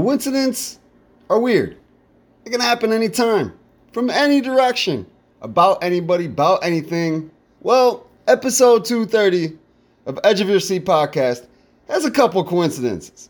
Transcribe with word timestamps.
Coincidence 0.00 0.78
are 1.28 1.40
weird. 1.40 1.76
It 2.44 2.50
can 2.50 2.60
happen 2.60 2.92
anytime, 2.92 3.52
from 3.90 4.10
any 4.10 4.40
direction, 4.40 5.04
about 5.42 5.82
anybody, 5.82 6.26
about 6.26 6.64
anything. 6.64 7.32
Well, 7.62 8.06
episode 8.28 8.84
230 8.84 9.58
of 10.06 10.20
Edge 10.22 10.40
of 10.40 10.48
Your 10.48 10.60
Seat 10.60 10.84
podcast 10.84 11.48
has 11.88 12.04
a 12.04 12.12
couple 12.12 12.44
coincidences. 12.44 13.28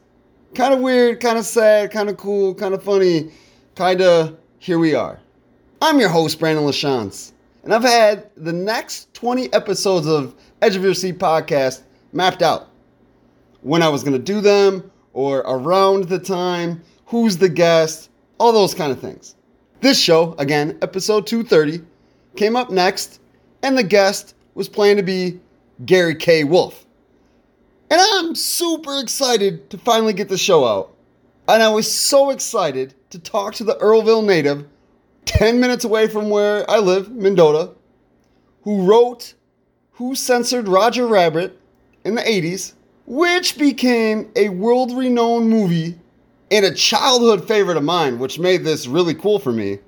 Kind 0.55 0.75
of 0.75 0.81
weird, 0.81 1.21
kind 1.21 1.39
of 1.39 1.47
sad, 1.47 1.91
kind 1.91 2.11
of 2.11 2.19
cool, 2.19 2.55
kind 2.55 2.75
of 2.75 2.83
funny, 2.83 3.31
kind 3.75 4.03
of 4.03 4.37
here 4.59 4.79
we 4.79 4.95
are. 4.95 5.19
I'm 5.81 5.99
your 5.99 6.11
host, 6.11 6.39
Brandon 6.39 6.67
LaChance, 6.67 7.33
and 7.65 7.73
I've 7.73 7.83
had 7.83 8.29
the 8.37 8.53
next 8.53 9.15
20 9.15 9.51
episodes 9.55 10.07
of 10.07 10.35
Edge 10.61 10.77
of 10.77 10.85
Your 10.85 10.93
Seat 10.93 11.19
podcast 11.19 11.81
mapped 12.13 12.43
out. 12.43 12.69
When 13.63 13.83
I 13.83 13.89
was 13.89 14.03
going 14.03 14.13
to 14.13 14.19
do 14.19 14.43
them, 14.43 14.91
or 15.19 15.39
around 15.39 16.05
the 16.05 16.19
time, 16.21 16.81
who's 17.07 17.37
the 17.39 17.49
guest, 17.49 18.09
all 18.39 18.53
those 18.53 18.73
kind 18.73 18.93
of 18.93 19.01
things. 19.01 19.35
This 19.81 20.01
show, 20.01 20.37
again, 20.39 20.79
episode 20.81 21.27
230, 21.27 21.85
came 22.37 22.55
up 22.55 22.71
next, 22.71 23.21
and 23.65 23.77
the 23.77 23.83
guest 23.83 24.37
was 24.55 24.69
planned 24.69 24.99
to 24.99 25.03
be 25.03 25.41
Gary 25.85 26.15
K. 26.15 26.45
Wolf. 26.45 26.87
And 27.91 28.01
I'm 28.01 28.37
super 28.37 29.01
excited 29.01 29.69
to 29.71 29.79
finally 29.79 30.13
get 30.13 30.29
the 30.29 30.39
show 30.39 30.65
out. 30.65 30.95
And 31.49 31.65
I 31.65 31.69
was 31.69 31.93
so 31.93 32.31
excited 32.31 32.95
to 33.11 33.19
talk 33.19 33.55
to 33.55 33.65
the 33.65 33.75
Earlville 33.75 34.25
native, 34.25 34.69
10 35.25 35.59
minutes 35.59 35.83
away 35.83 36.07
from 36.07 36.31
where 36.31 36.65
I 36.71 36.79
live, 36.79 37.11
Mendota, 37.11 37.73
who 38.63 38.85
wrote 38.85 39.35
Who 39.95 40.15
Censored 40.15 40.69
Roger 40.69 41.09
Rabbit 41.09 41.59
in 42.05 42.15
the 42.15 42.23
80s, 42.23 42.75
which 43.09 43.57
became 43.57 44.31
a 44.37 44.51
world 44.51 44.93
renowned 44.93 45.49
movie 45.49 45.99
and 46.51 46.67
a 46.67 46.75
childhood 46.75 47.49
favorite 47.49 47.79
of 47.79 47.83
mine, 47.83 48.19
which 48.19 48.39
made 48.39 48.63
this 48.65 48.87
really 48.87 49.15
cool 49.15 49.39
for 49.39 49.51
me. 49.51 49.79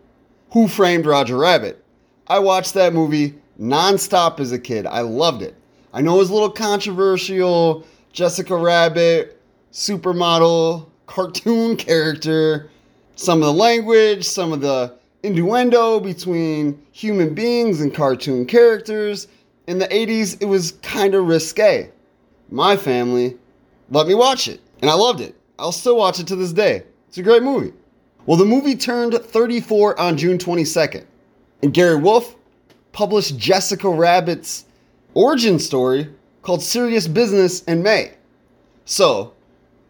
Who 0.53 0.67
Framed 0.67 1.05
Roger 1.05 1.37
Rabbit? 1.37 1.85
I 2.29 2.39
watched 2.39 2.73
that 2.75 2.95
movie 2.95 3.35
nonstop 3.61 4.41
as 4.41 4.53
a 4.53 4.59
kid. 4.59 4.87
I 4.87 5.03
loved 5.03 5.43
it. 5.43 5.55
I 5.93 6.01
know 6.01 6.15
it 6.15 6.21
was 6.21 6.31
a 6.31 6.33
little 6.33 6.51
controversial. 6.51 7.85
Jessica 8.15 8.57
Rabbit, 8.57 9.39
supermodel, 9.71 10.89
cartoon 11.07 11.77
character, 11.77 12.71
some 13.17 13.43
of 13.43 13.45
the 13.45 13.53
language, 13.53 14.25
some 14.25 14.51
of 14.51 14.63
the 14.63 14.95
innuendo 15.23 16.01
between 16.01 16.81
human 16.93 17.35
beings 17.35 17.83
and 17.83 17.95
cartoon 17.95 18.47
characters. 18.47 19.29
In 19.67 19.79
the 19.79 19.89
80s, 19.89 20.41
it 20.41 20.47
was 20.47 20.73
kind 20.81 21.15
of 21.15 21.27
risque. 21.27 21.91
My 22.51 22.77
family 22.77 23.37
let 23.91 24.07
me 24.07 24.15
watch 24.15 24.49
it, 24.49 24.61
and 24.83 24.91
I 24.91 24.95
loved 24.95 25.21
it. 25.21 25.37
I'll 25.59 25.73
still 25.73 25.97
watch 25.97 26.21
it 26.21 26.27
to 26.29 26.37
this 26.37 26.53
day. 26.53 26.85
It's 27.09 27.19
a 27.19 27.23
great 27.23 27.43
movie. 27.43 27.73
Well, 28.27 28.37
the 28.37 28.45
movie 28.45 28.77
turned 28.77 29.15
34 29.15 29.99
on 29.99 30.17
June 30.17 30.39
22nd, 30.39 31.05
and 31.63 31.75
Gary 31.75 31.97
Wolf 31.97 32.37
published 32.93 33.37
Jessica 33.37 33.89
Rabbit's 33.89 34.67
origin 35.15 35.59
story 35.59 36.09
called 36.43 36.63
Serious 36.63 37.07
Business 37.07 37.63
in 37.65 37.83
May. 37.83 38.13
So, 38.85 39.35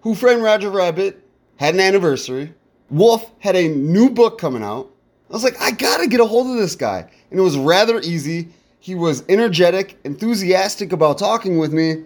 Who 0.03 0.15
Framed 0.15 0.43
Roger 0.43 0.71
Rabbit 0.71 1.23
had 1.57 1.75
an 1.75 1.81
anniversary. 1.81 2.53
Wolf 2.91 3.31
had 3.39 3.57
a 3.57 3.69
new 3.69 4.11
book 4.11 4.39
coming 4.39 4.63
out. 4.63 4.91
I 5.29 5.33
was 5.33 5.45
like, 5.45 5.61
I 5.61 5.71
gotta 5.71 6.09
get 6.09 6.21
a 6.21 6.27
hold 6.27 6.49
of 6.49 6.57
this 6.57 6.75
guy. 6.75 7.09
And 7.31 7.39
it 7.39 7.43
was 7.43 7.57
rather 7.57 8.01
easy. 8.01 8.49
He 8.81 8.95
was 8.95 9.25
energetic, 9.29 9.99
enthusiastic 10.05 10.93
about 10.93 11.19
talking 11.19 11.59
with 11.59 11.73
me, 11.73 12.05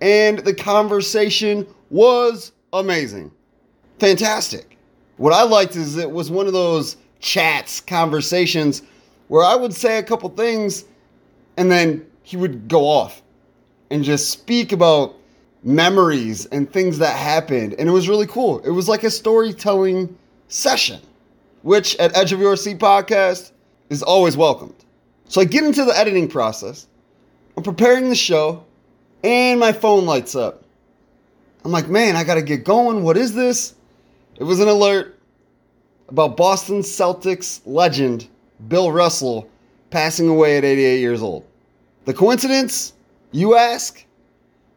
and 0.00 0.38
the 0.40 0.54
conversation 0.54 1.66
was 1.90 2.52
amazing. 2.72 3.30
Fantastic. 3.98 4.76
What 5.16 5.32
I 5.32 5.42
liked 5.42 5.76
is 5.76 5.96
it 5.96 6.10
was 6.10 6.30
one 6.30 6.46
of 6.46 6.52
those 6.52 6.96
chats, 7.20 7.80
conversations 7.80 8.82
where 9.28 9.44
I 9.44 9.56
would 9.56 9.74
say 9.74 9.98
a 9.98 10.02
couple 10.02 10.28
things 10.30 10.84
and 11.56 11.70
then 11.70 12.06
he 12.22 12.36
would 12.36 12.68
go 12.68 12.84
off 12.84 13.22
and 13.90 14.04
just 14.04 14.30
speak 14.30 14.72
about 14.72 15.14
memories 15.62 16.46
and 16.46 16.70
things 16.70 16.98
that 16.98 17.16
happened. 17.16 17.74
And 17.78 17.88
it 17.88 17.92
was 17.92 18.08
really 18.08 18.26
cool. 18.26 18.60
It 18.60 18.70
was 18.70 18.88
like 18.88 19.04
a 19.04 19.10
storytelling 19.10 20.16
session, 20.48 21.00
which 21.62 21.96
at 21.96 22.16
Edge 22.16 22.32
of 22.32 22.40
Your 22.40 22.56
Seat 22.56 22.78
podcast 22.78 23.52
is 23.90 24.02
always 24.02 24.36
welcomed. 24.36 24.84
So 25.28 25.40
I 25.40 25.44
get 25.44 25.64
into 25.64 25.84
the 25.84 25.96
editing 25.96 26.28
process. 26.28 26.86
I'm 27.56 27.62
preparing 27.62 28.08
the 28.08 28.14
show, 28.14 28.64
and 29.22 29.60
my 29.60 29.72
phone 29.72 30.06
lights 30.06 30.34
up. 30.34 30.62
I'm 31.64 31.72
like, 31.72 31.88
man, 31.88 32.16
I 32.16 32.24
gotta 32.24 32.42
get 32.42 32.64
going. 32.64 33.02
What 33.02 33.16
is 33.16 33.34
this? 33.34 33.74
It 34.36 34.44
was 34.44 34.60
an 34.60 34.68
alert 34.68 35.18
about 36.08 36.36
Boston 36.36 36.80
Celtics 36.80 37.60
legend 37.64 38.28
Bill 38.68 38.92
Russell 38.92 39.48
passing 39.90 40.28
away 40.28 40.58
at 40.58 40.64
88 40.64 41.00
years 41.00 41.22
old. 41.22 41.44
The 42.04 42.14
coincidence? 42.14 42.92
You 43.32 43.56
ask? 43.56 44.04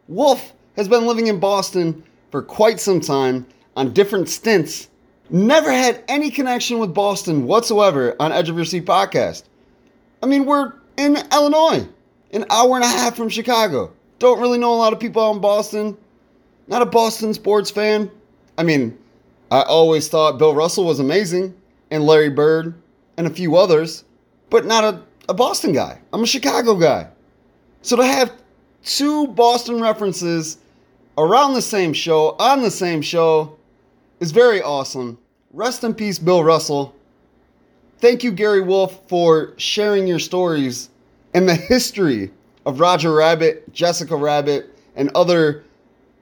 Wolf 0.08 0.52
has 0.76 0.88
been 0.88 1.06
living 1.06 1.28
in 1.28 1.38
Boston 1.38 2.02
for 2.30 2.42
quite 2.42 2.80
some 2.80 3.00
time 3.00 3.46
on 3.76 3.92
different 3.92 4.28
stints. 4.28 4.88
Never 5.30 5.70
had 5.70 6.02
any 6.08 6.30
connection 6.30 6.80
with 6.80 6.92
Boston 6.92 7.46
whatsoever 7.46 8.16
on 8.18 8.32
Edge 8.32 8.48
of 8.48 8.56
Your 8.56 8.64
Seat 8.64 8.84
podcast. 8.84 9.44
I 10.22 10.26
mean, 10.26 10.44
we're 10.44 10.72
in 10.96 11.16
Illinois, 11.32 11.86
an 12.32 12.44
hour 12.50 12.74
and 12.74 12.84
a 12.84 12.88
half 12.88 13.16
from 13.16 13.28
Chicago. 13.28 13.92
Don't 14.20 14.38
really 14.38 14.58
know 14.58 14.74
a 14.74 14.76
lot 14.76 14.92
of 14.92 15.00
people 15.00 15.22
out 15.22 15.34
in 15.34 15.40
Boston. 15.40 15.96
Not 16.68 16.82
a 16.82 16.86
Boston 16.86 17.32
sports 17.32 17.70
fan. 17.70 18.10
I 18.58 18.62
mean, 18.62 18.96
I 19.50 19.62
always 19.62 20.08
thought 20.08 20.38
Bill 20.38 20.54
Russell 20.54 20.84
was 20.84 21.00
amazing, 21.00 21.54
and 21.90 22.04
Larry 22.04 22.28
Bird, 22.28 22.74
and 23.16 23.26
a 23.26 23.30
few 23.30 23.56
others, 23.56 24.04
but 24.50 24.66
not 24.66 24.84
a, 24.84 25.02
a 25.30 25.34
Boston 25.34 25.72
guy. 25.72 25.98
I'm 26.12 26.22
a 26.22 26.26
Chicago 26.26 26.74
guy. 26.76 27.08
So 27.80 27.96
to 27.96 28.04
have 28.04 28.30
two 28.84 29.26
Boston 29.28 29.80
references 29.80 30.58
around 31.16 31.54
the 31.54 31.62
same 31.62 31.94
show, 31.94 32.36
on 32.38 32.60
the 32.60 32.70
same 32.70 33.00
show, 33.00 33.56
is 34.20 34.32
very 34.32 34.60
awesome. 34.60 35.16
Rest 35.54 35.82
in 35.82 35.94
peace, 35.94 36.18
Bill 36.18 36.44
Russell. 36.44 36.94
Thank 38.00 38.22
you, 38.22 38.32
Gary 38.32 38.60
Wolf, 38.60 39.00
for 39.08 39.54
sharing 39.56 40.06
your 40.06 40.18
stories 40.18 40.90
and 41.32 41.48
the 41.48 41.54
history 41.54 42.30
of 42.70 42.78
Roger 42.78 43.12
Rabbit, 43.12 43.72
Jessica 43.72 44.14
Rabbit, 44.14 44.70
and 44.94 45.10
other 45.16 45.64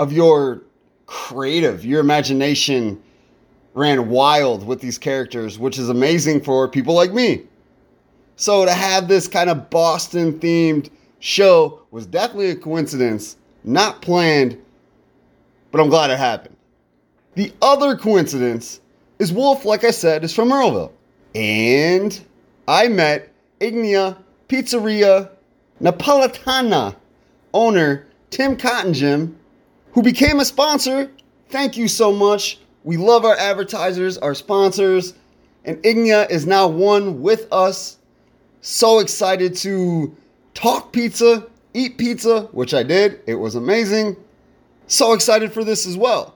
of 0.01 0.13
your 0.13 0.63
creative, 1.05 1.85
your 1.85 2.01
imagination 2.01 3.01
ran 3.75 4.09
wild 4.09 4.67
with 4.67 4.81
these 4.81 4.97
characters, 4.97 5.59
which 5.59 5.79
is 5.79 5.91
amazing 5.91 6.41
for 6.41 6.67
people 6.67 6.95
like 6.95 7.13
me. 7.13 7.43
So 8.37 8.65
to 8.65 8.73
have 8.73 9.09
this 9.09 9.29
kind 9.29 9.51
of 9.51 9.69
Boston 9.69 10.41
themed 10.41 10.89
show 11.21 11.83
was 11.91 12.07
definitely 12.07 12.51
a 12.51 12.57
coincidence, 12.57 13.37
not 13.63 14.01
planned, 14.01 14.57
but 15.71 15.83
I'm 15.83 15.91
glad 15.91 16.11
it 16.11 16.19
happened. 16.19 16.57
The 17.35 17.53
other 17.61 17.95
coincidence 17.95 18.81
is 19.19 19.35
Wolf, 19.35 19.67
like 19.67 19.85
I 19.85 19.91
said, 19.91 20.25
is 20.25 20.35
from 20.35 20.49
Earlville. 20.49 20.93
And 21.35 22.19
I 22.67 22.89
met 22.89 23.35
Ignia 23.61 24.17
Pizzeria 24.49 25.31
Napolitana 25.81 26.97
owner 27.55 28.07
Tim 28.31 28.57
Cottingem, 28.57 29.35
who 29.93 30.03
became 30.03 30.41
a 30.41 30.45
sponsor. 30.45 31.11
Thank 31.49 31.77
you 31.77 31.89
so 31.89 32.13
much. 32.13 32.59
We 32.85 32.97
love 32.97 33.25
our 33.25 33.37
advertisers, 33.37 34.19
our 34.19 34.35
sponsors, 34.35 35.15
and 35.65 35.77
Ignia 35.79 36.31
is 36.31 36.47
now 36.47 36.69
one 36.69 37.23
with 37.23 37.47
us. 37.53 37.99
So 38.61 38.99
excited 38.99 39.55
to 39.57 40.17
talk 40.55 40.93
pizza, 40.93 41.47
eat 41.75 41.99
pizza, 41.99 42.43
which 42.53 42.75
I 42.75 42.83
did. 42.83 43.21
It 43.27 43.37
was 43.37 43.55
amazing. 43.55 44.17
So 44.87 45.13
excited 45.13 45.53
for 45.53 45.65
this 45.65 45.87
as 45.87 45.97
well. 45.97 46.35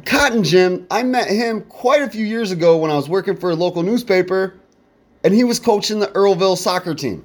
Cottingem, 0.00 0.86
I 0.90 1.02
met 1.02 1.28
him 1.28 1.62
quite 1.62 2.02
a 2.02 2.10
few 2.10 2.24
years 2.24 2.50
ago 2.50 2.76
when 2.78 2.90
I 2.90 2.96
was 2.96 3.08
working 3.08 3.36
for 3.36 3.50
a 3.50 3.54
local 3.54 3.82
newspaper, 3.82 4.54
and 5.22 5.34
he 5.34 5.44
was 5.44 5.58
coaching 5.60 6.00
the 6.00 6.08
Earlville 6.08 6.56
soccer 6.56 6.94
team. 6.94 7.24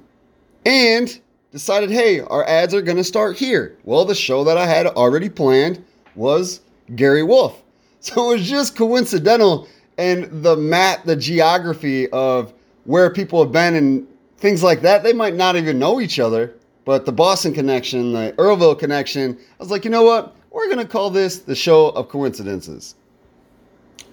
And 0.65 1.19
decided, 1.57 1.89
hey, 1.89 2.19
our 2.19 2.47
ads 2.47 2.75
are 2.75 2.83
going 2.83 2.97
to 2.97 3.03
start 3.03 3.35
here. 3.35 3.75
Well, 3.83 4.05
the 4.05 4.13
show 4.13 4.43
that 4.43 4.59
I 4.59 4.67
had 4.67 4.85
already 4.85 5.27
planned 5.27 5.83
was 6.15 6.61
Gary 6.95 7.23
Wolf. 7.23 7.63
So 7.99 8.29
it 8.29 8.37
was 8.37 8.47
just 8.47 8.77
coincidental 8.77 9.67
and 9.97 10.43
the 10.43 10.55
map, 10.55 11.03
the 11.03 11.15
geography 11.15 12.07
of 12.11 12.53
where 12.85 13.09
people 13.09 13.43
have 13.43 13.51
been 13.51 13.73
and 13.73 14.07
things 14.37 14.61
like 14.61 14.81
that, 14.81 15.01
they 15.01 15.13
might 15.13 15.33
not 15.33 15.55
even 15.55 15.79
know 15.79 15.99
each 15.99 16.19
other. 16.19 16.53
But 16.85 17.07
the 17.07 17.11
Boston 17.11 17.55
connection, 17.55 18.13
the 18.13 18.35
Earlville 18.37 18.77
connection, 18.77 19.35
I 19.35 19.63
was 19.63 19.71
like, 19.71 19.83
you 19.83 19.89
know 19.89 20.03
what? 20.03 20.35
We're 20.51 20.67
going 20.67 20.77
to 20.77 20.85
call 20.85 21.09
this 21.09 21.39
the 21.39 21.55
show 21.55 21.89
of 21.89 22.07
coincidences. 22.07 22.93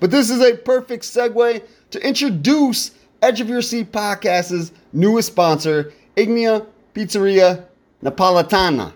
But 0.00 0.10
this 0.10 0.30
is 0.30 0.40
a 0.40 0.56
perfect 0.56 1.04
segue 1.04 1.62
to 1.90 2.06
introduce 2.06 2.92
Edge 3.20 3.42
of 3.42 3.50
Your 3.50 3.62
Seat 3.62 3.92
Podcast's 3.92 4.72
newest 4.94 5.28
sponsor, 5.28 5.92
Ignia 6.16 6.66
Pizzeria 6.94 7.64
Napolitana. 8.02 8.92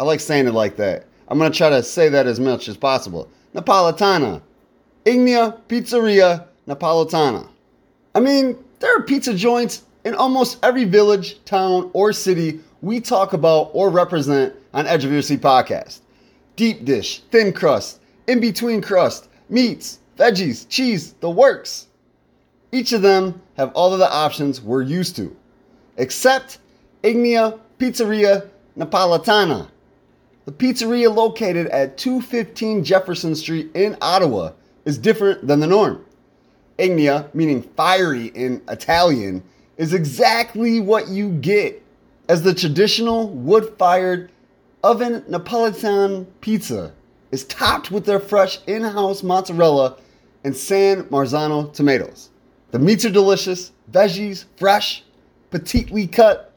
I 0.00 0.04
like 0.04 0.20
saying 0.20 0.48
it 0.48 0.54
like 0.54 0.76
that. 0.76 1.06
I'm 1.28 1.38
going 1.38 1.50
to 1.50 1.56
try 1.56 1.70
to 1.70 1.82
say 1.82 2.08
that 2.08 2.26
as 2.26 2.40
much 2.40 2.68
as 2.68 2.76
possible. 2.76 3.28
Napolitana. 3.54 4.42
Ignia 5.04 5.58
Pizzeria 5.68 6.46
Napolitana. 6.66 7.48
I 8.14 8.20
mean, 8.20 8.56
there 8.80 8.96
are 8.96 9.02
pizza 9.02 9.34
joints 9.34 9.84
in 10.04 10.14
almost 10.14 10.58
every 10.62 10.84
village, 10.84 11.42
town, 11.44 11.90
or 11.92 12.12
city 12.12 12.60
we 12.80 13.00
talk 13.00 13.32
about 13.32 13.70
or 13.72 13.90
represent 13.90 14.54
on 14.72 14.86
Edge 14.86 15.04
of 15.04 15.12
Your 15.12 15.22
Seat 15.22 15.40
podcast. 15.40 16.00
Deep 16.56 16.84
dish, 16.84 17.20
thin 17.30 17.52
crust, 17.52 18.00
in 18.26 18.40
between 18.40 18.80
crust, 18.80 19.28
meats, 19.48 19.98
veggies, 20.18 20.68
cheese, 20.68 21.14
the 21.20 21.30
works. 21.30 21.88
Each 22.72 22.92
of 22.92 23.02
them 23.02 23.40
have 23.56 23.72
all 23.72 23.92
of 23.92 23.98
the 23.98 24.10
options 24.10 24.60
we're 24.60 24.82
used 24.82 25.16
to, 25.16 25.34
except 25.96 26.58
Ignia 27.04 27.60
Pizzeria 27.78 28.48
Napolitana. 28.78 29.68
The 30.46 30.52
pizzeria 30.52 31.14
located 31.14 31.66
at 31.66 31.98
215 31.98 32.82
Jefferson 32.82 33.34
Street 33.34 33.70
in 33.74 33.98
Ottawa 34.00 34.52
is 34.86 34.96
different 34.96 35.46
than 35.46 35.60
the 35.60 35.66
norm. 35.66 36.02
Ignia, 36.78 37.32
meaning 37.34 37.62
fiery 37.76 38.28
in 38.28 38.62
Italian, 38.70 39.42
is 39.76 39.92
exactly 39.92 40.80
what 40.80 41.08
you 41.08 41.30
get 41.30 41.82
as 42.30 42.42
the 42.42 42.54
traditional 42.54 43.28
wood 43.28 43.74
fired 43.78 44.32
oven 44.82 45.20
Napolitan 45.22 46.26
pizza 46.40 46.92
is 47.32 47.44
topped 47.44 47.90
with 47.90 48.06
their 48.06 48.20
fresh 48.20 48.60
in 48.66 48.82
house 48.82 49.22
mozzarella 49.22 49.98
and 50.42 50.56
San 50.56 51.04
Marzano 51.04 51.70
tomatoes. 51.72 52.30
The 52.70 52.78
meats 52.78 53.04
are 53.04 53.10
delicious, 53.10 53.72
veggies 53.90 54.46
fresh, 54.56 55.04
petitely 55.50 56.10
cut. 56.10 56.53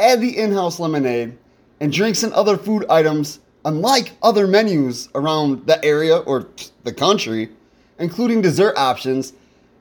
Add 0.00 0.22
the 0.22 0.38
in 0.38 0.50
house 0.52 0.80
lemonade 0.80 1.36
and 1.78 1.92
drinks 1.92 2.22
and 2.22 2.32
other 2.32 2.56
food 2.56 2.86
items, 2.88 3.40
unlike 3.66 4.12
other 4.22 4.46
menus 4.46 5.10
around 5.14 5.66
the 5.66 5.84
area 5.84 6.16
or 6.16 6.48
the 6.84 6.92
country, 6.92 7.50
including 7.98 8.40
dessert 8.40 8.78
options. 8.78 9.34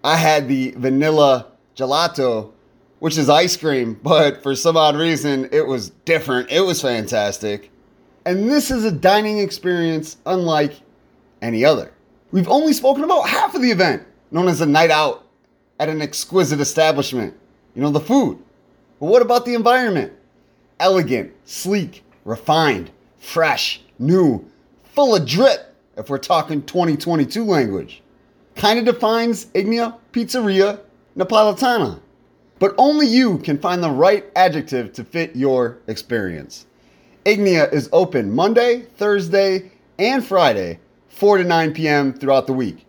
I 0.04 0.18
had 0.18 0.50
the 0.50 0.71
vanilla 0.71 1.48
gelato, 1.77 2.51
which 3.00 3.18
is 3.18 3.30
ice 3.30 3.56
cream, 3.56 3.98
but 4.04 4.44
for 4.44 4.56
some 4.56 4.75
odd 4.75 4.98
reason, 4.98 5.48
it 5.54 5.66
was 5.66 5.92
different. 6.04 6.51
It 6.51 6.62
was 6.62 6.81
fantastic. 6.81 7.71
And 8.25 8.50
this 8.50 8.71
is 8.71 8.83
a 8.83 8.92
dining 8.92 9.39
experience 9.39 10.18
unlike 10.25 10.74
any 11.42 11.63
other. 11.63 11.94
We've 12.31 12.50
only 12.50 12.74
spoken 12.74 13.06
about 13.06 13.30
half 13.30 13.56
of 13.56 13.62
the 13.62 13.71
event, 13.71 14.04
known 14.31 14.50
as 14.50 14.60
a 14.60 14.66
night 14.66 14.92
out 14.92 15.25
at 15.80 15.88
an 15.88 16.01
exquisite 16.01 16.60
establishment. 16.60 17.33
You 17.74 17.81
know, 17.81 17.89
the 17.89 18.01
food. 18.01 18.38
But 18.99 19.07
what 19.07 19.21
about 19.21 19.45
the 19.45 19.53
environment? 19.53 20.13
Elegant, 20.79 21.31
sleek, 21.45 22.03
refined, 22.25 22.91
fresh, 23.17 23.81
new, 23.97 24.45
full 24.83 25.15
of 25.15 25.25
drip, 25.25 25.75
if 25.97 26.09
we're 26.09 26.17
talking 26.17 26.61
2022 26.63 27.43
language. 27.43 28.01
Kind 28.55 28.79
of 28.79 28.85
defines 28.85 29.45
Ignia 29.47 29.97
Pizzeria 30.11 30.79
Napolitana. 31.17 31.99
But 32.59 32.75
only 32.77 33.07
you 33.07 33.37
can 33.39 33.57
find 33.57 33.81
the 33.81 33.89
right 33.89 34.25
adjective 34.35 34.91
to 34.93 35.03
fit 35.03 35.35
your 35.35 35.77
experience. 35.87 36.65
Ignia 37.25 37.71
is 37.71 37.89
open 37.93 38.33
Monday, 38.33 38.81
Thursday, 38.81 39.71
and 39.97 40.25
Friday, 40.25 40.79
4 41.07 41.37
to 41.37 41.43
9 41.43 41.73
p.m. 41.73 42.13
throughout 42.13 42.47
the 42.47 42.53
week. 42.53 42.85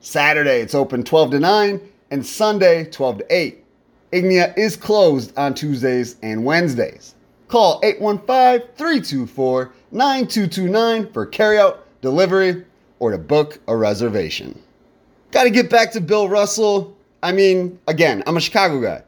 Saturday, 0.00 0.60
it's 0.60 0.74
open 0.74 1.02
12 1.02 1.32
to 1.32 1.40
9, 1.40 1.80
and 2.10 2.24
Sunday, 2.24 2.84
12 2.84 3.18
to 3.18 3.26
8. 3.28 3.64
Ignia 4.12 4.56
is 4.58 4.76
closed 4.76 5.36
on 5.38 5.54
Tuesdays 5.54 6.16
and 6.22 6.44
Wednesdays. 6.44 7.14
Call 7.48 7.80
815 7.82 8.68
324 8.76 9.72
9229 9.92 11.12
for 11.12 11.26
carryout, 11.26 11.78
delivery, 12.00 12.64
or 12.98 13.10
to 13.10 13.18
book 13.18 13.58
a 13.66 13.76
reservation. 13.76 14.60
Got 15.32 15.44
to 15.44 15.50
get 15.50 15.70
back 15.70 15.92
to 15.92 16.00
Bill 16.00 16.28
Russell. 16.28 16.96
I 17.22 17.32
mean, 17.32 17.78
again, 17.88 18.22
I'm 18.26 18.36
a 18.36 18.40
Chicago 18.40 18.80
guy. 18.80 19.02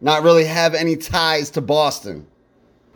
Not 0.00 0.22
really 0.22 0.44
have 0.44 0.74
any 0.74 0.96
ties 0.96 1.50
to 1.50 1.60
Boston. 1.60 2.26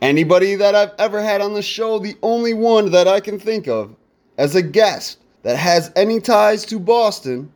Anybody 0.00 0.54
that 0.54 0.74
I've 0.74 0.92
ever 0.98 1.22
had 1.22 1.40
on 1.40 1.54
the 1.54 1.62
show, 1.62 1.98
the 1.98 2.16
only 2.22 2.54
one 2.54 2.90
that 2.92 3.08
I 3.08 3.20
can 3.20 3.38
think 3.38 3.68
of 3.68 3.94
as 4.36 4.54
a 4.54 4.62
guest 4.62 5.18
that 5.42 5.56
has 5.56 5.90
any 5.96 6.20
ties 6.20 6.64
to 6.66 6.78
Boston. 6.78 7.52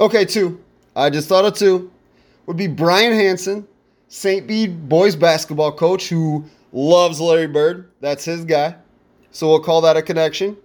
Okay, 0.00 0.24
two. 0.24 0.62
I 0.96 1.10
just 1.10 1.28
thought 1.28 1.44
of 1.44 1.54
two. 1.54 1.91
Would 2.46 2.56
be 2.56 2.66
Brian 2.66 3.12
Hanson, 3.12 3.66
St. 4.08 4.46
Bede 4.46 4.88
boys 4.88 5.16
basketball 5.16 5.72
coach 5.72 6.08
who 6.08 6.44
loves 6.72 7.20
Larry 7.20 7.46
Bird. 7.46 7.90
That's 8.00 8.24
his 8.24 8.44
guy. 8.44 8.76
So 9.30 9.48
we'll 9.48 9.60
call 9.60 9.80
that 9.82 9.96
a 9.96 10.02
connection. 10.02 10.56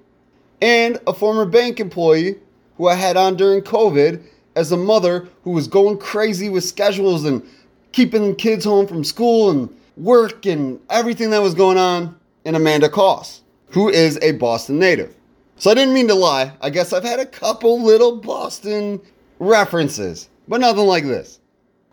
And 0.61 0.99
a 1.07 1.13
former 1.13 1.45
bank 1.45 1.79
employee 1.79 2.35
who 2.77 2.87
I 2.87 2.95
had 2.95 3.15
on 3.15 3.35
during 3.35 3.61
COVID 3.61 4.23
as 4.55 4.71
a 4.71 4.77
mother 4.77 5.27
who 5.43 5.51
was 5.51 5.67
going 5.67 5.97
crazy 5.99 6.49
with 6.49 6.63
schedules 6.63 7.25
and 7.25 7.43
keeping 7.91 8.35
kids 8.35 8.65
home 8.65 8.87
from 8.87 9.03
school 9.03 9.51
and 9.51 9.69
work 9.97 10.45
and 10.45 10.79
everything 10.89 11.29
that 11.29 11.41
was 11.41 11.53
going 11.53 11.77
on, 11.77 12.15
and 12.45 12.55
Amanda 12.55 12.89
Koss, 12.89 13.41
who 13.69 13.89
is 13.89 14.17
a 14.21 14.33
Boston 14.33 14.79
native. 14.79 15.15
So 15.57 15.71
I 15.71 15.73
didn't 15.73 15.93
mean 15.93 16.07
to 16.07 16.15
lie. 16.15 16.53
I 16.61 16.69
guess 16.69 16.93
I've 16.93 17.03
had 17.03 17.19
a 17.19 17.25
couple 17.25 17.81
little 17.81 18.17
Boston 18.17 19.01
references, 19.39 20.29
but 20.47 20.61
nothing 20.61 20.85
like 20.85 21.03
this. 21.03 21.39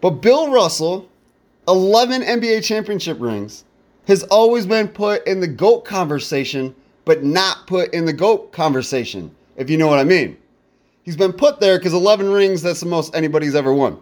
But 0.04 0.20
Bill 0.20 0.50
Russell, 0.50 1.08
11 1.66 2.20
NBA 2.20 2.62
championship 2.62 3.18
rings, 3.18 3.64
has 4.06 4.22
always 4.24 4.66
been 4.66 4.86
put 4.86 5.26
in 5.26 5.40
the 5.40 5.48
GOAT 5.48 5.86
conversation, 5.86 6.74
but 7.06 7.24
not 7.24 7.66
put 7.66 7.94
in 7.94 8.04
the 8.04 8.12
GOAT 8.12 8.52
conversation, 8.52 9.34
if 9.56 9.70
you 9.70 9.78
know 9.78 9.86
what 9.86 9.98
I 9.98 10.04
mean. 10.04 10.36
He's 11.04 11.16
been 11.16 11.32
put 11.32 11.58
there 11.58 11.78
because 11.78 11.94
11 11.94 12.30
rings, 12.30 12.60
that's 12.60 12.80
the 12.80 12.86
most 12.86 13.16
anybody's 13.16 13.54
ever 13.54 13.72
won. 13.72 13.98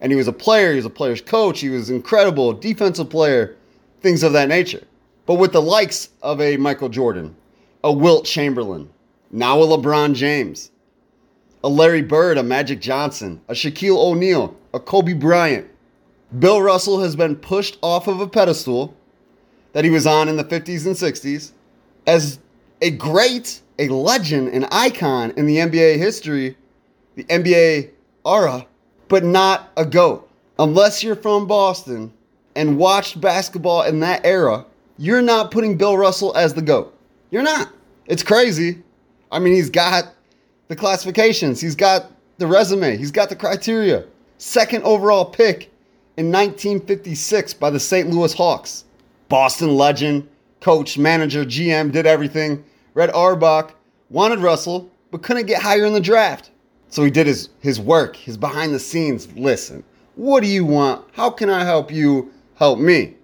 And 0.00 0.12
he 0.12 0.16
was 0.16 0.28
a 0.28 0.32
player, 0.32 0.70
he 0.70 0.76
was 0.76 0.84
a 0.84 0.90
player's 0.90 1.22
coach, 1.22 1.58
he 1.58 1.70
was 1.70 1.90
incredible, 1.90 2.52
defensive 2.52 3.10
player, 3.10 3.56
things 4.02 4.22
of 4.22 4.32
that 4.34 4.48
nature. 4.48 4.84
But 5.26 5.40
with 5.40 5.50
the 5.50 5.60
likes 5.60 6.10
of 6.22 6.40
a 6.40 6.56
Michael 6.56 6.88
Jordan, 6.88 7.34
a 7.82 7.92
Wilt 7.92 8.26
Chamberlain, 8.26 8.88
now 9.32 9.60
a 9.60 9.66
LeBron 9.66 10.14
James, 10.14 10.70
a 11.64 11.68
Larry 11.68 12.02
Bird, 12.02 12.38
a 12.38 12.42
Magic 12.42 12.80
Johnson, 12.80 13.40
a 13.48 13.52
Shaquille 13.52 13.96
O'Neal, 13.96 14.56
a 14.72 14.80
Kobe 14.80 15.14
Bryant, 15.14 15.68
Bill 16.38 16.60
Russell 16.60 17.00
has 17.00 17.16
been 17.16 17.36
pushed 17.36 17.78
off 17.82 18.08
of 18.08 18.20
a 18.20 18.26
pedestal 18.26 18.94
that 19.72 19.84
he 19.84 19.90
was 19.90 20.06
on 20.06 20.28
in 20.28 20.36
the 20.36 20.44
50s 20.44 20.86
and 20.86 20.96
60s 20.96 21.52
as 22.06 22.38
a 22.80 22.90
great, 22.90 23.60
a 23.78 23.88
legend, 23.88 24.48
an 24.48 24.66
icon 24.70 25.32
in 25.36 25.46
the 25.46 25.56
NBA 25.56 25.98
history, 25.98 26.56
the 27.14 27.24
NBA 27.24 27.90
era, 28.26 28.66
but 29.08 29.24
not 29.24 29.70
a 29.76 29.84
GOAT. 29.84 30.28
Unless 30.58 31.02
you're 31.02 31.16
from 31.16 31.46
Boston 31.46 32.12
and 32.54 32.78
watched 32.78 33.20
basketball 33.20 33.82
in 33.82 34.00
that 34.00 34.24
era, 34.24 34.64
you're 34.98 35.22
not 35.22 35.50
putting 35.50 35.76
Bill 35.76 35.96
Russell 35.96 36.36
as 36.36 36.54
the 36.54 36.62
GOAT. 36.62 36.92
You're 37.30 37.42
not. 37.42 37.72
It's 38.06 38.22
crazy. 38.22 38.82
I 39.30 39.38
mean, 39.38 39.54
he's 39.54 39.70
got 39.70 40.14
the 40.68 40.76
classifications, 40.76 41.60
he's 41.60 41.76
got 41.76 42.10
the 42.38 42.46
resume, 42.46 42.96
he's 42.96 43.10
got 43.10 43.28
the 43.28 43.36
criteria. 43.36 44.04
Second 44.38 44.82
overall 44.84 45.24
pick 45.24 45.70
in 46.16 46.30
1956 46.32 47.54
by 47.54 47.70
the 47.70 47.80
St. 47.80 48.10
Louis 48.10 48.32
Hawks. 48.34 48.84
Boston 49.28 49.76
legend, 49.76 50.28
coach, 50.60 50.98
manager, 50.98 51.44
GM, 51.44 51.92
did 51.92 52.06
everything. 52.06 52.64
Red 52.94 53.10
Auerbach 53.10 53.74
wanted 54.10 54.40
Russell, 54.40 54.90
but 55.10 55.22
couldn't 55.22 55.46
get 55.46 55.62
higher 55.62 55.84
in 55.84 55.92
the 55.92 56.00
draft. 56.00 56.50
So 56.88 57.02
he 57.04 57.10
did 57.10 57.26
his, 57.26 57.48
his 57.60 57.80
work, 57.80 58.16
his 58.16 58.36
behind 58.36 58.74
the 58.74 58.78
scenes. 58.78 59.28
Listen, 59.36 59.84
what 60.14 60.42
do 60.42 60.48
you 60.48 60.64
want? 60.64 61.04
How 61.12 61.30
can 61.30 61.50
I 61.50 61.64
help 61.64 61.92
you 61.92 62.32
help 62.54 62.78
me? 62.78 63.14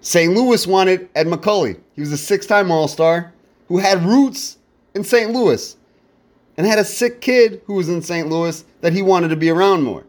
St. 0.00 0.32
Louis 0.34 0.66
wanted 0.66 1.08
Ed 1.14 1.26
Macauley. 1.26 1.80
He 1.94 2.00
was 2.00 2.12
a 2.12 2.18
six 2.18 2.46
time 2.46 2.70
All 2.70 2.88
Star 2.88 3.32
who 3.68 3.78
had 3.78 4.04
roots 4.04 4.58
in 4.94 5.04
St. 5.04 5.32
Louis 5.32 5.76
and 6.56 6.66
had 6.66 6.78
a 6.78 6.84
sick 6.84 7.20
kid 7.20 7.62
who 7.66 7.74
was 7.74 7.88
in 7.88 8.02
St. 8.02 8.28
Louis 8.28 8.64
that 8.80 8.92
he 8.92 9.02
wanted 9.02 9.28
to 9.28 9.36
be 9.36 9.50
around 9.50 9.82
more. 9.82 10.04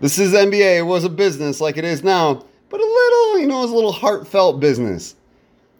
This 0.00 0.18
is 0.18 0.32
NBA. 0.32 0.78
It 0.78 0.82
was 0.82 1.04
a 1.04 1.08
business 1.08 1.60
like 1.60 1.76
it 1.76 1.84
is 1.84 2.02
now, 2.02 2.44
but 2.68 2.80
a 2.80 2.84
little, 2.84 3.38
you 3.38 3.46
know, 3.46 3.58
it 3.58 3.62
was 3.62 3.70
a 3.70 3.74
little 3.74 3.92
heartfelt 3.92 4.60
business. 4.60 5.14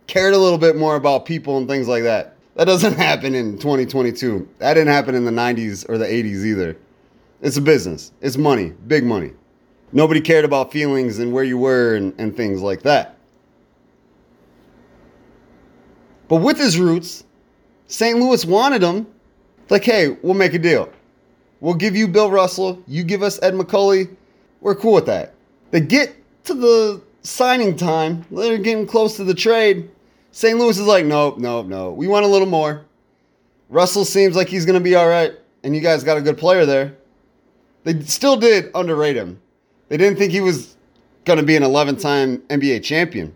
Cared 0.07 0.35
a 0.35 0.39
little 0.39 0.59
bit 0.59 0.77
more 0.77 0.97
about 0.97 1.27
people 1.27 1.57
and 1.57 1.69
things 1.69 1.89
like 1.89 2.03
that. 2.05 2.37
That 2.55 2.67
doesn't 2.67 2.95
happen 2.97 3.35
in 3.35 3.59
2022. 3.59 4.49
That 4.59 4.75
didn't 4.75 4.93
happen 4.93 5.15
in 5.15 5.25
the 5.25 5.31
90s 5.31 5.89
or 5.89 5.99
the 5.99 6.07
80s 6.07 6.45
either. 6.45 6.77
It's 7.41 7.57
a 7.57 7.61
business, 7.61 8.13
it's 8.21 8.37
money, 8.37 8.73
big 8.87 9.05
money. 9.05 9.33
Nobody 9.93 10.21
cared 10.21 10.45
about 10.45 10.73
feelings 10.73 11.19
and 11.19 11.33
where 11.33 11.45
you 11.45 11.59
were 11.59 11.97
and, 11.97 12.15
and 12.17 12.35
things 12.35 12.63
like 12.63 12.83
that. 12.83 13.19
But 16.29 16.37
with 16.37 16.59
his 16.59 16.79
roots, 16.79 17.25
St. 17.89 18.19
Louis 18.19 18.47
wanted 18.47 18.83
him. 18.83 19.07
Like, 19.73 19.85
hey, 19.85 20.11
we'll 20.21 20.35
make 20.35 20.53
a 20.53 20.59
deal. 20.59 20.93
We'll 21.61 21.73
give 21.73 21.97
you 21.97 22.07
Bill 22.07 22.31
Russell. 22.31 22.83
You 22.87 23.05
give 23.05 23.23
us 23.23 23.43
Ed 23.43 23.55
Macauley. 23.55 24.15
We're 24.61 24.75
cool 24.75 24.93
with 24.93 25.07
that. 25.07 25.33
They 25.71 25.81
get 25.81 26.15
to 26.45 26.53
the 26.53 27.03
signing 27.23 27.75
time. 27.75 28.23
They're 28.31 28.59
getting 28.59 28.87
close 28.87 29.17
to 29.17 29.25
the 29.25 29.33
trade. 29.33 29.91
St. 30.31 30.59
Louis 30.59 30.79
is 30.79 30.87
like, 30.87 31.07
nope, 31.07 31.39
nope, 31.39 31.69
no. 31.69 31.91
We 31.91 32.07
want 32.07 32.27
a 32.27 32.29
little 32.29 32.47
more. 32.47 32.85
Russell 33.71 34.05
seems 34.05 34.37
like 34.37 34.47
he's 34.47 34.67
going 34.67 34.79
to 34.79 34.85
be 34.85 34.95
all 34.95 35.09
right, 35.09 35.33
and 35.65 35.75
you 35.75 35.81
guys 35.81 36.05
got 36.05 36.19
a 36.19 36.21
good 36.21 36.37
player 36.37 36.67
there. 36.67 36.95
They 37.85 37.99
still 38.03 38.37
did 38.37 38.71
underrate 38.75 39.17
him. 39.17 39.41
They 39.89 39.97
didn't 39.97 40.19
think 40.19 40.33
he 40.33 40.43
was 40.43 40.77
going 41.25 41.39
to 41.39 41.47
be 41.47 41.57
an 41.57 41.63
11 41.63 41.97
time 41.97 42.43
NBA 42.51 42.83
champion. 42.85 43.35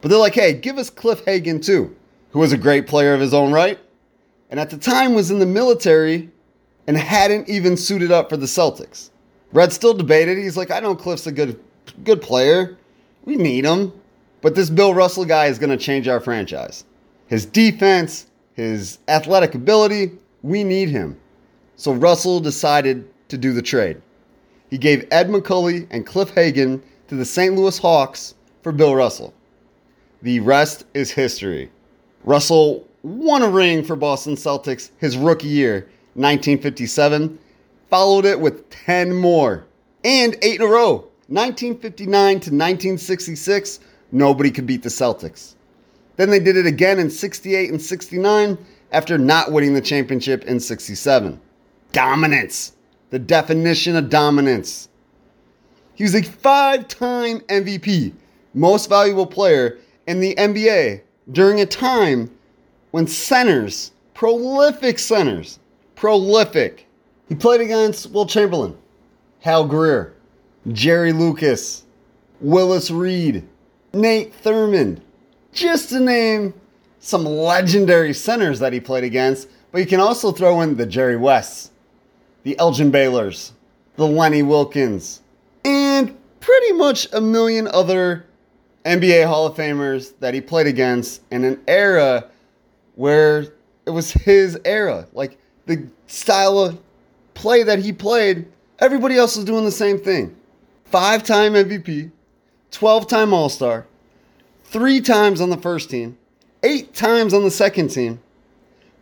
But 0.00 0.08
they're 0.08 0.18
like, 0.18 0.34
hey, 0.34 0.54
give 0.54 0.78
us 0.78 0.88
Cliff 0.88 1.22
Hagan 1.26 1.60
too, 1.60 1.94
who 2.30 2.38
was 2.38 2.52
a 2.54 2.58
great 2.58 2.86
player 2.86 3.12
of 3.12 3.20
his 3.20 3.34
own 3.34 3.52
right, 3.52 3.78
and 4.54 4.60
at 4.60 4.70
the 4.70 4.78
time 4.78 5.14
was 5.14 5.32
in 5.32 5.40
the 5.40 5.46
military 5.46 6.30
and 6.86 6.96
hadn't 6.96 7.48
even 7.48 7.76
suited 7.76 8.12
up 8.12 8.30
for 8.30 8.36
the 8.36 8.46
Celtics. 8.46 9.10
Red 9.52 9.72
still 9.72 9.94
debated. 9.94 10.38
He's 10.38 10.56
like, 10.56 10.70
I 10.70 10.78
know 10.78 10.94
Cliff's 10.94 11.26
a 11.26 11.32
good 11.32 11.58
good 12.04 12.22
player. 12.22 12.78
We 13.24 13.34
need 13.34 13.64
him. 13.64 13.92
But 14.42 14.54
this 14.54 14.70
Bill 14.70 14.94
Russell 14.94 15.24
guy 15.24 15.46
is 15.46 15.58
going 15.58 15.76
to 15.76 15.76
change 15.76 16.06
our 16.06 16.20
franchise. 16.20 16.84
His 17.26 17.44
defense, 17.44 18.28
his 18.52 19.00
athletic 19.08 19.56
ability, 19.56 20.12
we 20.42 20.62
need 20.62 20.88
him. 20.88 21.18
So 21.74 21.92
Russell 21.92 22.38
decided 22.38 23.08
to 23.30 23.36
do 23.36 23.52
the 23.54 23.62
trade. 23.62 24.00
He 24.70 24.78
gave 24.78 25.08
Ed 25.10 25.30
Macauley 25.30 25.88
and 25.90 26.06
Cliff 26.06 26.30
Hagan 26.30 26.80
to 27.08 27.16
the 27.16 27.24
St. 27.24 27.56
Louis 27.56 27.76
Hawks 27.76 28.36
for 28.62 28.70
Bill 28.70 28.94
Russell. 28.94 29.34
The 30.22 30.38
rest 30.38 30.86
is 30.94 31.10
history. 31.10 31.72
Russell 32.22 32.86
won 33.04 33.42
a 33.42 33.48
ring 33.48 33.84
for 33.84 33.94
Boston 33.94 34.34
Celtics 34.34 34.90
his 34.98 35.16
rookie 35.16 35.46
year, 35.46 35.80
1957, 36.14 37.38
followed 37.90 38.24
it 38.24 38.40
with 38.40 38.68
10 38.70 39.14
more, 39.14 39.66
and 40.02 40.36
eight 40.42 40.56
in 40.56 40.62
a 40.62 40.66
row. 40.66 41.10
1959 41.28 42.06
to 42.14 42.50
1966, 42.50 43.80
nobody 44.10 44.50
could 44.50 44.66
beat 44.66 44.82
the 44.82 44.88
Celtics. 44.88 45.54
Then 46.16 46.30
they 46.30 46.40
did 46.40 46.56
it 46.56 46.66
again 46.66 46.98
in 46.98 47.10
68 47.10 47.70
and 47.70 47.80
69 47.80 48.58
after 48.92 49.18
not 49.18 49.52
winning 49.52 49.74
the 49.74 49.80
championship 49.80 50.44
in 50.44 50.60
67. 50.60 51.40
Dominance. 51.92 52.72
The 53.10 53.18
definition 53.18 53.96
of 53.96 54.10
dominance. 54.10 54.88
He 55.94 56.04
was 56.04 56.14
a 56.14 56.22
five 56.22 56.88
time 56.88 57.40
MVP, 57.40 58.12
most 58.54 58.88
valuable 58.88 59.26
player 59.26 59.78
in 60.06 60.20
the 60.20 60.34
NBA 60.34 61.02
during 61.30 61.60
a 61.60 61.66
time 61.66 62.30
when 62.94 63.08
centers, 63.08 63.90
prolific 64.14 65.00
centers, 65.00 65.58
prolific, 65.96 66.86
he 67.28 67.34
played 67.34 67.60
against 67.60 68.08
Wilt 68.12 68.28
Chamberlain, 68.28 68.78
Hal 69.40 69.66
Greer, 69.66 70.14
Jerry 70.70 71.12
Lucas, 71.12 71.82
Willis 72.40 72.92
Reed, 72.92 73.48
Nate 73.94 74.32
Thurmond, 74.44 75.00
just 75.52 75.88
to 75.88 75.98
name 75.98 76.54
some 77.00 77.24
legendary 77.24 78.12
centers 78.12 78.60
that 78.60 78.72
he 78.72 78.78
played 78.78 79.02
against. 79.02 79.48
But 79.72 79.80
you 79.80 79.88
can 79.88 79.98
also 79.98 80.30
throw 80.30 80.60
in 80.60 80.76
the 80.76 80.86
Jerry 80.86 81.16
Wests, 81.16 81.72
the 82.44 82.56
Elgin 82.60 82.92
Baylors, 82.92 83.50
the 83.96 84.06
Lenny 84.06 84.44
Wilkens, 84.44 85.20
and 85.64 86.16
pretty 86.38 86.72
much 86.74 87.12
a 87.12 87.20
million 87.20 87.66
other 87.66 88.24
NBA 88.84 89.26
Hall 89.26 89.46
of 89.46 89.56
Famers 89.56 90.12
that 90.20 90.32
he 90.32 90.40
played 90.40 90.68
against 90.68 91.22
in 91.32 91.42
an 91.42 91.60
era 91.66 92.30
where 92.96 93.46
it 93.86 93.90
was 93.90 94.12
his 94.12 94.58
era. 94.64 95.06
Like 95.12 95.38
the 95.66 95.86
style 96.06 96.58
of 96.58 96.80
play 97.34 97.62
that 97.62 97.78
he 97.78 97.92
played, 97.92 98.46
everybody 98.78 99.16
else 99.16 99.36
was 99.36 99.44
doing 99.44 99.64
the 99.64 99.70
same 99.70 99.98
thing. 99.98 100.36
Five 100.84 101.24
time 101.24 101.54
MVP, 101.54 102.10
12 102.70 103.06
time 103.06 103.32
All 103.32 103.48
Star, 103.48 103.86
three 104.64 105.00
times 105.00 105.40
on 105.40 105.50
the 105.50 105.56
first 105.56 105.90
team, 105.90 106.16
eight 106.62 106.94
times 106.94 107.34
on 107.34 107.42
the 107.42 107.50
second 107.50 107.88
team, 107.88 108.20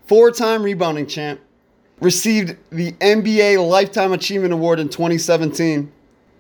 four 0.07 0.31
time 0.31 0.63
rebounding 0.63 1.07
champ, 1.07 1.41
received 2.01 2.57
the 2.71 2.93
NBA 2.93 3.69
Lifetime 3.69 4.13
Achievement 4.13 4.53
Award 4.53 4.81
in 4.81 4.89
2017 4.89 5.93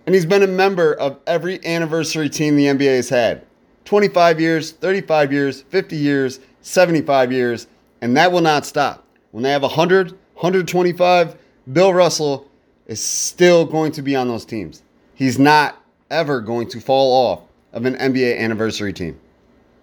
and 0.06 0.14
he's 0.14 0.26
been 0.26 0.42
a 0.42 0.48
member 0.48 0.94
of 0.94 1.18
every 1.26 1.64
anniversary 1.64 2.28
team 2.28 2.56
the 2.56 2.66
NBA 2.66 2.96
has 2.96 3.08
had 3.08 3.44
25 3.84 4.40
years, 4.40 4.72
35 4.72 5.32
years, 5.32 5.62
50 5.62 5.96
years, 5.96 6.40
75 6.62 7.32
years, 7.32 7.66
and 8.00 8.16
that 8.16 8.32
will 8.32 8.40
not 8.40 8.64
stop. 8.64 9.04
When 9.30 9.42
they 9.42 9.50
have 9.50 9.62
100, 9.62 10.12
125, 10.12 11.36
Bill 11.72 11.92
Russell 11.92 12.48
is 12.86 13.02
still 13.02 13.64
going 13.64 13.90
to 13.92 14.02
be 14.02 14.16
on 14.16 14.28
those 14.28 14.44
teams. 14.44 14.82
He's 15.14 15.38
not 15.38 15.82
ever 16.10 16.40
going 16.40 16.68
to 16.70 16.80
fall 16.80 17.12
off 17.12 17.42
of 17.72 17.84
an 17.84 17.94
NBA 17.96 18.38
anniversary 18.38 18.92
team. 18.92 19.18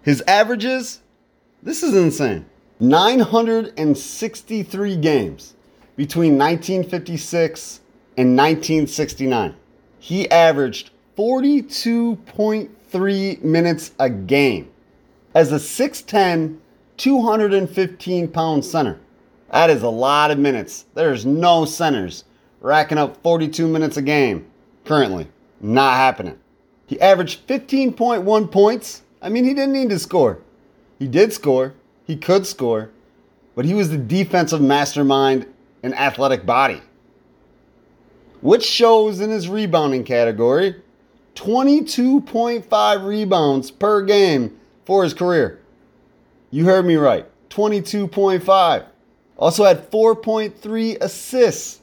His 0.02 0.22
averages, 0.26 1.00
this 1.62 1.82
is 1.82 1.94
insane 1.94 2.46
963 2.78 4.96
games 4.96 5.54
between 5.96 6.38
1956 6.38 7.80
and 8.16 8.36
1969 8.36 9.54
he 10.00 10.28
averaged 10.30 10.90
42.3 11.16 13.44
minutes 13.44 13.92
a 13.98 14.10
game 14.10 14.70
as 15.34 15.52
a 15.52 15.56
6'10, 15.56 16.58
215 17.00 18.28
pound 18.28 18.64
center. 18.64 19.00
That 19.50 19.70
is 19.70 19.82
a 19.82 19.88
lot 19.88 20.30
of 20.30 20.38
minutes. 20.38 20.84
There's 20.94 21.26
no 21.26 21.64
centers 21.64 22.24
racking 22.60 22.98
up 22.98 23.20
42 23.22 23.66
minutes 23.66 23.96
a 23.96 24.02
game 24.02 24.46
currently. 24.84 25.26
Not 25.60 25.94
happening. 25.94 26.38
He 26.86 27.00
averaged 27.00 27.46
15.1 27.48 28.52
points. 28.52 29.02
I 29.20 29.28
mean, 29.28 29.44
he 29.44 29.54
didn't 29.54 29.72
need 29.72 29.90
to 29.90 29.98
score. 29.98 30.38
He 30.98 31.08
did 31.08 31.32
score, 31.32 31.74
he 32.06 32.16
could 32.16 32.46
score, 32.46 32.90
but 33.56 33.64
he 33.64 33.74
was 33.74 33.90
the 33.90 33.98
defensive 33.98 34.60
mastermind 34.60 35.46
and 35.82 35.94
athletic 35.94 36.46
body 36.46 36.82
which 38.40 38.64
shows 38.64 39.20
in 39.20 39.30
his 39.30 39.48
rebounding 39.48 40.04
category 40.04 40.74
22.5 41.34 43.06
rebounds 43.06 43.70
per 43.70 44.02
game 44.02 44.58
for 44.84 45.04
his 45.04 45.14
career. 45.14 45.59
You 46.50 46.64
heard 46.64 46.84
me 46.84 46.96
right 46.96 47.26
22.5. 47.50 48.86
Also 49.36 49.64
had 49.64 49.90
4.3 49.90 50.98
assists. 51.00 51.80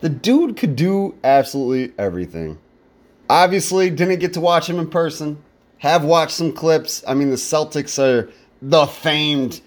The 0.00 0.08
dude 0.08 0.56
could 0.56 0.76
do 0.76 1.14
absolutely 1.24 1.94
everything. 1.98 2.58
Obviously, 3.28 3.90
didn't 3.90 4.18
get 4.18 4.32
to 4.34 4.40
watch 4.40 4.68
him 4.68 4.78
in 4.78 4.88
person. 4.88 5.42
Have 5.78 6.04
watched 6.04 6.32
some 6.32 6.52
clips. 6.52 7.04
I 7.06 7.14
mean, 7.14 7.30
the 7.30 7.36
Celtics 7.36 7.98
are 7.98 8.30
the 8.62 8.86
famed 8.86 9.60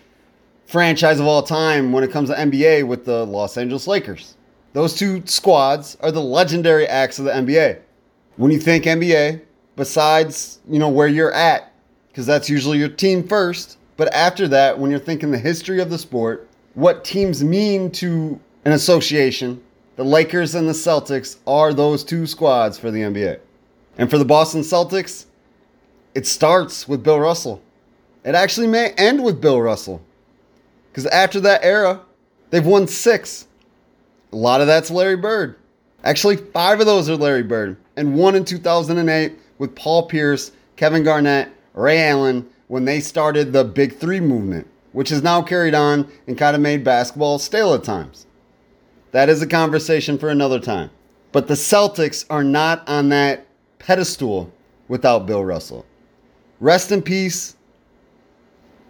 franchise 0.65 1.19
of 1.19 1.25
all 1.25 1.43
time 1.43 1.91
when 1.91 2.03
it 2.03 2.11
comes 2.11 2.29
to 2.29 2.35
NBA 2.35 2.87
with 2.87 3.05
the 3.05 3.25
Los 3.25 3.57
Angeles 3.57 3.87
Lakers. 3.87 4.35
Those 4.73 4.93
two 4.95 5.23
squads 5.25 5.97
are 6.01 6.11
the 6.11 6.21
legendary 6.21 6.87
acts 6.87 7.19
of 7.19 7.25
the 7.25 7.31
NBA. 7.31 7.79
When 8.37 8.51
you 8.51 8.59
think 8.59 8.85
NBA, 8.85 9.41
besides, 9.75 10.59
you 10.69 10.79
know, 10.79 10.89
where 10.89 11.07
you're 11.07 11.33
at, 11.33 11.73
because 12.07 12.25
that's 12.25 12.49
usually 12.49 12.77
your 12.77 12.89
team 12.89 13.27
first, 13.27 13.77
but 13.99 14.13
after 14.13 14.47
that, 14.47 14.79
when 14.79 14.89
you're 14.91 14.97
thinking 14.97 15.29
the 15.29 15.37
history 15.37 15.81
of 15.81 15.89
the 15.89 15.97
sport, 15.97 16.47
what 16.73 17.03
teams 17.03 17.43
mean 17.43 17.91
to 17.91 18.39
an 18.63 18.71
association, 18.71 19.61
the 19.97 20.05
Lakers 20.05 20.55
and 20.55 20.69
the 20.69 20.73
Celtics 20.73 21.35
are 21.45 21.73
those 21.73 22.05
two 22.05 22.25
squads 22.25 22.79
for 22.79 22.91
the 22.91 23.01
NBA. 23.01 23.41
And 23.97 24.09
for 24.09 24.17
the 24.17 24.23
Boston 24.23 24.61
Celtics, 24.61 25.25
it 26.15 26.25
starts 26.25 26.87
with 26.87 27.03
Bill 27.03 27.19
Russell. 27.19 27.61
It 28.23 28.35
actually 28.35 28.67
may 28.67 28.91
end 28.91 29.21
with 29.21 29.41
Bill 29.41 29.61
Russell. 29.61 30.01
Because 30.89 31.05
after 31.07 31.41
that 31.41 31.65
era, 31.65 31.99
they've 32.51 32.65
won 32.65 32.87
six 32.87 33.47
a 34.31 34.35
lot 34.37 34.61
of 34.61 34.67
that's 34.67 34.89
Larry 34.89 35.17
Bird. 35.17 35.57
Actually, 36.05 36.37
five 36.37 36.79
of 36.79 36.85
those 36.85 37.09
are 37.09 37.17
Larry 37.17 37.43
Bird, 37.43 37.75
and 37.97 38.15
one 38.15 38.35
in 38.35 38.45
2008 38.45 39.37
with 39.57 39.75
Paul 39.75 40.07
Pierce, 40.07 40.53
Kevin 40.77 41.03
Garnett, 41.03 41.49
Ray 41.73 42.01
Allen 42.07 42.49
when 42.69 42.85
they 42.85 43.01
started 43.01 43.51
the 43.51 43.65
Big 43.65 43.97
Three 43.97 44.21
movement, 44.21 44.67
which 44.93 45.11
is 45.11 45.23
now 45.23 45.41
carried 45.41 45.73
on 45.73 46.09
and 46.27 46.37
kind 46.37 46.55
of 46.55 46.61
made 46.61 46.83
basketball 46.83 47.39
stale 47.39 47.73
at 47.73 47.83
times. 47.83 48.27
That 49.11 49.27
is 49.27 49.41
a 49.41 49.47
conversation 49.47 50.19
for 50.19 50.29
another 50.29 50.59
time. 50.59 50.91
But 51.31 51.47
the 51.47 51.55
Celtics 51.55 52.25
are 52.29 52.43
not 52.43 52.87
on 52.87 53.09
that 53.09 53.47
pedestal 53.79 54.53
without 54.87 55.25
Bill 55.25 55.43
Russell. 55.43 55.83
Rest 56.59 56.91
in 56.91 57.01
peace, 57.01 57.55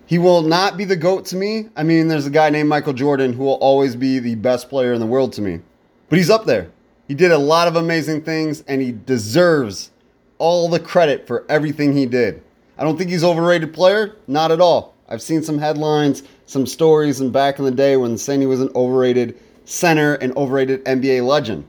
he 0.05 0.17
will 0.17 0.41
not 0.41 0.75
be 0.75 0.83
the 0.83 0.98
GOAT 0.98 1.25
to 1.27 1.38
me. 1.38 1.69
I 1.77 1.83
mean, 1.83 2.09
there's 2.09 2.25
a 2.25 2.31
guy 2.31 2.50
named 2.50 2.67
Michael 2.67 2.93
Jordan 2.93 3.31
who 3.31 3.43
will 3.43 3.53
always 3.53 3.95
be 3.95 4.19
the 4.19 4.36
best 4.36 4.69
player 4.69 4.91
in 4.91 5.00
the 5.00 5.05
world 5.05 5.31
to 5.33 5.41
me. 5.41 5.62
But 6.09 6.17
he's 6.17 6.29
up 6.29 6.45
there. 6.45 6.69
He 7.07 7.13
did 7.13 7.31
a 7.31 7.38
lot 7.38 7.69
of 7.69 7.77
amazing 7.77 8.24
things 8.24 8.62
and 8.67 8.81
he 8.81 8.91
deserves 8.91 9.91
all 10.38 10.67
the 10.67 10.79
credit 10.81 11.27
for 11.27 11.45
everything 11.48 11.95
he 11.95 12.05
did. 12.05 12.43
I 12.79 12.83
don't 12.83 12.98
think 12.98 13.09
he's 13.09 13.25
overrated 13.25 13.74
player, 13.74 14.15
not 14.25 14.51
at 14.51 14.62
all. 14.62 14.95
I've 15.09 15.21
seen 15.21 15.43
some 15.43 15.57
headlines, 15.57 16.24
some 16.45 16.65
stories 16.65 17.19
and 17.19 17.33
back 17.33 17.59
in 17.59 17.65
the 17.65 17.71
day 17.71 17.98
when 17.98 18.15
he 18.17 18.45
was 18.45 18.62
an 18.62 18.71
overrated 18.74 19.38
center 19.65 20.13
and 20.15 20.36
overrated 20.38 20.86
NBA 20.86 21.27
legend. 21.27 21.67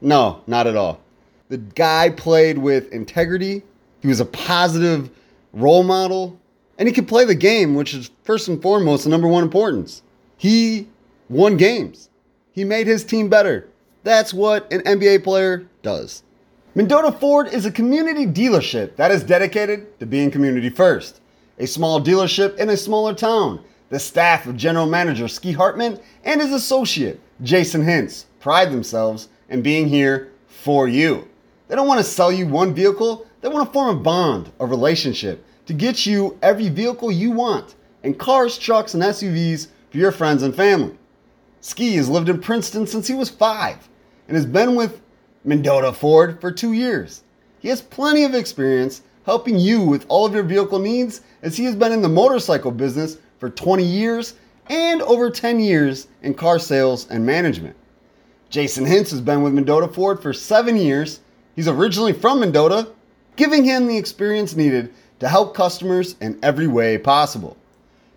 No, 0.00 0.42
not 0.46 0.68
at 0.68 0.76
all. 0.76 1.00
The 1.48 1.58
guy 1.58 2.10
played 2.10 2.58
with 2.58 2.92
integrity. 2.92 3.64
He 4.00 4.06
was 4.06 4.20
a 4.20 4.24
positive 4.24 5.10
role 5.52 5.82
model 5.82 6.38
and 6.78 6.86
he 6.86 6.94
could 6.94 7.08
play 7.08 7.24
the 7.24 7.34
game, 7.34 7.74
which 7.74 7.92
is 7.92 8.12
first 8.22 8.46
and 8.46 8.62
foremost 8.62 9.02
the 9.02 9.10
number 9.10 9.26
one 9.26 9.42
importance. 9.42 10.02
He 10.36 10.86
won 11.28 11.56
games. 11.56 12.08
He 12.52 12.62
made 12.62 12.86
his 12.86 13.02
team 13.02 13.28
better. 13.28 13.68
That's 14.04 14.32
what 14.32 14.72
an 14.72 14.82
NBA 14.82 15.24
player 15.24 15.66
does. 15.82 16.22
Mendota 16.76 17.10
Ford 17.10 17.48
is 17.48 17.64
a 17.64 17.72
community 17.72 18.26
dealership 18.26 18.96
that 18.96 19.10
is 19.10 19.24
dedicated 19.24 19.98
to 19.98 20.04
being 20.04 20.30
community 20.30 20.68
first. 20.68 21.22
A 21.58 21.66
small 21.66 22.02
dealership 22.02 22.58
in 22.58 22.68
a 22.68 22.76
smaller 22.76 23.14
town. 23.14 23.64
The 23.88 23.98
staff 23.98 24.46
of 24.46 24.58
General 24.58 24.84
Manager 24.84 25.26
Ski 25.26 25.52
Hartman 25.52 25.98
and 26.22 26.38
his 26.38 26.52
associate, 26.52 27.18
Jason 27.42 27.82
Hintz, 27.82 28.26
pride 28.40 28.70
themselves 28.70 29.30
in 29.48 29.62
being 29.62 29.88
here 29.88 30.32
for 30.48 30.86
you. 30.86 31.26
They 31.68 31.76
don't 31.76 31.88
want 31.88 32.00
to 32.00 32.04
sell 32.04 32.30
you 32.30 32.46
one 32.46 32.74
vehicle, 32.74 33.26
they 33.40 33.48
want 33.48 33.66
to 33.66 33.72
form 33.72 33.96
a 33.96 34.00
bond, 34.00 34.52
a 34.60 34.66
relationship, 34.66 35.46
to 35.64 35.72
get 35.72 36.04
you 36.04 36.38
every 36.42 36.68
vehicle 36.68 37.10
you 37.10 37.30
want, 37.30 37.74
and 38.02 38.18
cars, 38.18 38.58
trucks, 38.58 38.92
and 38.92 39.02
SUVs 39.02 39.68
for 39.90 39.96
your 39.96 40.12
friends 40.12 40.42
and 40.42 40.54
family. 40.54 40.98
Ski 41.62 41.94
has 41.94 42.10
lived 42.10 42.28
in 42.28 42.38
Princeton 42.38 42.86
since 42.86 43.08
he 43.08 43.14
was 43.14 43.30
five 43.30 43.88
and 44.28 44.36
has 44.36 44.44
been 44.44 44.74
with 44.74 45.00
Mendota 45.46 45.92
Ford 45.92 46.40
for 46.40 46.50
two 46.50 46.72
years. 46.72 47.22
He 47.60 47.68
has 47.68 47.80
plenty 47.80 48.24
of 48.24 48.34
experience 48.34 49.02
helping 49.24 49.58
you 49.58 49.80
with 49.80 50.04
all 50.08 50.26
of 50.26 50.34
your 50.34 50.42
vehicle 50.42 50.80
needs 50.80 51.20
as 51.42 51.56
he 51.56 51.64
has 51.64 51.76
been 51.76 51.92
in 51.92 52.02
the 52.02 52.08
motorcycle 52.08 52.72
business 52.72 53.18
for 53.38 53.48
20 53.48 53.84
years 53.84 54.34
and 54.68 55.02
over 55.02 55.30
10 55.30 55.60
years 55.60 56.08
in 56.22 56.34
car 56.34 56.58
sales 56.58 57.08
and 57.10 57.24
management. 57.24 57.76
Jason 58.50 58.84
Hintz 58.84 59.10
has 59.10 59.20
been 59.20 59.42
with 59.42 59.54
Mendota 59.54 59.86
Ford 59.86 60.20
for 60.20 60.32
seven 60.32 60.76
years. 60.76 61.20
He's 61.54 61.68
originally 61.68 62.12
from 62.12 62.40
Mendota, 62.40 62.88
giving 63.36 63.64
him 63.64 63.86
the 63.86 63.96
experience 63.96 64.56
needed 64.56 64.92
to 65.20 65.28
help 65.28 65.54
customers 65.54 66.16
in 66.20 66.38
every 66.42 66.66
way 66.66 66.98
possible. 66.98 67.56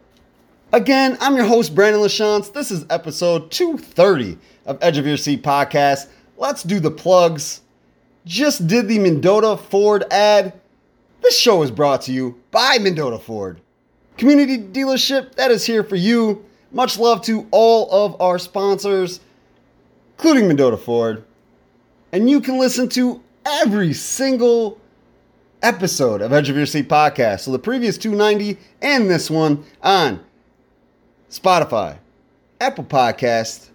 Again, 0.73 1.17
I'm 1.19 1.35
your 1.35 1.43
host, 1.43 1.75
Brandon 1.75 2.01
LaChance. 2.01 2.53
This 2.53 2.71
is 2.71 2.85
episode 2.89 3.51
230 3.51 4.37
of 4.65 4.77
Edge 4.81 4.97
of 4.97 5.05
Your 5.05 5.17
Seat 5.17 5.43
podcast. 5.43 6.07
Let's 6.37 6.63
do 6.63 6.79
the 6.79 6.89
plugs. 6.89 7.59
Just 8.25 8.67
did 8.67 8.87
the 8.87 8.97
Mendota 8.97 9.57
Ford 9.57 10.05
ad. 10.09 10.53
This 11.21 11.37
show 11.37 11.61
is 11.61 11.71
brought 11.71 12.03
to 12.03 12.13
you 12.13 12.39
by 12.51 12.77
Mendota 12.79 13.19
Ford, 13.19 13.59
community 14.15 14.57
dealership 14.57 15.35
that 15.35 15.51
is 15.51 15.65
here 15.65 15.83
for 15.83 15.97
you. 15.97 16.45
Much 16.71 16.97
love 16.97 17.21
to 17.23 17.49
all 17.51 17.91
of 17.91 18.21
our 18.21 18.39
sponsors, 18.39 19.19
including 20.17 20.47
Mendota 20.47 20.77
Ford. 20.77 21.25
And 22.13 22.29
you 22.29 22.39
can 22.39 22.57
listen 22.57 22.87
to 22.89 23.21
every 23.45 23.91
single 23.91 24.79
episode 25.61 26.21
of 26.21 26.31
Edge 26.31 26.47
of 26.47 26.55
Your 26.55 26.65
Seat 26.65 26.87
podcast. 26.87 27.41
So 27.41 27.51
the 27.51 27.59
previous 27.59 27.97
290 27.97 28.57
and 28.81 29.09
this 29.09 29.29
one 29.29 29.65
on 29.83 30.23
Spotify, 31.31 31.97
Apple 32.59 32.83
Podcast, 32.83 33.69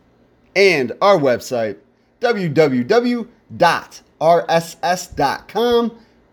and 0.54 0.92
our 1.00 1.16
website, 1.18 1.78
www.rss.com 2.20 3.28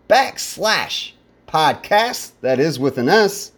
backslash 0.08 1.12
podcast. 1.48 2.32
That 2.42 2.60
is 2.60 2.78
with 2.78 2.98
an 2.98 3.08
S. 3.08 3.52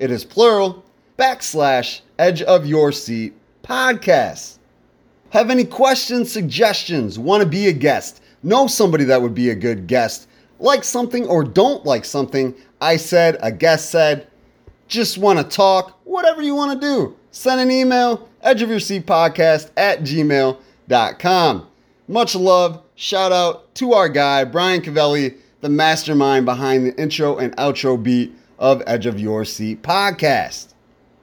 It 0.00 0.10
is 0.10 0.24
plural. 0.24 0.84
Backslash 1.16 2.00
edge 2.18 2.42
of 2.42 2.66
your 2.66 2.90
seat 2.90 3.34
podcast. 3.62 4.58
Have 5.30 5.48
any 5.48 5.64
questions, 5.64 6.32
suggestions, 6.32 7.18
want 7.18 7.42
to 7.42 7.48
be 7.48 7.68
a 7.68 7.72
guest, 7.72 8.20
know 8.42 8.66
somebody 8.66 9.04
that 9.04 9.22
would 9.22 9.34
be 9.34 9.50
a 9.50 9.54
good 9.54 9.86
guest, 9.86 10.26
like 10.58 10.82
something 10.82 11.26
or 11.26 11.44
don't 11.44 11.86
like 11.86 12.04
something 12.04 12.54
I 12.80 12.96
said, 12.96 13.36
a 13.40 13.52
guest 13.52 13.90
said, 13.90 14.26
just 14.88 15.18
want 15.18 15.38
to 15.38 15.44
talk, 15.44 15.98
whatever 16.04 16.42
you 16.42 16.54
want 16.54 16.80
to 16.80 16.86
do, 16.86 17.16
send 17.30 17.60
an 17.60 17.70
email, 17.70 18.28
edge 18.42 18.62
of 18.62 18.70
your 18.70 18.80
seat 18.80 19.06
podcast 19.06 19.70
at 19.76 20.00
gmail.com. 20.00 21.66
Much 22.08 22.34
love. 22.34 22.82
Shout 22.94 23.32
out 23.32 23.74
to 23.76 23.94
our 23.94 24.08
guy, 24.08 24.44
Brian 24.44 24.82
Cavelli, 24.82 25.36
the 25.60 25.68
mastermind 25.68 26.44
behind 26.44 26.86
the 26.86 27.00
intro 27.00 27.38
and 27.38 27.56
outro 27.56 28.00
beat 28.00 28.34
of 28.58 28.82
Edge 28.86 29.06
of 29.06 29.18
Your 29.18 29.44
Seat 29.44 29.82
podcast. 29.82 30.74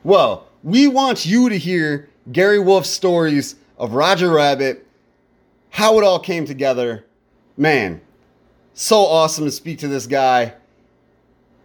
Well, 0.04 0.48
we 0.63 0.88
want 0.88 1.26
you 1.26 1.50
to 1.50 1.58
hear 1.58 2.10
Gary 2.32 2.60
Wolf's 2.60 2.89
stories 2.89 3.56
of 3.78 3.93
Roger 3.93 4.30
Rabbit, 4.30 4.86
how 5.69 5.98
it 6.00 6.04
all 6.04 6.19
came 6.19 6.45
together. 6.45 7.06
Man, 7.56 8.02
so 8.74 8.98
awesome 8.98 9.45
to 9.45 9.52
speak 9.52 9.80
to 9.80 9.88
this 9.88 10.08
guy. 10.08 10.54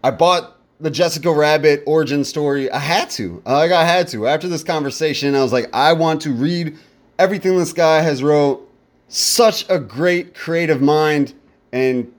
I 0.03 0.11
bought 0.11 0.59
the 0.85 0.91
Jessica 0.91 1.33
Rabbit 1.33 1.83
origin 1.87 2.25
story. 2.25 2.71
I 2.71 2.79
had 2.79 3.09
to. 3.13 3.43
Like 3.47 3.73
I 3.73 3.85
had 3.85 4.07
to. 4.09 4.29
After 4.29 4.49
this 4.49 4.63
conversation, 4.63 5.35
I 5.35 5.43
was 5.43 5.51
like, 5.51 5.71
I 5.73 5.95
want 5.95 6.21
to 6.23 6.31
read 6.31 6.77
everything 7.19 7.57
this 7.57 7.73
guy 7.73 8.03
has 8.03 8.23
wrote. 8.23 8.71
Such 9.09 9.69
a 9.71 9.79
great 9.79 10.35
creative 10.35 10.83
mind, 10.83 11.33
and 11.73 12.13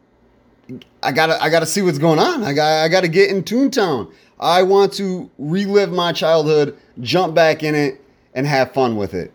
I 1.04 1.12
gotta 1.12 1.42
I 1.42 1.50
gotta 1.50 1.68
see 1.68 1.84
what's 1.84 2.00
going 2.00 2.18
on. 2.18 2.44
I 2.44 2.54
got 2.54 2.84
I 2.84 2.88
gotta 2.88 3.08
get 3.08 3.30
in 3.30 3.44
Toontown. 3.44 4.12
I 4.40 4.64
want 4.64 4.94
to 4.94 5.30
relive 5.38 5.92
my 5.92 6.12
childhood, 6.12 6.76
jump 7.02 7.36
back 7.36 7.62
in 7.62 7.76
it, 7.76 8.02
and 8.34 8.48
have 8.48 8.74
fun 8.74 8.96
with 8.96 9.14
it. 9.14 9.32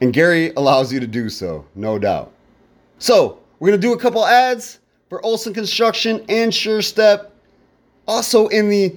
And 0.00 0.14
Gary 0.14 0.50
allows 0.56 0.90
you 0.90 0.98
to 0.98 1.06
do 1.06 1.28
so, 1.28 1.66
no 1.74 1.98
doubt. 1.98 2.32
So 2.98 3.38
we're 3.58 3.68
gonna 3.68 3.82
do 3.82 3.92
a 3.92 3.98
couple 3.98 4.24
ads 4.24 4.78
for 5.10 5.22
Olson 5.26 5.52
Construction 5.52 6.24
and 6.30 6.54
Sure 6.54 6.80
Step 6.80 7.31
also 8.06 8.48
in 8.48 8.68
the 8.68 8.94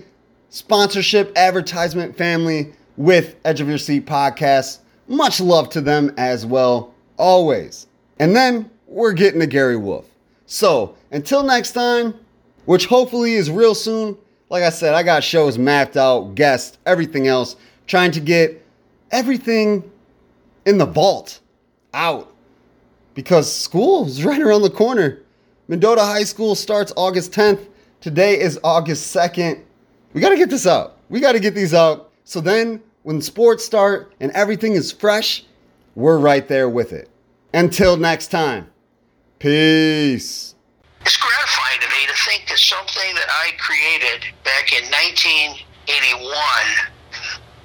sponsorship 0.50 1.32
advertisement 1.36 2.18
family 2.18 2.74
with 2.98 3.36
Edge 3.46 3.62
of 3.62 3.68
Your 3.68 3.78
Seat 3.78 4.06
podcast. 4.06 4.80
Much 5.08 5.40
love 5.40 5.70
to 5.70 5.82
them 5.82 6.14
as 6.18 6.46
well, 6.46 6.94
always. 7.18 7.88
And 8.20 8.36
then 8.36 8.70
we're 8.88 9.14
getting 9.14 9.40
to 9.42 9.48
Gary 9.48 9.78
Wolf. 9.78 10.10
So 10.46 10.96
until 11.12 11.44
next 11.44 11.74
time, 11.74 12.14
which 12.66 12.86
hopefully 12.86 13.34
is 13.34 13.52
real 13.52 13.76
soon, 13.76 14.18
like 14.50 14.64
I 14.64 14.70
said, 14.70 14.94
I 14.94 15.04
got 15.04 15.24
shows 15.24 15.58
mapped 15.58 15.98
out, 15.98 16.36
guests, 16.36 16.78
everything 16.86 17.28
else, 17.28 17.56
trying 17.88 18.12
to 18.12 18.20
get 18.20 18.66
everything 19.12 19.90
in 20.66 20.78
the 20.78 20.86
vault 20.86 21.40
out 21.94 22.32
because 23.14 23.52
school 23.52 24.06
is 24.06 24.24
right 24.26 24.42
around 24.42 24.62
the 24.62 24.70
corner. 24.70 25.22
Mendota 25.68 26.02
High 26.02 26.24
School 26.24 26.54
starts 26.54 26.94
August 26.96 27.32
10th. 27.32 27.66
Today 28.06 28.40
is 28.40 28.60
August 28.64 29.16
2nd. 29.16 29.64
We 30.14 30.22
got 30.22 30.30
to 30.30 30.38
get 30.38 30.52
this 30.52 30.68
out. 30.68 31.00
We 31.10 31.20
got 31.20 31.32
to 31.32 31.40
get 31.40 31.56
these 31.56 31.74
out. 31.74 32.12
So 32.24 32.40
then, 32.40 32.84
when 33.02 33.20
sports 33.20 33.66
start 33.66 34.14
and 34.20 34.32
everything 34.34 34.74
is 34.74 34.92
fresh, 34.92 35.44
we're 35.96 36.20
right 36.20 36.48
there 36.48 36.70
with 36.70 36.94
it. 36.94 37.10
Until 37.56 37.98
next 37.98 38.28
time, 38.28 38.70
peace. 39.40 40.54
It's 41.02 41.18
gratifying 41.18 41.82
to 41.82 41.88
me 41.88 42.06
to 42.06 42.14
think 42.30 42.48
that 42.48 42.60
something 42.60 43.16
that 43.16 43.26
I 43.28 43.54
created 43.58 44.24
back 44.44 44.72
in 44.72 44.86
1981, 44.92 46.30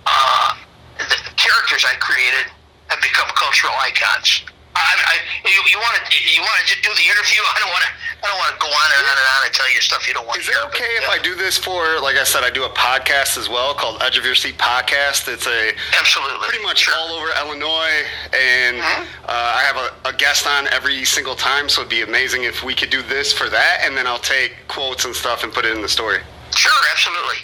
uh, 0.06 0.54
the 1.00 1.34
characters 1.36 1.84
I 1.86 1.96
created 2.00 2.50
have 2.88 3.02
become 3.02 3.28
cultural 3.36 3.74
icons. 3.82 4.44
I, 4.76 4.80
I, 4.80 5.14
you, 5.48 5.78
want 5.78 5.94
to 5.98 6.04
you 6.14 6.40
want 6.42 6.62
to 6.66 6.76
do 6.82 6.90
the 6.94 7.06
interview? 7.10 7.42
I 7.54 7.58
don't 7.60 7.70
want 7.70 7.84
to 7.84 7.90
I 8.22 8.28
don't 8.28 8.36
want 8.38 8.52
to 8.52 8.60
go 8.60 8.68
on 8.68 8.88
and 8.96 9.02
on 9.06 9.16
and 9.16 9.28
on 9.38 9.40
and 9.46 9.54
tell 9.54 9.70
you 9.72 9.80
stuff 9.80 10.06
you 10.06 10.12
don't 10.14 10.26
want 10.26 10.40
Is 10.40 10.46
to 10.46 10.52
it 10.52 10.56
hear. 10.56 10.64
okay 10.68 10.92
but, 11.00 11.02
if 11.02 11.08
yeah. 11.08 11.16
I 11.16 11.18
do 11.24 11.34
this 11.34 11.56
for, 11.56 11.98
like 12.00 12.16
I 12.16 12.24
said, 12.24 12.44
I 12.44 12.50
do 12.50 12.64
a 12.64 12.68
podcast 12.68 13.38
as 13.38 13.48
well 13.48 13.72
called 13.72 14.02
Edge 14.02 14.18
of 14.18 14.24
Your 14.26 14.34
Seat 14.34 14.58
Podcast. 14.58 15.26
It's 15.26 15.46
a 15.46 15.72
Absolutely. 15.98 16.46
pretty 16.46 16.62
much 16.62 16.80
Sure. 16.84 16.94
all 16.98 17.08
over 17.16 17.28
Illinois, 17.40 18.04
and 18.36 18.76
Mhm. 18.76 19.06
uh, 19.26 19.32
I 19.56 19.62
have 19.64 19.76
a, 19.76 20.08
a 20.08 20.12
guest 20.12 20.46
on 20.46 20.68
every 20.68 21.04
single 21.06 21.34
time. 21.34 21.68
So 21.70 21.80
it'd 21.80 21.88
be 21.90 22.02
amazing 22.02 22.44
if 22.44 22.62
we 22.62 22.74
could 22.74 22.90
do 22.90 23.00
this 23.02 23.32
for 23.32 23.48
that, 23.48 23.80
and 23.82 23.96
then 23.96 24.06
I'll 24.06 24.18
take 24.18 24.52
quotes 24.68 25.04
and 25.06 25.16
stuff 25.16 25.42
and 25.42 25.52
put 25.52 25.64
it 25.64 25.72
in 25.74 25.80
the 25.80 25.88
story. 25.88 26.20
Sure, 26.54 26.72
absolutely. 26.92 27.38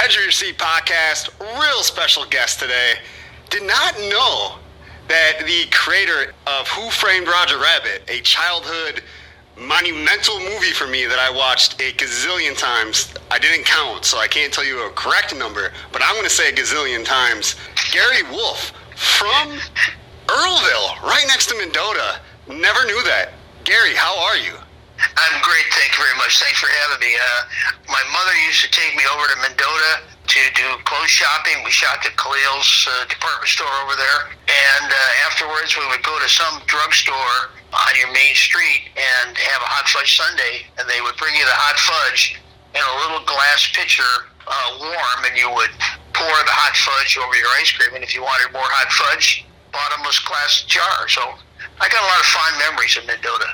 Edge 0.00 0.16
of 0.16 0.22
Your 0.22 0.32
Seat 0.32 0.56
Podcast, 0.58 1.28
real 1.60 1.82
special 1.82 2.24
guest 2.24 2.58
today. 2.58 2.94
Did 3.50 3.64
not 3.64 3.98
know 4.00 4.58
that 5.12 5.44
the 5.44 5.68
creator 5.70 6.32
of 6.46 6.66
Who 6.68 6.88
Framed 6.88 7.28
Roger 7.28 7.58
Rabbit, 7.58 8.00
a 8.08 8.22
childhood 8.22 9.02
monumental 9.60 10.40
movie 10.40 10.72
for 10.72 10.86
me 10.86 11.04
that 11.04 11.18
I 11.20 11.28
watched 11.28 11.78
a 11.82 11.92
gazillion 11.92 12.56
times. 12.56 13.12
I 13.30 13.38
didn't 13.38 13.66
count, 13.66 14.06
so 14.06 14.16
I 14.16 14.26
can't 14.26 14.50
tell 14.50 14.64
you 14.64 14.88
a 14.88 14.90
correct 14.96 15.36
number, 15.36 15.70
but 15.92 16.00
I'm 16.02 16.14
going 16.14 16.24
to 16.24 16.32
say 16.32 16.48
a 16.48 16.52
gazillion 16.52 17.04
times. 17.04 17.56
Gary 17.92 18.24
Wolf 18.32 18.72
from 18.96 19.60
Earlville, 20.32 20.96
right 21.04 21.28
next 21.28 21.52
to 21.52 21.60
Mendota. 21.60 22.16
Never 22.48 22.80
knew 22.88 23.04
that. 23.04 23.36
Gary, 23.64 23.92
how 23.92 24.16
are 24.16 24.38
you? 24.40 24.56
I'm 24.96 25.36
great. 25.44 25.68
Thank 25.76 25.92
you 25.92 26.08
very 26.08 26.16
much. 26.16 26.40
Thanks 26.40 26.56
for 26.56 26.72
having 26.88 27.04
me. 27.04 27.12
Uh, 27.12 27.40
my 27.84 28.00
mother 28.16 28.32
used 28.48 28.64
to 28.64 28.70
take 28.72 28.96
me 28.96 29.04
over 29.12 29.28
to 29.28 29.36
Mendota 29.44 30.08
to 30.40 30.52
do 30.56 30.68
clothes 30.88 31.12
shopping. 31.12 31.60
We 31.64 31.70
shopped 31.70 32.08
at 32.08 32.16
Khalil's 32.16 32.88
uh, 32.88 33.04
department 33.12 33.52
store 33.52 33.68
over 33.84 33.92
there. 33.92 34.32
And 34.48 34.88
uh, 34.88 35.26
afterwards, 35.28 35.76
we 35.76 35.84
would 35.92 36.00
go 36.00 36.16
to 36.16 36.28
some 36.28 36.64
drugstore 36.64 37.52
on 37.72 37.92
your 38.00 38.08
main 38.12 38.32
street 38.32 38.88
and 38.96 39.36
have 39.36 39.60
a 39.60 39.68
hot 39.68 39.84
fudge 39.92 40.16
sundae. 40.16 40.64
And 40.80 40.88
they 40.88 41.04
would 41.04 41.16
bring 41.20 41.36
you 41.36 41.44
the 41.44 41.58
hot 41.58 41.76
fudge 41.76 42.40
in 42.72 42.80
a 42.80 42.94
little 43.04 43.20
glass 43.28 43.68
pitcher, 43.76 44.08
uh, 44.48 44.68
warm, 44.80 45.20
and 45.28 45.36
you 45.36 45.52
would 45.52 45.72
pour 46.16 46.32
the 46.48 46.54
hot 46.56 46.76
fudge 46.80 47.20
over 47.20 47.36
your 47.36 47.52
ice 47.60 47.72
cream. 47.76 47.92
And 47.92 48.04
if 48.04 48.16
you 48.16 48.24
wanted 48.24 48.52
more 48.56 48.64
hot 48.72 48.88
fudge, 48.88 49.44
bottomless 49.68 50.20
glass 50.24 50.64
jar. 50.64 51.08
So 51.12 51.20
I 51.80 51.88
got 51.92 52.00
a 52.00 52.08
lot 52.08 52.20
of 52.20 52.28
fond 52.32 52.54
memories 52.56 52.96
of 52.96 53.04
Mendota. 53.04 53.52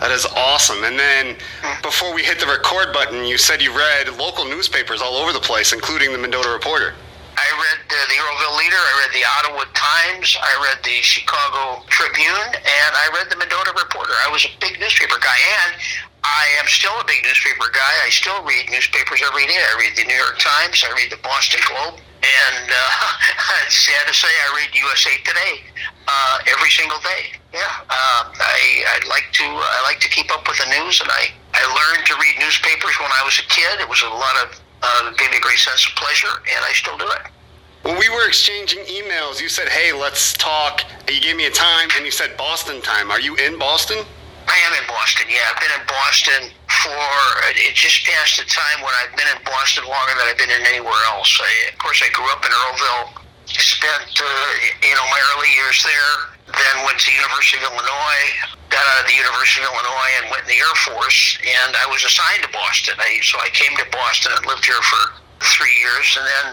That 0.00 0.10
is 0.10 0.26
awesome. 0.26 0.84
And 0.84 0.98
then 0.98 1.36
before 1.82 2.14
we 2.14 2.22
hit 2.22 2.38
the 2.38 2.46
record 2.46 2.92
button, 2.92 3.24
you 3.24 3.36
said 3.36 3.60
you 3.60 3.76
read 3.76 4.08
local 4.16 4.44
newspapers 4.44 5.02
all 5.02 5.16
over 5.16 5.32
the 5.32 5.42
place, 5.42 5.72
including 5.72 6.12
the 6.12 6.18
Mendota 6.18 6.48
Reporter. 6.48 6.94
I 7.38 7.48
read 7.54 7.78
the 7.86 8.18
Earlville 8.18 8.58
Leader, 8.58 8.78
I 8.78 8.94
read 8.98 9.12
the 9.14 9.22
Ottawa 9.22 9.62
Times, 9.70 10.36
I 10.42 10.52
read 10.58 10.82
the 10.82 10.98
Chicago 11.02 11.86
Tribune, 11.86 12.50
and 12.50 12.92
I 12.98 13.10
read 13.14 13.30
the 13.30 13.38
Mendota 13.38 13.70
Reporter. 13.78 14.10
I 14.26 14.30
was 14.30 14.44
a 14.44 14.50
big 14.58 14.78
newspaper 14.80 15.22
guy, 15.22 15.38
and 15.62 15.78
I 16.24 16.44
am 16.58 16.66
still 16.66 16.94
a 16.98 17.06
big 17.06 17.22
newspaper 17.22 17.70
guy. 17.70 17.94
I 18.02 18.10
still 18.10 18.42
read 18.42 18.66
newspapers 18.70 19.22
every 19.22 19.46
day. 19.46 19.54
I 19.54 19.74
read 19.78 19.94
the 19.94 20.02
New 20.10 20.18
York 20.18 20.38
Times, 20.38 20.82
I 20.82 20.90
read 20.98 21.14
the 21.14 21.22
Boston 21.22 21.62
Globe, 21.70 22.02
and 22.22 22.66
uh, 22.70 23.62
it's 23.66 23.78
sad 23.86 24.06
to 24.06 24.14
say 24.14 24.28
I 24.28 24.48
read 24.56 24.74
USA 24.74 25.14
Today 25.24 25.62
uh, 26.06 26.38
every 26.50 26.70
single 26.70 26.98
day. 27.00 27.38
Yeah, 27.52 27.64
uh, 27.88 28.20
I 28.34 28.84
I 28.86 28.96
like 29.08 29.30
to 29.40 29.46
I 29.46 29.80
like 29.84 30.00
to 30.00 30.08
keep 30.08 30.30
up 30.32 30.46
with 30.48 30.58
the 30.58 30.68
news, 30.68 31.00
and 31.00 31.10
I 31.10 31.32
I 31.54 31.62
learned 31.64 32.06
to 32.06 32.14
read 32.16 32.38
newspapers 32.38 32.94
when 33.00 33.10
I 33.10 33.22
was 33.24 33.38
a 33.38 33.46
kid. 33.48 33.80
It 33.80 33.88
was 33.88 34.02
a 34.02 34.10
lot 34.10 34.36
of 34.42 34.60
uh, 34.82 35.10
gave 35.16 35.30
me 35.30 35.38
a 35.38 35.40
great 35.40 35.58
sense 35.58 35.86
of 35.86 35.94
pleasure, 35.94 36.30
and 36.30 36.60
I 36.64 36.72
still 36.72 36.98
do 36.98 37.06
it. 37.06 37.22
When 37.82 37.98
we 37.98 38.08
were 38.10 38.26
exchanging 38.26 38.80
emails, 38.84 39.40
you 39.40 39.48
said, 39.48 39.68
hey, 39.68 39.92
let's 39.92 40.32
talk. 40.34 40.82
You 41.08 41.20
gave 41.20 41.36
me 41.36 41.46
a 41.46 41.50
time, 41.50 41.88
and 41.96 42.04
you 42.04 42.10
said 42.10 42.36
Boston 42.36 42.82
time. 42.82 43.10
Are 43.10 43.20
you 43.20 43.36
in 43.36 43.58
Boston? 43.58 44.04
I 44.48 44.58
am 44.64 44.72
in 44.80 44.86
Boston. 44.88 45.28
Yeah, 45.28 45.44
I've 45.52 45.60
been 45.60 45.74
in 45.76 45.84
Boston 45.84 46.42
for 46.80 47.00
it 47.52 47.74
just 47.76 48.06
passed 48.08 48.40
the 48.40 48.48
time 48.48 48.80
when 48.80 48.92
I've 49.02 49.12
been 49.12 49.28
in 49.28 49.40
Boston 49.44 49.84
longer 49.84 50.14
than 50.16 50.24
I've 50.24 50.40
been 50.40 50.52
in 50.52 50.64
anywhere 50.64 51.02
else. 51.12 51.28
I, 51.36 51.72
of 51.72 51.78
course, 51.78 52.00
I 52.00 52.08
grew 52.16 52.28
up 52.32 52.40
in 52.44 52.52
Earlville. 52.52 53.20
Spent 53.48 54.12
uh, 54.20 54.28
you 54.84 54.92
know 54.92 55.06
my 55.08 55.20
early 55.32 55.52
years 55.56 55.80
there. 55.84 56.12
Then 56.48 56.84
went 56.84 57.00
to 57.00 57.12
University 57.12 57.60
of 57.60 57.72
Illinois. 57.72 58.24
Got 58.72 58.84
out 58.84 59.04
of 59.04 59.06
the 59.08 59.16
University 59.16 59.64
of 59.64 59.72
Illinois 59.72 60.12
and 60.20 60.24
went 60.32 60.44
in 60.48 60.52
the 60.52 60.60
Air 60.60 60.76
Force. 60.84 61.40
And 61.40 61.76
I 61.76 61.88
was 61.88 62.04
assigned 62.04 62.44
to 62.44 62.52
Boston. 62.52 62.96
I, 63.00 63.20
so 63.24 63.40
I 63.40 63.48
came 63.52 63.72
to 63.80 63.86
Boston 63.92 64.32
and 64.36 64.44
lived 64.44 64.64
here 64.64 64.80
for 64.80 65.02
three 65.56 65.72
years, 65.80 66.08
and 66.20 66.24
then 66.24 66.46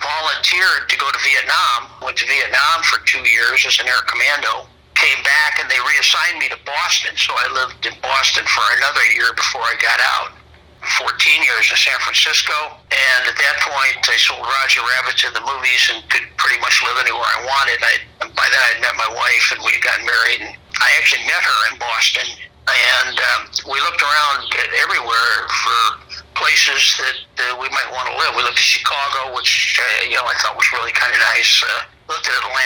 volunteered 0.00 0.88
to 0.92 0.96
go 1.00 1.08
to 1.08 1.20
Vietnam. 1.24 1.92
Went 2.04 2.16
to 2.20 2.28
Vietnam 2.28 2.84
for 2.84 3.00
two 3.08 3.24
years 3.24 3.64
as 3.64 3.80
an 3.80 3.88
air 3.88 4.04
commando 4.04 4.68
came 5.04 5.20
back 5.20 5.60
and 5.60 5.68
they 5.68 5.76
reassigned 5.84 6.40
me 6.40 6.48
to 6.48 6.56
Boston. 6.64 7.12
So 7.20 7.36
I 7.36 7.46
lived 7.52 7.84
in 7.84 7.92
Boston 8.00 8.44
for 8.48 8.64
another 8.80 9.04
year 9.12 9.36
before 9.36 9.60
I 9.60 9.76
got 9.76 10.00
out. 10.00 10.32
14 11.00 11.08
years 11.40 11.64
in 11.72 11.76
San 11.80 11.96
Francisco. 12.00 12.56
And 12.92 13.20
at 13.28 13.36
that 13.36 13.56
point, 13.64 14.04
I 14.04 14.16
sold 14.20 14.44
Roger 14.44 14.84
Rabbit 14.84 15.16
to 15.24 15.28
the 15.32 15.40
movies 15.44 15.92
and 15.92 16.04
could 16.12 16.28
pretty 16.36 16.60
much 16.60 16.80
live 16.84 17.00
anywhere 17.00 17.24
I 17.24 17.40
wanted. 17.44 17.80
I, 17.80 17.94
by 18.32 18.46
then, 18.48 18.62
I'd 18.72 18.80
met 18.84 18.96
my 18.96 19.08
wife 19.12 19.46
and 19.52 19.60
we 19.64 19.72
had 19.76 19.84
gotten 19.84 20.04
married. 20.04 20.40
And 20.44 20.52
I 20.52 20.88
actually 21.00 21.24
met 21.24 21.40
her 21.40 21.58
in 21.72 21.80
Boston. 21.80 22.28
And 22.64 23.16
um, 23.16 23.40
we 23.68 23.76
looked 23.84 24.00
around 24.00 24.48
everywhere 24.80 25.36
for 25.52 25.80
places 26.32 26.96
that 26.96 27.16
uh, 27.44 27.60
we 27.60 27.68
might 27.68 27.88
want 27.92 28.08
to 28.08 28.16
live. 28.16 28.32
We 28.36 28.44
looked 28.44 28.56
at 28.56 28.64
Chicago, 28.64 29.36
which 29.36 29.76
uh, 29.76 30.08
you 30.08 30.16
know 30.16 30.24
I 30.24 30.32
thought 30.40 30.56
was 30.56 30.68
really 30.72 30.92
kind 30.92 31.12
of 31.12 31.20
nice. 31.36 31.60
Uh, 31.60 31.84
looked 32.08 32.24
at 32.24 32.32
Atlanta. 32.40 32.63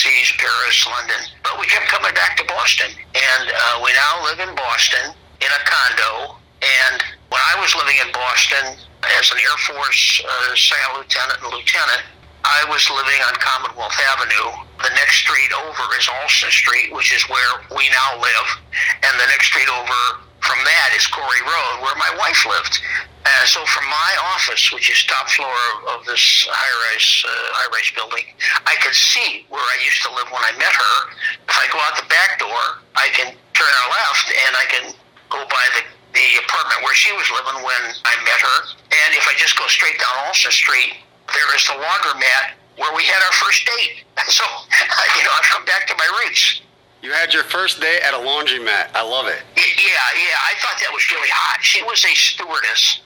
Overseas, 0.00 0.32
Paris, 0.38 0.86
London. 0.86 1.20
But 1.44 1.60
we 1.60 1.66
kept 1.66 1.92
coming 1.92 2.14
back 2.14 2.36
to 2.38 2.44
Boston, 2.44 2.88
and 2.88 3.44
uh, 3.52 3.84
we 3.84 3.92
now 3.92 4.24
live 4.24 4.40
in 4.40 4.54
Boston 4.56 5.12
in 5.44 5.50
a 5.52 5.60
condo. 5.68 6.40
And 6.64 7.04
when 7.28 7.42
I 7.52 7.60
was 7.60 7.76
living 7.76 8.00
in 8.00 8.08
Boston 8.08 8.80
as 9.20 9.28
an 9.28 9.36
Air 9.44 9.58
Force 9.68 10.24
uh, 10.24 10.56
second 10.56 11.04
lieutenant 11.04 11.44
and 11.44 11.52
lieutenant, 11.52 12.00
I 12.48 12.64
was 12.72 12.80
living 12.88 13.20
on 13.28 13.36
Commonwealth 13.44 13.92
Avenue. 14.16 14.64
The 14.80 14.88
next 14.96 15.20
street 15.20 15.52
over 15.68 15.84
is 16.00 16.08
Allston 16.08 16.48
Street, 16.48 16.96
which 16.96 17.12
is 17.12 17.20
where 17.28 17.60
we 17.76 17.84
now 17.92 18.16
live, 18.16 18.48
and 19.04 19.12
the 19.20 19.28
next 19.28 19.52
street 19.52 19.68
over 19.68 20.00
from 20.40 20.64
that 20.64 20.96
is 20.96 21.04
Corey 21.12 21.44
Road, 21.44 21.84
where 21.84 21.96
my 22.00 22.08
wife 22.16 22.40
lived. 22.48 22.80
Uh, 23.20 23.44
so 23.44 23.60
from 23.66 23.84
my 23.84 24.12
office, 24.32 24.72
which 24.72 24.88
is 24.88 25.04
top 25.04 25.28
floor 25.28 25.52
of, 25.76 26.00
of 26.00 26.06
this 26.06 26.48
high-rise 26.48 27.24
uh, 27.28 27.30
high-rise 27.52 27.92
building, 27.92 28.24
I 28.64 28.80
can 28.80 28.96
see 28.96 29.44
where 29.52 29.60
I 29.60 29.76
used 29.84 30.00
to 30.08 30.10
live 30.16 30.28
when 30.32 30.40
I 30.40 30.56
met 30.56 30.72
her. 30.72 30.96
If 31.44 31.56
I 31.56 31.68
go 31.68 31.76
out 31.84 32.00
the 32.00 32.08
back 32.08 32.40
door, 32.40 32.80
I 32.96 33.12
can 33.12 33.36
turn 33.52 33.72
our 33.84 33.88
left 33.92 34.26
and 34.32 34.52
I 34.56 34.66
can 34.72 34.84
go 35.28 35.44
by 35.52 35.66
the 35.76 35.84
the 36.14 36.42
apartment 36.42 36.82
where 36.82 36.94
she 36.94 37.12
was 37.14 37.26
living 37.30 37.62
when 37.62 37.82
I 38.02 38.14
met 38.26 38.40
her. 38.42 38.58
And 38.90 39.14
if 39.14 39.26
I 39.28 39.34
just 39.38 39.54
go 39.54 39.66
straight 39.68 39.98
down 39.98 40.10
Allston 40.26 40.50
Street, 40.50 40.98
there 41.30 41.50
is 41.54 41.62
the 41.66 41.78
laundromat 41.78 42.58
where 42.78 42.90
we 42.96 43.04
had 43.04 43.22
our 43.22 43.34
first 43.38 43.66
date. 43.66 44.04
So, 44.30 44.44
you 45.16 45.24
know, 45.24 45.32
I've 45.34 45.48
come 45.50 45.64
back 45.64 45.88
to 45.88 45.94
my 45.96 46.06
roots. 46.22 46.60
You 47.02 47.10
had 47.10 47.32
your 47.32 47.42
first 47.44 47.80
day 47.80 47.98
at 48.06 48.12
a 48.14 48.18
laundromat. 48.18 48.94
I 48.94 49.02
love 49.02 49.26
it. 49.26 49.42
Yeah, 49.56 49.62
yeah, 50.14 50.36
I 50.38 50.54
thought 50.60 50.78
that 50.80 50.92
was 50.92 51.10
really 51.10 51.30
hot. 51.32 51.64
She 51.64 51.82
was 51.82 52.04
a 52.04 52.14
stewardess, 52.14 53.00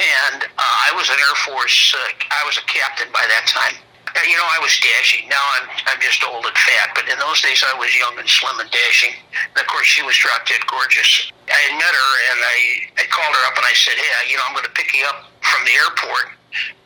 and 0.00 0.48
uh, 0.48 0.88
I 0.88 0.96
was 0.96 1.12
an 1.12 1.20
Air 1.20 1.36
Force. 1.44 1.92
Uh, 1.92 2.32
I 2.32 2.42
was 2.48 2.56
a 2.56 2.64
captain 2.64 3.12
by 3.12 3.24
that 3.28 3.44
time. 3.44 3.76
Uh, 4.08 4.18
you 4.26 4.34
know, 4.34 4.48
I 4.48 4.58
was 4.58 4.72
dashing. 4.80 5.28
Now 5.28 5.44
I'm 5.60 5.68
I'm 5.86 6.00
just 6.00 6.24
old 6.24 6.42
and 6.42 6.56
fat, 6.56 6.96
but 6.96 7.06
in 7.06 7.20
those 7.20 7.44
days 7.44 7.62
I 7.62 7.76
was 7.76 7.92
young 7.94 8.16
and 8.16 8.26
slim 8.26 8.58
and 8.58 8.70
dashing. 8.72 9.14
And 9.36 9.58
of 9.60 9.68
course, 9.68 9.86
she 9.86 10.02
was 10.02 10.16
drop 10.16 10.48
dead 10.48 10.64
gorgeous. 10.66 11.30
I 11.46 11.60
had 11.68 11.74
met 11.76 11.92
her, 11.92 12.10
and 12.32 12.38
I 12.42 12.56
I 12.96 13.04
called 13.12 13.30
her 13.36 13.44
up 13.46 13.54
and 13.60 13.66
I 13.68 13.76
said, 13.76 14.00
Hey, 14.00 14.32
you 14.32 14.40
know, 14.40 14.44
I'm 14.48 14.56
going 14.56 14.66
to 14.66 14.74
pick 14.74 14.90
you 14.96 15.04
up 15.06 15.28
from 15.44 15.62
the 15.68 15.74
airport. 15.76 16.34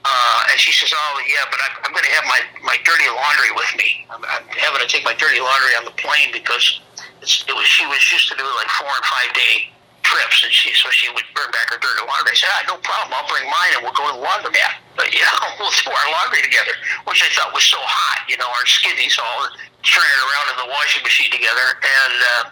Uh, 0.04 0.52
and 0.52 0.60
she 0.60 0.68
says, 0.68 0.92
"Oh 0.92 1.16
yeah, 1.24 1.48
but 1.48 1.56
I'm, 1.64 1.88
I'm 1.88 1.92
going 1.96 2.04
to 2.04 2.12
have 2.12 2.28
my, 2.28 2.36
my 2.60 2.76
dirty 2.84 3.08
laundry 3.08 3.48
with 3.56 3.72
me. 3.80 4.04
I'm, 4.12 4.20
I'm 4.28 4.44
having 4.52 4.84
to 4.84 4.88
take 4.90 5.00
my 5.00 5.16
dirty 5.16 5.40
laundry 5.40 5.72
on 5.80 5.88
the 5.88 5.96
plane 5.96 6.28
because 6.28 6.84
it's, 7.24 7.40
it 7.48 7.56
was 7.56 7.64
she 7.64 7.88
was 7.88 8.04
used 8.12 8.28
to 8.28 8.36
do 8.36 8.44
like 8.60 8.68
four 8.68 8.92
and 8.92 9.06
five 9.08 9.32
day 9.32 9.72
trips, 10.04 10.44
and 10.44 10.52
she 10.52 10.70
so 10.76 10.92
she 10.94 11.08
would 11.10 11.26
bring 11.34 11.50
back 11.50 11.72
her 11.72 11.80
dirty 11.80 12.04
laundry. 12.04 12.32
I 12.32 12.38
said, 12.38 12.52
ah, 12.52 12.62
"No 12.70 12.76
problem, 12.84 13.10
I'll 13.16 13.28
bring 13.28 13.48
mine, 13.48 13.72
and 13.74 13.82
we'll 13.82 13.96
go 13.96 14.06
to 14.06 14.14
the 14.14 14.22
laundromat. 14.22 14.78
But 14.94 15.10
you 15.10 15.24
know, 15.24 15.36
we'll 15.58 15.74
do 15.74 15.90
our 15.90 16.08
laundry 16.12 16.44
together," 16.44 16.76
which 17.08 17.24
I 17.24 17.28
thought 17.34 17.50
was 17.56 17.64
so 17.64 17.80
hot. 17.80 18.28
You 18.28 18.36
know, 18.36 18.46
our 18.46 18.66
skivvies 18.68 19.18
all 19.18 19.50
turning 19.82 20.20
around 20.30 20.46
in 20.54 20.56
the 20.64 20.70
washing 20.70 21.02
machine 21.02 21.32
together, 21.32 21.80
and. 21.80 22.16
Uh, 22.20 22.44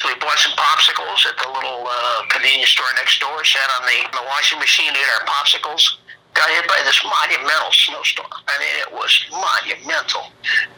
so 0.00 0.10
we 0.10 0.18
bought 0.18 0.34
some 0.34 0.50
popsicles 0.58 1.22
at 1.30 1.38
the 1.38 1.46
little 1.46 1.86
uh, 1.86 2.26
convenience 2.26 2.74
store 2.74 2.90
next 2.98 3.22
door. 3.22 3.44
Sat 3.46 3.70
on 3.78 3.86
the, 3.86 4.02
the 4.10 4.24
washing 4.26 4.58
machine, 4.58 4.90
ate 4.90 5.06
our 5.14 5.22
popsicles 5.30 6.01
got 6.34 6.48
hit 6.50 6.66
by 6.68 6.80
this 6.84 7.00
monumental 7.04 7.72
snowstorm. 7.72 8.32
I 8.32 8.54
mean, 8.58 8.74
it 8.80 8.90
was 8.92 9.12
monumental. 9.30 10.32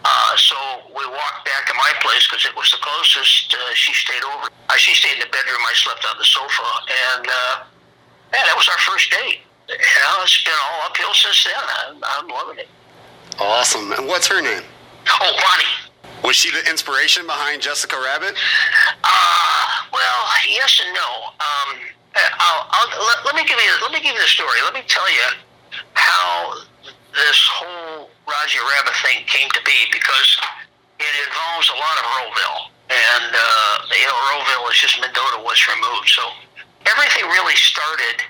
Uh, 0.05 0.37
so 0.37 0.57
we 0.91 1.07
walked 1.07 1.47
back 1.47 1.67
to 1.71 1.75
my 1.75 1.93
place 2.03 2.27
because 2.27 2.45
it 2.45 2.55
was 2.57 2.71
the 2.71 2.79
closest. 2.83 3.55
Uh, 3.55 3.75
she 3.75 3.93
stayed 3.95 4.23
over. 4.35 4.51
Uh, 4.69 4.77
she 4.77 4.95
stayed 4.95 5.15
in 5.15 5.21
the 5.21 5.31
bedroom. 5.31 5.63
I 5.63 5.75
slept 5.75 6.05
on 6.11 6.19
the 6.19 6.27
sofa, 6.27 6.69
and 7.17 7.27
uh, 7.27 7.55
yeah, 8.35 8.45
that 8.47 8.57
was 8.57 8.69
our 8.69 8.79
first 8.83 9.11
date. 9.11 9.41
You 9.69 9.75
know, 9.79 10.23
it's 10.23 10.43
been 10.45 10.53
all 10.53 10.91
uphill 10.91 11.15
since 11.15 11.45
then. 11.45 11.55
I'm, 11.57 11.97
I'm 12.03 12.29
loving 12.29 12.59
it. 12.59 12.69
Awesome. 13.41 13.93
And 13.93 14.07
what's 14.07 14.27
her 14.29 14.43
name? 14.43 14.63
Oh, 15.09 15.33
Bonnie. 15.33 16.21
Was 16.23 16.37
she 16.37 16.51
the 16.51 16.69
inspiration 16.71 17.27
behind 17.27 17.63
Jessica 17.63 17.97
Rabbit? 17.97 18.35
Uh, 19.05 19.67
well, 19.93 20.21
yes 20.49 20.81
and 20.85 20.95
no. 20.95 21.11
Um, 21.41 21.69
I'll, 22.17 22.67
I'll, 22.71 22.89
let, 23.07 23.27
let 23.27 23.35
me 23.35 23.45
give 23.45 23.59
you 23.59 23.73
let 23.83 23.93
me 23.93 24.01
give 24.01 24.15
you 24.15 24.21
the 24.21 24.29
story. 24.29 24.63
Let 24.65 24.75
me 24.75 24.83
tell 24.87 25.09
you 25.11 25.44
how 25.95 26.55
this 27.15 27.39
whole 27.55 28.11
Roger 28.27 28.61
Rabbit 28.75 28.97
thing 29.07 29.23
came 29.27 29.49
to 29.51 29.63
be 29.63 29.79
because 29.93 30.39
it 30.99 31.15
involves 31.27 31.71
a 31.71 31.77
lot 31.79 31.97
of 31.99 32.05
Earlville, 32.19 32.63
and 32.91 33.31
uh, 33.31 33.75
you 33.95 34.07
know 34.07 34.19
Earlville 34.35 34.67
is 34.71 34.79
just 34.79 35.01
Mendota 35.01 35.43
was 35.43 35.59
removed. 35.71 36.09
So 36.11 36.23
everything 36.87 37.25
really 37.31 37.57
started 37.57 38.23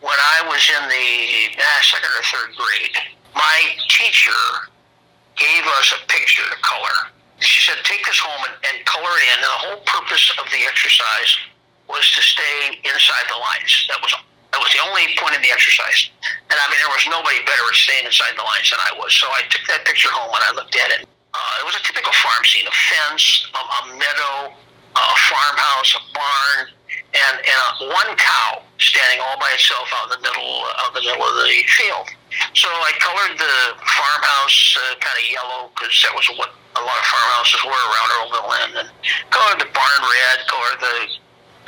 when 0.00 0.18
I 0.18 0.46
was 0.46 0.62
in 0.70 0.82
the 0.88 1.10
uh, 1.58 1.80
second 1.82 2.10
or 2.10 2.24
third 2.26 2.50
grade. 2.58 2.96
My 3.34 3.58
teacher 3.88 4.42
gave 5.36 5.64
us 5.78 5.92
a 5.94 6.00
picture 6.08 6.44
to 6.48 6.58
color. 6.62 7.12
She 7.38 7.60
said, 7.60 7.78
"Take 7.84 8.04
this 8.06 8.18
home 8.18 8.42
and, 8.48 8.56
and 8.70 8.86
color 8.86 9.10
it 9.18 9.24
in." 9.28 9.38
And 9.38 9.42
the 9.44 9.58
whole 9.70 9.80
purpose 9.84 10.32
of 10.40 10.46
the 10.50 10.64
exercise 10.66 11.36
was 11.88 12.02
to 12.16 12.22
stay 12.22 12.80
inside 12.82 13.26
the 13.28 13.38
lines. 13.38 13.86
That 13.88 14.00
was. 14.02 14.14
That 14.52 14.62
was 14.62 14.72
the 14.72 14.82
only 14.86 15.12
point 15.18 15.36
of 15.36 15.42
the 15.42 15.50
exercise. 15.50 16.10
And 16.48 16.56
I 16.56 16.64
mean, 16.70 16.78
there 16.80 16.92
was 16.92 17.04
nobody 17.10 17.42
better 17.44 17.66
at 17.66 17.76
staying 17.76 18.06
inside 18.06 18.38
the 18.38 18.46
lines 18.46 18.70
than 18.70 18.80
I 18.80 18.94
was. 18.96 19.12
So 19.12 19.26
I 19.28 19.42
took 19.50 19.66
that 19.68 19.84
picture 19.84 20.08
home 20.10 20.32
and 20.32 20.44
I 20.46 20.52
looked 20.56 20.76
at 20.78 20.90
it. 20.96 21.08
Uh, 21.36 21.60
it 21.60 21.64
was 21.68 21.76
a 21.76 21.84
typical 21.84 22.12
farm 22.24 22.42
scene: 22.48 22.64
a 22.64 22.72
fence, 22.72 23.44
a, 23.52 23.60
a 23.60 23.80
meadow, 23.92 24.56
a 24.96 25.16
farmhouse, 25.28 25.92
a 25.92 26.02
barn, 26.16 26.72
and, 27.12 27.36
and 27.44 27.58
a, 27.60 27.92
one 27.92 28.16
cow 28.16 28.64
standing 28.80 29.20
all 29.20 29.36
by 29.36 29.52
itself 29.52 29.88
out 30.00 30.08
in 30.08 30.16
the 30.16 30.22
middle 30.24 30.64
of 30.88 30.96
the 30.96 31.02
middle 31.04 31.20
of 31.20 31.34
the 31.44 31.60
field. 31.68 32.08
So 32.56 32.68
I 32.68 32.92
colored 33.00 33.36
the 33.36 33.56
farmhouse 33.84 34.76
uh, 34.80 34.96
kind 35.00 35.16
of 35.16 35.26
yellow 35.28 35.60
because 35.76 35.92
that 36.08 36.16
was 36.16 36.28
what 36.40 36.52
a 36.76 36.82
lot 36.84 36.96
of 36.96 37.06
farmhouses 37.08 37.60
were 37.64 37.82
around 37.92 38.08
Earlville 38.16 38.48
Land, 38.48 38.72
and 38.84 38.88
colored 39.28 39.60
the 39.60 39.70
barn 39.72 40.00
red, 40.00 40.36
colored 40.48 40.80
the 40.80 40.96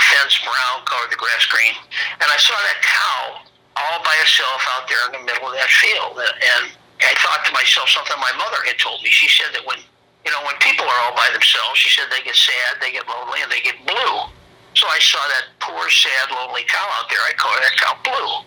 fence 0.08 0.40
brown, 0.42 0.84
colored 0.88 1.12
the 1.12 1.20
grass 1.20 1.44
green, 1.46 1.76
and 2.20 2.28
I 2.28 2.38
saw 2.40 2.56
that 2.56 2.78
cow 2.80 3.44
all 3.78 4.00
by 4.02 4.16
herself 4.18 4.60
out 4.74 4.88
there 4.88 5.00
in 5.08 5.12
the 5.20 5.24
middle 5.24 5.48
of 5.48 5.54
that 5.54 5.70
field, 5.70 6.18
and 6.18 6.72
I 7.04 7.14
thought 7.22 7.46
to 7.46 7.52
myself 7.52 7.88
something 7.88 8.16
my 8.18 8.34
mother 8.34 8.58
had 8.66 8.80
told 8.80 9.04
me. 9.06 9.10
She 9.12 9.30
said 9.30 9.54
that 9.54 9.62
when 9.62 9.78
you 10.26 10.30
know 10.34 10.42
when 10.42 10.58
people 10.58 10.88
are 10.88 11.00
all 11.06 11.14
by 11.14 11.30
themselves, 11.30 11.78
she 11.78 11.92
said 11.92 12.10
they 12.10 12.24
get 12.24 12.34
sad, 12.34 12.82
they 12.82 12.90
get 12.90 13.06
lonely, 13.06 13.40
and 13.44 13.50
they 13.52 13.62
get 13.62 13.78
blue. 13.86 14.28
So 14.74 14.86
I 14.86 14.98
saw 15.02 15.18
that 15.18 15.50
poor, 15.58 15.90
sad, 15.90 16.30
lonely 16.30 16.62
cow 16.68 16.86
out 16.98 17.10
there. 17.10 17.18
I 17.26 17.34
called 17.34 17.58
that 17.62 17.74
cow 17.74 17.98
Blue. 18.04 18.46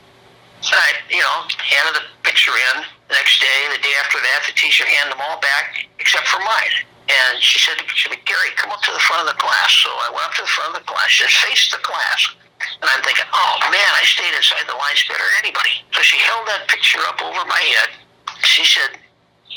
So 0.62 0.78
I, 0.78 0.94
you 1.10 1.20
know, 1.20 1.38
handed 1.60 2.00
the 2.00 2.06
picture 2.24 2.54
in. 2.56 2.86
The 3.10 3.16
next 3.20 3.42
day, 3.42 3.60
the 3.68 3.82
day 3.82 3.92
after 4.00 4.16
that, 4.22 4.48
the 4.48 4.54
teacher 4.54 4.86
handed 4.86 5.12
them 5.12 5.20
all 5.20 5.42
back 5.42 5.90
except 6.00 6.28
for 6.28 6.40
mine. 6.40 6.88
And 7.12 7.44
she 7.44 7.60
said, 7.60 7.76
she 7.92 8.08
said, 8.08 8.24
Gary, 8.24 8.56
come 8.56 8.72
up 8.72 8.82
to 8.88 8.92
the 8.92 9.04
front 9.04 9.28
of 9.28 9.36
the 9.36 9.40
class. 9.42 9.72
So 9.84 9.90
I 9.92 10.10
went 10.16 10.24
up 10.24 10.34
to 10.40 10.44
the 10.48 10.54
front 10.54 10.72
of 10.72 10.80
the 10.80 10.88
class. 10.88 11.12
She 11.12 11.28
said, 11.28 11.34
face 11.44 11.68
the 11.72 11.84
class. 11.84 12.22
And 12.80 12.88
I'm 12.88 13.02
thinking, 13.04 13.26
oh 13.34 13.54
man, 13.74 13.92
I 13.98 14.04
stayed 14.06 14.32
inside 14.32 14.64
the 14.70 14.78
lines 14.78 15.02
better 15.10 15.22
than 15.22 15.50
anybody. 15.50 15.82
So 15.92 16.02
she 16.06 16.18
held 16.22 16.48
that 16.48 16.70
picture 16.70 17.02
up 17.10 17.20
over 17.20 17.44
my 17.50 17.60
head. 17.60 17.90
She 18.46 18.64
said, 18.64 19.02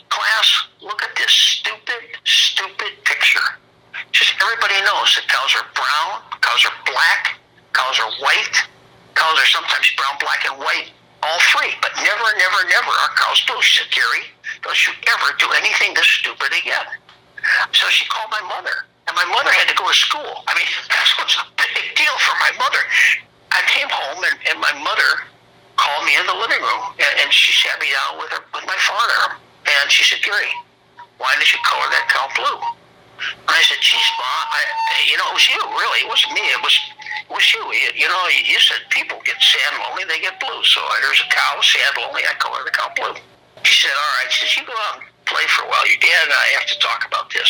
class, 0.08 0.46
look 0.80 1.02
at 1.02 1.12
this 1.16 1.30
stupid, 1.30 2.16
stupid 2.24 2.92
picture. 3.04 3.44
She 4.12 4.24
said, 4.24 4.40
everybody 4.40 4.80
knows 4.82 5.14
that 5.14 5.28
cows 5.28 5.52
are 5.54 5.68
brown, 5.76 6.24
cows 6.40 6.64
are 6.64 6.76
black, 6.88 7.38
cows 7.76 7.98
are 8.00 8.12
white, 8.24 8.56
cows 9.14 9.36
are 9.38 9.50
sometimes 9.52 9.86
brown, 9.94 10.16
black, 10.18 10.42
and 10.48 10.56
white, 10.58 10.90
all 11.22 11.38
three. 11.54 11.76
But 11.84 11.92
never, 12.00 12.28
never, 12.40 12.60
never 12.72 12.92
are 13.04 13.12
cows 13.14 13.42
blue. 13.46 13.60
She 13.62 13.84
said, 13.84 13.90
Gary, 13.92 14.26
don't 14.62 14.80
you 14.86 14.92
ever 15.12 15.28
do 15.38 15.46
anything 15.60 15.94
this 15.94 16.08
stupid 16.08 16.50
again. 16.56 16.88
So 17.72 17.88
she 17.88 18.06
called 18.06 18.30
my 18.30 18.42
mother. 18.48 18.86
And 19.06 19.14
my 19.16 19.24
mother 19.28 19.52
had 19.52 19.68
to 19.68 19.76
go 19.76 19.84
to 19.84 19.96
school. 19.96 20.44
I 20.48 20.52
mean, 20.56 20.68
that 20.92 21.06
was 21.20 21.36
a 21.36 21.46
big 21.60 21.92
deal 21.96 22.16
for 22.24 22.34
my 22.40 22.52
mother. 22.56 22.80
I 23.52 23.60
came 23.70 23.88
home 23.90 24.24
and, 24.24 24.36
and 24.50 24.56
my 24.58 24.72
mother 24.80 25.28
called 25.76 26.06
me 26.06 26.16
in 26.16 26.24
the 26.26 26.34
living 26.34 26.62
room 26.62 26.84
and, 26.98 27.12
and 27.22 27.28
she 27.34 27.50
sat 27.52 27.78
me 27.82 27.90
down 27.90 28.18
with 28.22 28.30
her 28.30 28.42
with 28.54 28.66
my 28.66 28.78
father 28.78 29.38
and 29.66 29.90
she 29.90 30.06
said, 30.06 30.22
Gary, 30.22 30.50
why 31.18 31.34
did 31.38 31.46
you 31.50 31.58
color 31.62 31.86
that 31.90 32.06
cow 32.10 32.26
blue? 32.34 32.58
And 33.46 33.54
I 33.54 33.62
said, 33.62 33.78
geez, 33.78 34.08
Ma, 34.18 34.32
I, 34.50 34.60
you 35.06 35.16
know, 35.16 35.30
it 35.30 35.36
was 35.38 35.46
you, 35.46 35.60
really. 35.62 36.02
It 36.02 36.08
wasn't 36.10 36.34
me. 36.34 36.42
It 36.50 36.62
was, 36.62 36.74
it 37.30 37.30
was 37.30 37.46
you. 37.54 37.62
You, 37.70 37.88
you 37.94 38.08
know, 38.10 38.22
you 38.26 38.58
said 38.58 38.82
people 38.90 39.22
get 39.22 39.38
sad 39.38 39.70
lonely, 39.78 40.04
they 40.10 40.18
get 40.18 40.38
blue. 40.42 40.60
So 40.66 40.82
there's 41.00 41.22
a 41.22 41.28
cow, 41.30 41.62
sad 41.62 41.94
lonely, 41.94 42.26
I 42.26 42.34
color 42.42 42.66
the 42.66 42.74
cow 42.74 42.90
blue. 42.98 43.14
She 43.62 43.86
said, 43.86 43.94
all 43.94 44.12
right. 44.18 44.30
She 44.34 44.44
says, 44.44 44.52
you 44.58 44.66
go 44.66 44.74
out 44.90 45.06
play 45.26 45.44
for 45.52 45.64
a 45.64 45.68
while. 45.68 45.84
Your 45.88 46.00
dad 46.00 46.28
and 46.28 46.34
I 46.34 46.46
have 46.60 46.66
to 46.68 46.76
talk 46.80 47.04
about 47.06 47.32
this. 47.32 47.48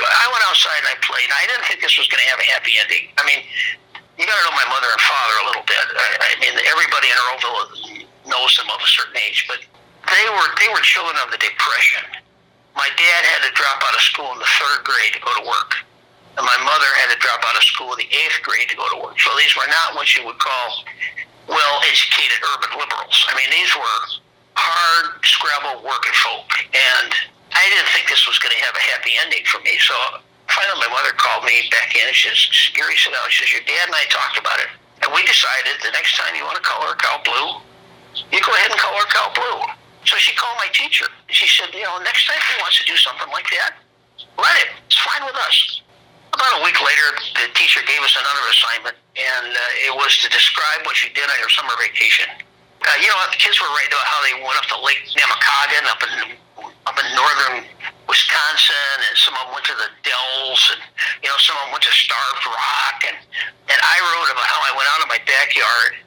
I 0.00 0.26
went 0.32 0.44
outside 0.48 0.80
and 0.80 0.88
I 0.88 0.96
played. 1.04 1.28
I 1.28 1.44
didn't 1.44 1.68
think 1.68 1.84
this 1.84 2.00
was 2.00 2.08
going 2.08 2.24
to 2.24 2.28
have 2.32 2.40
a 2.40 2.48
happy 2.48 2.80
ending. 2.80 3.12
I 3.20 3.22
mean, 3.28 3.44
you 4.16 4.24
got 4.24 4.36
to 4.36 4.44
know 4.48 4.56
my 4.56 4.68
mother 4.72 4.88
and 4.88 5.02
father 5.04 5.36
a 5.40 5.46
little 5.52 5.66
bit. 5.68 5.84
I, 5.92 6.06
I 6.24 6.30
mean, 6.40 6.56
everybody 6.56 7.08
in 7.12 7.16
Earlville 7.16 8.08
knows 8.28 8.52
them 8.56 8.68
of 8.72 8.80
a 8.80 8.88
certain 8.88 9.16
age, 9.20 9.44
but 9.44 9.60
they 10.08 10.24
were 10.32 10.48
they 10.56 10.68
were 10.72 10.80
children 10.80 11.16
of 11.20 11.28
the 11.32 11.40
Depression. 11.40 12.04
My 12.76 12.88
dad 12.96 13.22
had 13.28 13.44
to 13.44 13.52
drop 13.52 13.80
out 13.84 13.92
of 13.92 14.00
school 14.00 14.32
in 14.32 14.38
the 14.40 14.48
third 14.60 14.84
grade 14.88 15.12
to 15.16 15.20
go 15.20 15.32
to 15.36 15.44
work, 15.44 15.84
and 16.36 16.44
my 16.44 16.58
mother 16.64 16.88
had 17.00 17.12
to 17.12 17.18
drop 17.20 17.44
out 17.44 17.56
of 17.56 17.64
school 17.64 17.92
in 17.92 18.00
the 18.00 18.08
eighth 18.08 18.40
grade 18.40 18.68
to 18.72 18.76
go 18.76 18.88
to 18.88 18.98
work. 19.04 19.20
So 19.20 19.28
these 19.36 19.52
were 19.52 19.68
not 19.68 19.96
what 19.98 20.08
you 20.16 20.24
would 20.24 20.38
call 20.38 20.84
well-educated 21.48 22.40
urban 22.56 22.78
liberals. 22.78 23.16
I 23.28 23.34
mean, 23.36 23.50
these 23.50 23.72
were 23.74 24.00
hard 24.54 25.20
scrabble 25.24 25.82
working 25.82 26.16
folk, 26.22 26.48
and 26.72 27.10
I 27.54 27.64
didn't 27.70 27.90
think 27.90 28.08
this 28.08 28.26
was 28.26 28.38
going 28.38 28.54
to 28.54 28.62
have 28.62 28.74
a 28.74 28.84
happy 28.94 29.14
ending 29.20 29.44
for 29.46 29.58
me. 29.62 29.78
So 29.82 29.94
finally, 30.50 30.86
my 30.86 30.90
mother 30.90 31.14
called 31.18 31.44
me 31.44 31.66
back 31.70 31.94
in 31.94 32.06
and 32.06 32.14
she 32.14 32.30
says, 32.30 32.40
Gary, 32.74 32.94
down. 32.94 33.26
She 33.30 33.46
says, 33.46 33.52
your 33.54 33.64
dad 33.66 33.90
and 33.90 33.96
I 33.96 34.06
talked 34.10 34.38
about 34.38 34.58
it, 34.62 34.70
and 35.02 35.08
we 35.14 35.22
decided 35.26 35.78
the 35.82 35.94
next 35.94 36.14
time 36.16 36.34
you 36.34 36.44
want 36.46 36.58
to 36.58 36.64
color 36.64 36.94
a 36.94 36.98
cow 36.98 37.18
blue, 37.22 37.62
you 38.30 38.38
go 38.42 38.52
ahead 38.54 38.70
and 38.70 38.78
color 38.78 39.02
a 39.02 39.10
cow 39.10 39.28
blue. 39.34 39.58
So 40.08 40.16
she 40.16 40.32
called 40.34 40.56
my 40.56 40.70
teacher. 40.72 41.06
She 41.28 41.46
said, 41.46 41.70
you 41.76 41.84
know, 41.84 42.00
next 42.00 42.26
time 42.26 42.40
he 42.40 42.56
wants 42.62 42.80
to 42.80 42.86
do 42.88 42.96
something 42.96 43.28
like 43.30 43.46
that, 43.52 43.76
let 44.40 44.56
it. 44.64 44.72
It's 44.86 44.98
fine 44.98 45.22
with 45.26 45.36
us. 45.36 45.82
About 46.32 46.62
a 46.62 46.64
week 46.64 46.78
later, 46.80 47.08
the 47.36 47.52
teacher 47.52 47.84
gave 47.84 48.00
us 48.00 48.16
another 48.16 48.44
assignment, 48.48 48.96
and 49.18 49.50
uh, 49.52 49.86
it 49.86 49.92
was 49.92 50.16
to 50.22 50.28
describe 50.30 50.86
what 50.86 51.02
you 51.02 51.10
did 51.12 51.28
on 51.28 51.36
your 51.38 51.50
summer 51.50 51.74
vacation. 51.82 52.26
Uh, 52.80 52.96
you 52.96 53.08
know, 53.12 53.18
the 53.28 53.36
kids 53.36 53.60
were 53.60 53.68
writing 53.76 53.92
about 53.92 54.08
how 54.08 54.20
they 54.24 54.34
went 54.40 54.56
up 54.56 54.66
to 54.72 54.78
Lake 54.80 55.04
Namakagon 55.12 55.84
up 55.88 56.00
in 56.00 56.12
up 56.88 56.96
in 56.96 57.06
northern 57.12 57.68
Wisconsin, 58.08 58.96
and 59.04 59.14
some 59.20 59.36
of 59.36 59.48
them 59.48 59.52
went 59.52 59.68
to 59.68 59.76
the 59.76 59.88
Dells, 60.00 60.62
and 60.72 60.80
you 61.20 61.28
know, 61.28 61.36
some 61.38 61.60
of 61.60 61.68
them 61.68 61.76
went 61.76 61.84
to 61.84 61.92
Starved 61.92 62.44
Rock, 62.48 62.98
and 63.04 63.18
and 63.68 63.78
I 63.78 63.96
wrote 64.00 64.32
about 64.32 64.48
how 64.48 64.60
I 64.64 64.72
went 64.72 64.88
out 64.96 65.00
in 65.04 65.08
my 65.12 65.20
backyard 65.28 66.00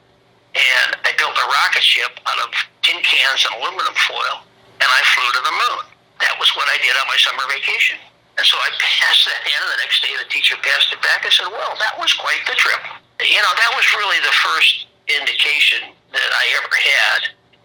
and 0.54 0.98
I 1.02 1.12
built 1.18 1.34
a 1.34 1.48
rocket 1.50 1.82
ship 1.82 2.14
out 2.30 2.40
of 2.46 2.54
tin 2.86 3.02
cans 3.02 3.46
and 3.46 3.58
aluminum 3.58 3.94
foil, 4.06 4.46
and 4.78 4.90
I 4.90 5.02
flew 5.18 5.30
to 5.34 5.42
the 5.42 5.56
moon. 5.56 5.84
That 6.22 6.38
was 6.38 6.54
what 6.54 6.70
I 6.70 6.78
did 6.78 6.94
on 7.02 7.10
my 7.10 7.18
summer 7.18 7.44
vacation. 7.50 7.98
And 8.38 8.46
so 8.46 8.58
I 8.62 8.70
passed 8.82 9.26
that 9.26 9.42
in, 9.50 9.58
and 9.58 9.72
the 9.74 9.82
next 9.82 10.06
day 10.06 10.14
the 10.14 10.30
teacher 10.30 10.54
passed 10.62 10.94
it 10.94 11.02
back. 11.02 11.26
I 11.26 11.34
said, 11.34 11.50
well, 11.50 11.74
that 11.82 11.98
was 11.98 12.14
quite 12.14 12.42
the 12.46 12.54
trip. 12.54 12.82
You 13.22 13.42
know, 13.42 13.54
that 13.58 13.72
was 13.74 13.86
really 13.98 14.22
the 14.22 14.36
first 14.46 14.94
indication 15.10 15.94
that 16.14 16.30
I 16.32 16.46
ever 16.62 16.74
had 16.78 17.20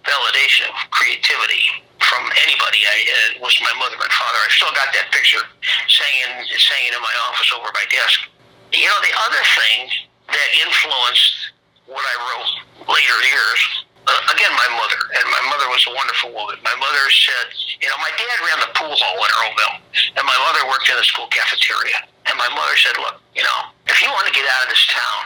validation 0.08 0.72
of 0.72 0.76
creativity 0.90 1.68
from 2.00 2.24
anybody. 2.48 2.80
I, 2.88 2.96
it 3.37 3.44
was 3.44 3.52
my 3.61 3.72
mother 3.76 4.00
and 4.00 4.14
father. 4.16 4.40
I 4.40 4.48
still 4.48 4.72
got 4.72 4.88
that 4.96 5.12
picture 5.12 5.44
hanging, 5.61 6.48
hanging 6.48 6.94
in 6.96 7.02
my 7.04 7.16
office 7.28 7.52
over 7.52 7.68
my 7.76 7.84
desk. 7.92 8.24
You 8.72 8.88
know, 8.88 9.00
the 9.04 9.14
other 9.28 9.42
thing 9.44 10.08
that 10.32 10.48
influenced 10.64 11.52
what 11.84 12.00
I 12.00 12.16
wrote 12.24 12.52
later 12.88 13.16
years, 13.28 13.61
uh, 14.08 14.32
again, 14.32 14.52
my 14.56 14.68
mother, 14.76 15.00
and 15.20 15.24
my 15.28 15.42
mother 15.52 15.68
was 15.68 15.84
a 15.88 15.92
wonderful 15.92 16.32
woman. 16.32 16.56
My 16.64 16.76
mother 16.80 17.04
said, 17.12 17.52
you 17.80 17.88
know, 17.92 17.98
my 18.00 18.12
dad 18.16 18.37
ran 18.44 18.58
the 18.64 18.72
pool 18.72 18.92
hall 18.96 19.18
in 19.20 19.30
Earlville, 19.44 19.76
and 20.16 20.24
my 20.24 20.38
mother 20.48 20.64
worked 20.68 20.88
in 20.88 20.96
the 20.96 21.04
school 21.04 21.28
cafeteria. 21.28 22.08
And 22.28 22.37
my 22.40 22.48
mother 22.52 22.76
said, 22.76 22.96
look, 23.00 23.20
you 23.37 23.44
know, 23.44 23.58
if 23.88 24.00
you 24.00 24.08
want 24.12 24.28
to 24.28 24.34
get 24.37 24.44
out 24.48 24.64
of 24.64 24.70
this 24.72 24.84
town, 24.88 25.20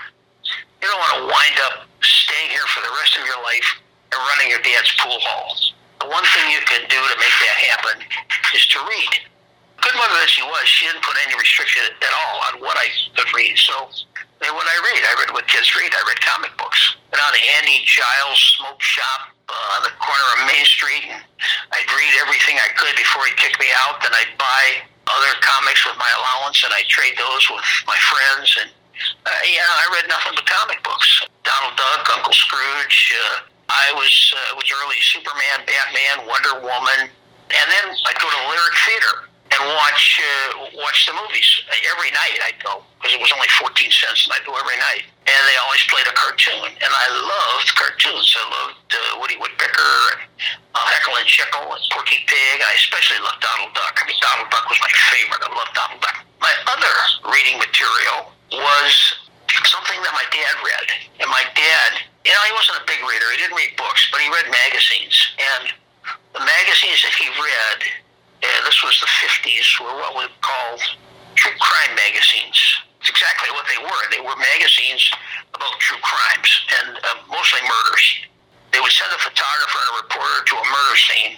you 0.83 0.91
don't 0.91 0.99
want 0.99 1.15
to 1.19 1.25
wind 1.31 1.57
up 1.67 1.75
staying 2.03 2.51
here 2.51 2.67
for 2.71 2.83
the 2.83 2.93
rest 3.01 3.17
of 3.17 3.25
your 3.27 3.41
life 3.43 3.69
and 4.13 4.19
running 4.35 4.51
your 4.51 4.63
dad's 4.63 4.93
pool 5.01 5.19
halls. 5.23 5.75
The 6.03 6.11
one 6.11 6.27
thing 6.35 6.51
you 6.51 6.63
can 6.67 6.83
do 6.91 6.99
to 6.99 7.17
make 7.17 7.37
that 7.47 7.59
happen 7.73 7.97
is 8.55 8.67
to 8.75 8.79
read. 8.83 9.13
Good 9.81 9.95
mother 9.99 10.15
that 10.19 10.31
she 10.31 10.43
was, 10.43 10.63
she 10.67 10.87
didn't 10.87 11.03
put 11.03 11.19
any 11.27 11.35
restriction 11.35 11.83
at 11.87 12.13
all 12.15 12.37
on 12.51 12.63
what 12.63 12.79
I 12.79 12.87
could 13.15 13.31
read. 13.35 13.59
So 13.59 13.91
and 14.43 14.51
what 14.59 14.67
I 14.67 14.75
read, 14.83 15.03
I 15.07 15.15
read 15.23 15.31
what 15.31 15.47
kids 15.47 15.71
read. 15.79 15.95
I 15.95 16.03
read 16.03 16.19
comic 16.19 16.51
books. 16.59 16.99
Went 17.15 17.23
out 17.23 17.31
to 17.31 17.43
Andy 17.63 17.79
Giles 17.87 18.59
Smoke 18.59 18.83
Shop 18.83 19.31
uh, 19.47 19.75
on 19.79 19.87
the 19.87 19.95
corner 20.03 20.27
of 20.35 20.51
Main 20.51 20.67
Street, 20.67 21.07
and 21.07 21.23
I'd 21.71 21.91
read 21.95 22.11
everything 22.27 22.59
I 22.59 22.75
could 22.75 22.99
before 22.99 23.23
he 23.31 23.39
kicked 23.39 23.63
me 23.63 23.71
out. 23.87 24.03
Then 24.03 24.11
I'd 24.11 24.35
buy 24.43 24.83
other 25.07 25.39
comics 25.47 25.87
with 25.87 25.95
my 25.95 26.11
allowance, 26.19 26.59
and 26.67 26.75
I'd 26.75 26.91
trade 26.91 27.15
those 27.15 27.47
with 27.55 27.63
my 27.87 27.95
friends. 28.11 28.51
And 28.67 28.71
uh, 29.27 29.31
yeah, 29.49 29.67
I 29.67 29.85
read 29.97 30.09
nothing 30.09 30.33
but 30.37 30.47
comic 30.47 30.83
books. 30.83 31.27
Donald 31.45 31.77
Duck, 31.77 32.09
Uncle 32.17 32.33
Scrooge. 32.33 33.15
Uh, 33.15 33.49
I 33.73 33.93
was 33.97 34.13
uh, 34.37 34.57
was 34.57 34.69
early 34.69 35.01
Superman, 35.01 35.65
Batman, 35.65 36.29
Wonder 36.29 36.61
Woman, 36.61 37.09
and 37.09 37.67
then 37.73 37.87
I'd 38.07 38.21
go 38.21 38.29
to 38.29 38.41
Lyric 38.53 38.77
Theater 38.85 39.15
and 39.53 39.61
watch 39.77 40.21
uh, 40.21 40.77
watch 40.77 41.09
the 41.09 41.15
movies 41.17 41.49
every 41.93 42.13
night. 42.13 42.37
I'd 42.45 42.61
go 42.61 42.85
because 43.01 43.17
it 43.17 43.21
was 43.21 43.33
only 43.33 43.49
fourteen 43.57 43.89
cents, 43.89 44.29
and 44.29 44.37
I'd 44.37 44.45
go 44.45 44.57
every 44.57 44.77
night. 44.77 45.09
And 45.23 45.41
they 45.47 45.57
always 45.63 45.81
played 45.87 46.05
a 46.11 46.15
cartoon, 46.19 46.67
and 46.67 46.93
I 46.93 47.07
loved 47.15 47.71
cartoons. 47.79 48.29
I 48.35 48.45
loved 48.51 48.91
uh, 48.91 49.23
Woody 49.23 49.39
Woodpecker 49.39 49.95
and 50.19 50.21
uh, 50.75 50.83
Heckle 50.99 51.15
and 51.15 51.29
Jeckle 51.31 51.63
and 51.63 51.83
Porky 51.95 52.27
Pig. 52.27 52.59
I 52.59 52.75
especially 52.75 53.23
loved 53.23 53.39
Donald 53.39 53.71
Duck. 53.73 53.95
I 53.97 54.03
mean, 54.05 54.19
Donald 54.19 54.51
Duck 54.51 54.67
was 54.67 54.83
my 54.83 54.91
favorite. 55.15 55.41
I 55.47 55.51
loved 55.55 55.73
Donald 55.79 56.03
Duck. 56.03 56.27
My 56.43 56.51
other 56.67 56.95
reading 57.31 57.57
material 57.57 58.35
was 58.53 58.93
something 59.65 59.99
that 60.03 60.15
my 60.15 60.27
dad 60.33 60.55
read, 60.61 60.89
and 61.21 61.29
my 61.29 61.45
dad, 61.57 61.91
you 62.25 62.33
know, 62.33 62.43
he 62.47 62.55
wasn't 62.55 62.79
a 62.81 62.87
big 62.87 63.01
reader. 63.05 63.27
He 63.33 63.39
didn't 63.43 63.57
read 63.57 63.75
books, 63.77 64.09
but 64.13 64.21
he 64.21 64.29
read 64.31 64.47
magazines, 64.49 65.17
and 65.39 65.73
the 66.33 66.45
magazines 66.45 67.03
that 67.05 67.15
he 67.17 67.29
read 67.37 67.81
yeah, 68.43 68.59
this 68.67 68.83
was 68.83 68.99
the 68.99 69.07
50s, 69.07 69.79
were 69.79 69.95
what 70.03 70.19
we 70.19 70.27
called 70.43 70.83
true 71.39 71.55
crime 71.63 71.95
magazines. 71.95 72.59
It's 72.99 73.11
exactly 73.11 73.51
what 73.55 73.67
they 73.71 73.79
were. 73.79 74.03
They 74.11 74.19
were 74.19 74.35
magazines 74.35 75.11
about 75.55 75.79
true 75.79 75.99
crimes, 76.03 76.51
and 76.83 76.99
uh, 76.99 77.23
mostly 77.31 77.63
murders. 77.63 78.07
They 78.75 78.83
would 78.83 78.91
send 78.91 79.15
a 79.15 79.21
photographer 79.23 79.79
and 79.79 79.91
a 79.95 79.97
reporter 80.03 80.39
to 80.43 80.55
a 80.59 80.67
murder 80.67 80.97
scene, 80.99 81.35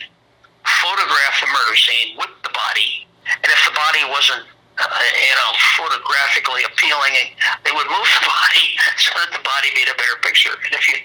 photograph 0.65 1.37
the 1.45 1.51
murder 1.53 1.77
scene 1.77 2.17
with 2.17 2.33
the 2.41 2.53
body, 2.57 3.05
and 3.29 3.49
if 3.53 3.61
the 3.69 3.77
body 3.77 4.01
wasn't 4.09 4.49
uh, 4.79 4.87
you 5.15 5.35
know, 5.39 5.51
photographically 5.79 6.67
appealing. 6.67 7.15
And 7.15 7.29
they 7.63 7.73
would 7.73 7.87
move 7.87 8.09
the 8.19 8.25
body 8.35 8.67
so 8.99 9.15
that 9.19 9.31
the 9.31 9.43
body 9.43 9.71
made 9.75 9.89
a 9.91 9.97
better 9.97 10.19
picture. 10.23 10.55
And 10.55 10.73
if 10.75 10.85
you 10.91 10.99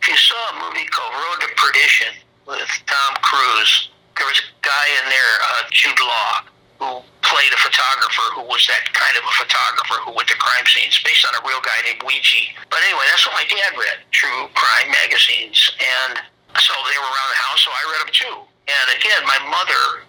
if 0.00 0.04
you 0.06 0.16
saw 0.16 0.38
a 0.52 0.54
movie 0.62 0.86
called 0.86 1.14
Road 1.14 1.38
to 1.46 1.50
Perdition 1.58 2.14
with 2.46 2.70
Tom 2.86 3.12
Cruise, 3.22 3.90
there 4.16 4.26
was 4.26 4.40
a 4.40 4.48
guy 4.64 4.86
in 5.02 5.04
there, 5.10 5.32
uh, 5.42 5.62
Jude 5.70 6.00
Law, 6.00 6.32
who 6.78 6.88
played 7.26 7.52
a 7.52 7.60
photographer 7.60 8.26
who 8.38 8.44
was 8.46 8.62
that 8.70 8.86
kind 8.94 9.18
of 9.18 9.24
a 9.26 9.34
photographer 9.34 9.98
who 10.06 10.14
went 10.14 10.30
to 10.30 10.38
crime 10.38 10.64
scenes 10.70 11.00
based 11.02 11.26
on 11.26 11.34
a 11.34 11.42
real 11.42 11.60
guy 11.60 11.74
named 11.82 12.00
Weegee. 12.06 12.54
But 12.70 12.80
anyway, 12.86 13.04
that's 13.10 13.26
what 13.26 13.34
my 13.34 13.46
dad 13.50 13.74
read, 13.74 13.98
true 14.14 14.46
crime 14.54 14.88
magazines. 14.94 15.74
And 15.76 16.22
so 16.54 16.72
they 16.86 16.98
were 17.00 17.10
around 17.10 17.30
the 17.34 17.42
house, 17.42 17.60
so 17.66 17.70
I 17.74 17.82
read 17.90 18.00
them 18.06 18.14
too. 18.14 18.36
And 18.66 18.86
again, 18.94 19.20
my 19.26 19.40
mother 19.50 20.05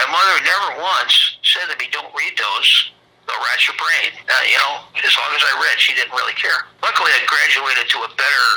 my 0.00 0.08
mother 0.08 0.36
never 0.44 0.80
once 0.80 1.36
said 1.44 1.68
to 1.68 1.76
me, 1.76 1.92
"Don't 1.92 2.08
read 2.16 2.32
those; 2.38 2.92
they'll 3.28 3.36
rat 3.36 3.60
your 3.68 3.76
brain." 3.76 4.16
Uh, 4.24 4.44
you 4.48 4.56
know, 4.56 4.80
as 4.96 5.12
long 5.16 5.32
as 5.36 5.44
I 5.44 5.52
read, 5.60 5.76
she 5.76 5.92
didn't 5.92 6.16
really 6.16 6.32
care. 6.40 6.64
Luckily, 6.82 7.12
I 7.12 7.20
graduated 7.28 7.90
to 7.92 7.98
a 8.08 8.10
better 8.16 8.48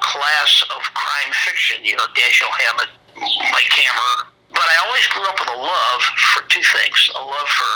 class 0.00 0.64
of 0.76 0.82
crime 0.92 1.32
fiction. 1.48 1.84
You 1.84 1.96
know, 1.96 2.04
Dashiell 2.12 2.52
Hammett, 2.52 2.92
Mike 3.16 3.72
Hammer. 3.72 4.28
But 4.52 4.66
I 4.68 4.76
always 4.84 5.06
grew 5.08 5.24
up 5.24 5.40
with 5.40 5.48
a 5.48 5.60
love 5.60 6.02
for 6.36 6.42
two 6.52 6.62
things: 6.62 6.98
a 7.16 7.22
love 7.24 7.48
for 7.48 7.72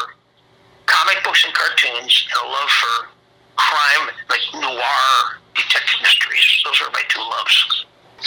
comic 0.85 1.25
books 1.25 1.45
and 1.45 1.55
cartoons, 1.55 2.29
and 2.29 2.39
a 2.45 2.49
love 2.51 2.69
for 2.69 3.09
crime, 3.57 4.13
like 4.29 4.45
noir 4.53 5.41
detective 5.57 6.01
mysteries. 6.03 6.45
Those 6.65 6.77
are 6.83 6.91
my 6.93 7.03
two 7.09 7.25
loves. 7.25 7.87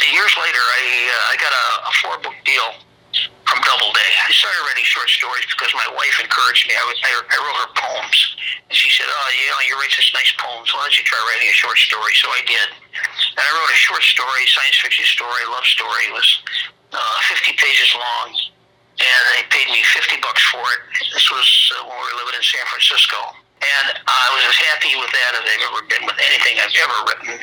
Years 0.10 0.34
later, 0.42 0.58
I 0.58 0.82
uh, 1.06 1.32
I 1.32 1.36
got 1.38 1.54
a, 1.54 1.66
a 1.86 1.92
four 2.02 2.18
book 2.24 2.38
deal 2.46 2.87
from 3.48 3.60
Doubleday. 3.64 4.12
I 4.28 4.30
started 4.36 4.62
writing 4.68 4.84
short 4.84 5.08
stories 5.08 5.48
because 5.48 5.72
my 5.72 5.88
wife 5.96 6.20
encouraged 6.20 6.68
me. 6.68 6.76
I, 6.76 6.84
was, 6.84 6.98
I, 7.00 7.12
I 7.16 7.38
wrote 7.40 7.58
her 7.64 7.72
poems. 7.80 8.18
And 8.68 8.76
she 8.76 8.92
said, 8.92 9.08
oh, 9.08 9.28
you 9.32 9.48
know, 9.48 9.60
you 9.64 9.74
write 9.80 9.94
such 9.96 10.12
nice 10.12 10.32
poems. 10.36 10.68
Why 10.76 10.84
don't 10.84 10.98
you 11.00 11.08
try 11.08 11.18
writing 11.32 11.48
a 11.48 11.56
short 11.56 11.80
story? 11.80 12.12
So 12.20 12.28
I 12.28 12.44
did. 12.44 12.68
And 13.40 13.44
I 13.44 13.50
wrote 13.56 13.72
a 13.72 13.80
short 13.80 14.04
story, 14.04 14.44
science 14.52 14.78
fiction 14.84 15.08
story, 15.08 15.42
love 15.48 15.64
story. 15.64 16.12
It 16.12 16.16
was 16.16 16.30
uh, 16.92 17.18
50 17.32 17.56
pages 17.56 17.90
long. 17.96 18.36
And 18.98 19.22
they 19.38 19.46
paid 19.54 19.70
me 19.72 19.80
50 19.80 20.20
bucks 20.20 20.44
for 20.52 20.62
it. 20.62 20.82
This 21.14 21.30
was 21.32 21.48
uh, 21.78 21.88
when 21.88 21.96
we 21.96 22.04
were 22.04 22.18
living 22.26 22.36
in 22.36 22.44
San 22.44 22.66
Francisco. 22.68 23.20
And 23.64 23.88
I 24.06 24.26
was 24.36 24.44
as 24.54 24.58
happy 24.70 24.94
with 25.00 25.10
that 25.14 25.32
as 25.40 25.44
I've 25.46 25.66
ever 25.72 25.82
been 25.88 26.04
with 26.06 26.20
anything 26.20 26.62
I've 26.62 26.74
ever 26.78 26.98
written 27.10 27.38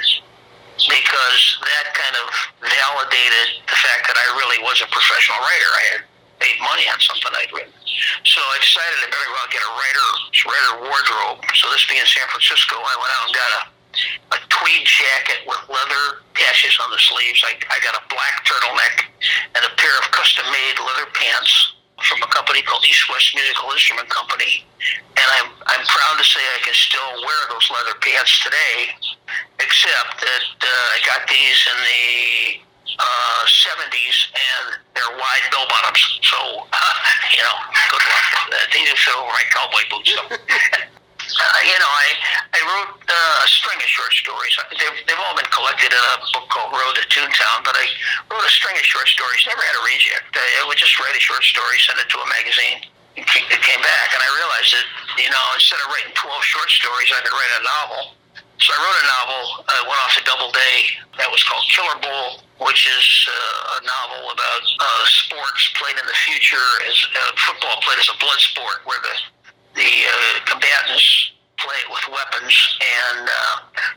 because 0.77 1.43
that 1.63 1.95
kind 1.95 2.17
of 2.19 2.27
validated 2.61 3.63
the 3.67 3.79
fact 3.79 4.11
that 4.11 4.19
I 4.19 4.27
really 4.39 4.59
was 4.63 4.83
a 4.83 4.89
professional 4.91 5.39
writer. 5.39 5.71
I 5.71 5.85
had 5.95 6.03
made 6.43 6.59
money 6.61 6.87
on 6.91 6.99
something 6.99 7.31
I'd 7.31 7.53
written. 7.55 7.73
So 8.27 8.43
I 8.43 8.59
decided 8.59 8.99
I 9.03 9.09
better 9.09 9.31
go 9.31 9.39
out 9.39 9.47
and 9.49 9.55
get 9.55 9.63
a 9.63 9.73
writer 9.73 10.07
writer 10.51 10.73
wardrobe. 10.91 11.39
So 11.55 11.71
this 11.71 11.87
being 11.87 12.03
San 12.05 12.27
Francisco, 12.27 12.75
I 12.75 12.95
went 12.99 13.13
out 13.15 13.25
and 13.31 13.35
got 13.35 13.51
a 13.55 13.63
a 14.35 14.39
tweed 14.51 14.85
jacket 14.87 15.47
with 15.47 15.59
leather 15.71 16.27
patches 16.35 16.75
on 16.83 16.91
the 16.91 16.99
sleeves. 16.99 17.43
I, 17.47 17.55
I 17.71 17.79
got 17.79 17.95
a 17.95 18.03
black 18.11 18.43
turtleneck 18.43 19.07
and 19.55 19.63
a 19.63 19.73
pair 19.79 19.95
of 20.03 20.11
custom 20.11 20.45
made 20.51 20.77
leather 20.83 21.07
pants 21.15 21.75
from 22.03 22.23
a 22.23 22.29
company 22.35 22.61
called 22.63 22.85
East 22.85 23.07
West 23.09 23.33
Musical 23.35 23.71
Instrument 23.71 24.09
Company. 24.11 24.67
And 25.15 25.29
I'm, 25.39 25.49
I'm 25.71 25.85
proud 25.87 26.19
to 26.19 26.27
say 26.27 26.43
I 26.43 26.61
can 26.67 26.75
still 26.75 27.11
wear 27.23 27.41
those 27.49 27.71
leather 27.71 27.97
pants 28.03 28.43
today, 28.43 28.91
except 29.61 30.21
that 30.21 30.47
uh, 30.63 30.95
I 30.95 30.99
got 31.07 31.27
these 31.29 31.61
in 31.71 31.79
the 31.85 32.65
uh, 32.99 33.43
70s 33.47 34.31
and 34.35 34.79
they're 34.95 35.17
wide 35.19 35.47
bell 35.51 35.67
bottoms. 35.69 36.03
So, 36.23 36.39
uh, 36.71 36.95
you 37.37 37.43
know, 37.43 37.57
good 37.91 38.05
luck. 38.05 38.27
Uh, 38.51 38.57
didn't 38.73 38.99
fit 38.99 39.15
over 39.15 39.31
my 39.31 39.45
cowboy 39.51 39.85
boots. 39.91 40.11
So. 40.15 40.23
Uh, 41.35 41.61
you 41.67 41.75
know, 41.83 41.89
I 41.89 42.09
I 42.53 42.61
wrote 42.63 42.95
uh, 42.95 43.45
a 43.45 43.49
string 43.49 43.81
of 43.81 43.89
short 43.91 44.13
stories. 44.13 44.55
They've, 44.71 44.99
they've 45.09 45.23
all 45.25 45.35
been 45.35 45.49
collected 45.51 45.91
in 45.91 45.99
a 45.99 46.17
book 46.31 46.47
called 46.47 46.71
Road 46.71 46.95
to 46.95 47.05
Toontown, 47.11 47.67
but 47.67 47.75
I 47.75 47.87
wrote 48.31 48.45
a 48.45 48.53
string 48.53 48.77
of 48.79 48.87
short 48.87 49.09
stories. 49.09 49.43
Never 49.43 49.65
had 49.65 49.75
a 49.75 49.83
reject. 49.83 50.31
I, 50.37 50.63
I 50.63 50.69
would 50.69 50.79
just 50.79 50.95
write 51.01 51.17
a 51.17 51.23
short 51.25 51.43
story, 51.43 51.81
send 51.83 51.99
it 51.99 52.07
to 52.13 52.19
a 52.23 52.29
magazine. 52.29 52.87
And 53.19 53.27
it 53.27 53.61
came 53.67 53.83
back, 53.83 54.09
and 54.15 54.21
I 54.23 54.29
realized 54.37 54.71
that 54.79 54.87
you 55.19 55.31
know 55.33 55.45
instead 55.59 55.81
of 55.83 55.91
writing 55.91 56.15
12 56.15 56.23
short 56.45 56.71
stories, 56.71 57.11
I 57.11 57.19
could 57.25 57.35
write 57.35 57.53
a 57.59 57.63
novel. 57.67 58.03
So 58.59 58.71
I 58.71 58.79
wrote 58.79 58.99
a 59.03 59.07
novel. 59.11 59.43
I 59.67 59.79
went 59.85 59.99
off 60.05 60.15
to 60.15 60.23
Doubleday. 60.25 60.77
That 61.19 61.29
was 61.31 61.43
called 61.43 61.67
Killer 61.69 61.99
Bowl, 61.99 62.43
which 62.63 62.87
is 62.87 63.07
uh, 63.27 63.79
a 63.79 63.85
novel 63.85 64.31
about 64.31 64.63
uh, 64.79 65.05
sports 65.07 65.75
played 65.75 65.99
in 65.99 66.07
the 66.07 66.19
future 66.25 66.69
as 66.87 66.97
uh, 67.13 67.35
football 67.35 67.83
played 67.83 67.99
as 67.99 68.09
a 68.09 68.17
blood 68.23 68.39
sport, 68.39 68.87
where 68.87 69.03
the 69.03 69.15
the 69.75 69.91
uh, 70.07 70.39
combatants 70.47 71.35
play 71.59 71.75
it 71.83 71.91
with 71.91 72.05
weapons. 72.11 72.55
And 72.79 73.27
uh, 73.27 73.55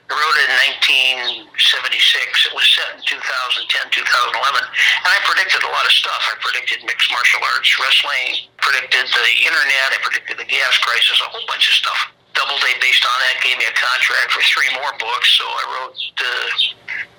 I 0.10 0.14
wrote 0.14 0.38
it 0.42 0.50
in 0.50 1.46
1976. 1.54 2.50
It 2.50 2.54
was 2.54 2.66
set 2.66 2.98
in 2.98 3.02
2010, 3.06 3.94
2011. 3.94 4.02
And 4.02 5.10
I 5.10 5.18
predicted 5.26 5.62
a 5.66 5.72
lot 5.72 5.86
of 5.86 5.94
stuff. 5.94 6.22
I 6.32 6.38
predicted 6.42 6.82
mixed 6.86 7.10
martial 7.14 7.42
arts, 7.46 7.70
wrestling, 7.78 8.50
predicted 8.62 9.06
the 9.06 9.28
internet, 9.46 9.94
I 9.94 10.00
predicted 10.02 10.38
the 10.42 10.50
gas 10.50 10.78
crisis, 10.82 11.22
a 11.22 11.30
whole 11.30 11.46
bunch 11.46 11.70
of 11.70 11.76
stuff. 11.78 12.17
Doubleday, 12.38 12.78
based 12.78 13.02
on 13.02 13.18
that, 13.26 13.42
gave 13.42 13.58
me 13.58 13.66
a 13.66 13.74
contract 13.74 14.30
for 14.30 14.46
three 14.46 14.70
more 14.78 14.94
books. 15.02 15.30
So 15.42 15.44
I 15.44 15.64
wrote 15.74 15.98
uh, 15.98 16.50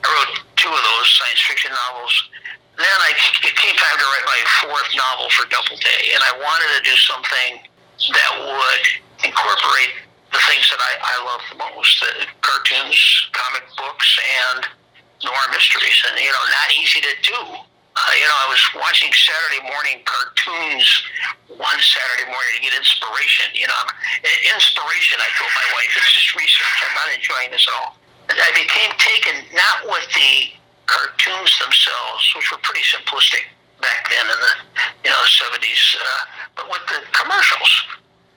I 0.03 0.07
wrote 0.15 0.33
two 0.55 0.71
of 0.71 0.79
those 0.79 1.07
science 1.19 1.43
fiction 1.43 1.75
novels. 1.75 2.15
Then 2.79 2.99
I, 3.03 3.11
it 3.43 3.55
came 3.59 3.75
time 3.75 3.99
to 3.99 4.07
write 4.07 4.27
my 4.31 4.41
fourth 4.63 4.87
novel 4.95 5.27
for 5.35 5.51
Doubleday, 5.51 6.15
and 6.15 6.23
I 6.23 6.39
wanted 6.39 6.71
to 6.79 6.81
do 6.87 6.95
something 6.95 7.67
that 8.15 8.33
would 8.39 8.85
incorporate 9.27 9.99
the 10.31 10.39
things 10.47 10.71
that 10.71 10.79
I, 10.79 10.93
I 11.03 11.17
love 11.27 11.43
the 11.51 11.59
most 11.59 11.99
the 11.99 12.31
cartoons, 12.41 13.29
comic 13.35 13.67
books, 13.75 14.09
and 14.55 14.63
noir 15.25 15.47
mysteries. 15.51 15.99
And, 16.07 16.21
you 16.21 16.31
know, 16.31 16.45
not 16.55 16.71
easy 16.79 17.01
to 17.03 17.15
do. 17.27 17.68
Uh, 17.99 18.15
you 18.15 18.27
know, 18.31 18.39
I 18.39 18.47
was 18.47 18.63
watching 18.79 19.11
Saturday 19.11 19.67
morning 19.67 20.07
cartoons 20.07 20.87
one 21.51 21.81
Saturday 21.83 22.31
morning 22.31 22.53
to 22.55 22.63
get 22.63 22.75
inspiration. 22.79 23.51
You 23.59 23.67
know, 23.67 23.83
inspiration, 24.55 25.19
I 25.19 25.27
told 25.35 25.51
my 25.51 25.67
wife, 25.75 25.91
it's 25.99 26.15
just 26.15 26.31
research. 26.39 26.77
I'm 26.87 26.95
not 26.95 27.11
enjoying 27.11 27.51
this 27.51 27.67
at 27.67 27.75
all. 27.75 27.99
I 28.31 28.51
became 28.55 28.93
taken 29.03 29.43
not 29.51 29.91
with 29.91 30.07
the 30.15 30.55
cartoons 30.87 31.51
themselves, 31.59 32.23
which 32.39 32.55
were 32.55 32.63
pretty 32.63 32.87
simplistic 32.87 33.51
back 33.83 34.07
then 34.11 34.27
in 34.31 34.39
the 34.39 34.55
you 35.03 35.11
know 35.11 35.19
the 35.19 35.33
seventies, 35.35 35.83
uh, 35.99 36.23
but 36.55 36.67
with 36.71 36.85
the 36.87 37.03
commercials 37.11 37.73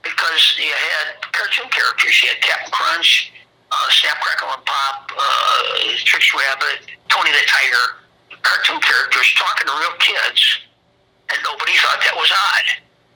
because 0.01 0.57
you 0.57 0.73
had 0.73 1.21
cartoon 1.31 1.69
characters. 1.69 2.17
You 2.23 2.29
had 2.33 2.41
Captain 2.41 2.71
Crunch, 2.73 3.31
uh, 3.69 3.87
Snap 3.89 4.17
Crackle 4.21 4.49
and 4.57 4.65
Pop, 4.65 5.11
uh, 5.13 5.93
Trix 6.03 6.33
Rabbit, 6.33 6.89
Tony 7.09 7.29
the 7.29 7.45
Tiger, 7.45 8.01
cartoon 8.41 8.81
characters 8.81 9.27
talking 9.37 9.67
to 9.67 9.73
real 9.77 9.95
kids, 10.01 10.41
and 11.29 11.37
nobody 11.45 11.73
thought 11.77 12.01
that 12.03 12.15
was 12.17 12.31
odd. 12.31 12.67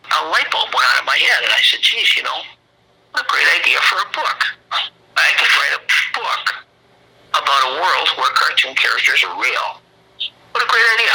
A 0.06 0.30
light 0.30 0.50
bulb 0.54 0.70
went 0.70 0.86
on 0.94 1.02
in 1.02 1.06
my 1.06 1.18
head, 1.18 1.42
and 1.44 1.52
I 1.52 1.62
said, 1.66 1.82
"Geez, 1.82 2.16
you 2.16 2.24
know, 2.24 2.40
a 3.16 3.24
great 3.26 3.50
idea 3.60 3.82
for 3.90 3.98
a 4.06 4.10
book. 4.14 4.40
I 5.18 5.32
could 5.40 5.52
write 5.58 5.76
a 5.80 5.84
book 6.14 6.46
about 7.34 7.62
a 7.68 7.72
world 7.82 8.08
where 8.18 8.30
cartoon 8.38 8.76
characters 8.76 9.24
are 9.26 9.36
real." 9.42 9.82
What 10.56 10.64
a 10.64 10.72
great 10.72 10.88
idea. 10.96 11.12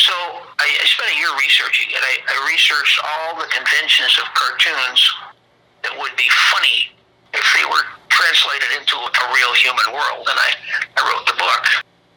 So 0.00 0.14
I, 0.56 0.64
I 0.64 0.84
spent 0.88 1.12
a 1.12 1.18
year 1.20 1.28
researching 1.36 1.92
it. 1.92 2.00
I, 2.00 2.24
I 2.24 2.48
researched 2.48 2.96
all 3.04 3.36
the 3.36 3.44
conventions 3.58 4.14
of 4.22 4.26
cartoons 4.34 5.02
that 5.82 5.94
would 5.98 6.14
be 6.14 6.30
funny 6.54 6.94
if 7.34 7.46
they 7.58 7.66
were 7.66 7.84
translated 8.08 8.70
into 8.78 8.94
a 8.94 9.22
real 9.34 9.52
human 9.58 9.90
world. 9.90 10.26
And 10.30 10.38
I, 10.38 10.50
I 10.94 11.00
wrote 11.06 11.26
the 11.26 11.38
book. 11.38 11.64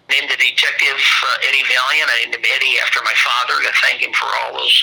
Named 0.09 0.27
the 0.27 0.35
detective 0.35 0.99
uh, 0.99 1.47
Eddie 1.47 1.63
Valiant. 1.71 2.09
I 2.11 2.27
named 2.27 2.35
him 2.35 2.43
Eddie 2.43 2.75
after 2.83 2.99
my 3.07 3.15
father 3.15 3.63
to 3.63 3.71
thank 3.79 4.03
him 4.03 4.11
for 4.11 4.27
all 4.43 4.59
those, 4.59 4.75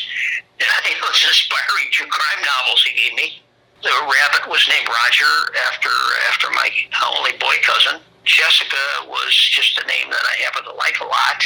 those 1.04 1.20
inspiring 1.20 1.92
true 1.92 2.08
crime 2.08 2.40
novels 2.40 2.80
he 2.80 2.96
gave 2.96 3.12
me. 3.12 3.44
The 3.84 3.92
rabbit 3.92 4.48
was 4.48 4.64
named 4.72 4.88
Roger 4.88 5.32
after 5.68 5.92
after 6.32 6.50
my 6.50 6.66
only 7.14 7.36
boy 7.38 7.54
cousin. 7.62 8.00
Jessica 8.24 9.06
was 9.06 9.30
just 9.52 9.78
a 9.78 9.86
name 9.86 10.10
that 10.10 10.24
I 10.24 10.34
happen 10.48 10.64
to 10.64 10.74
like 10.74 10.98
a 11.00 11.06
lot. 11.06 11.40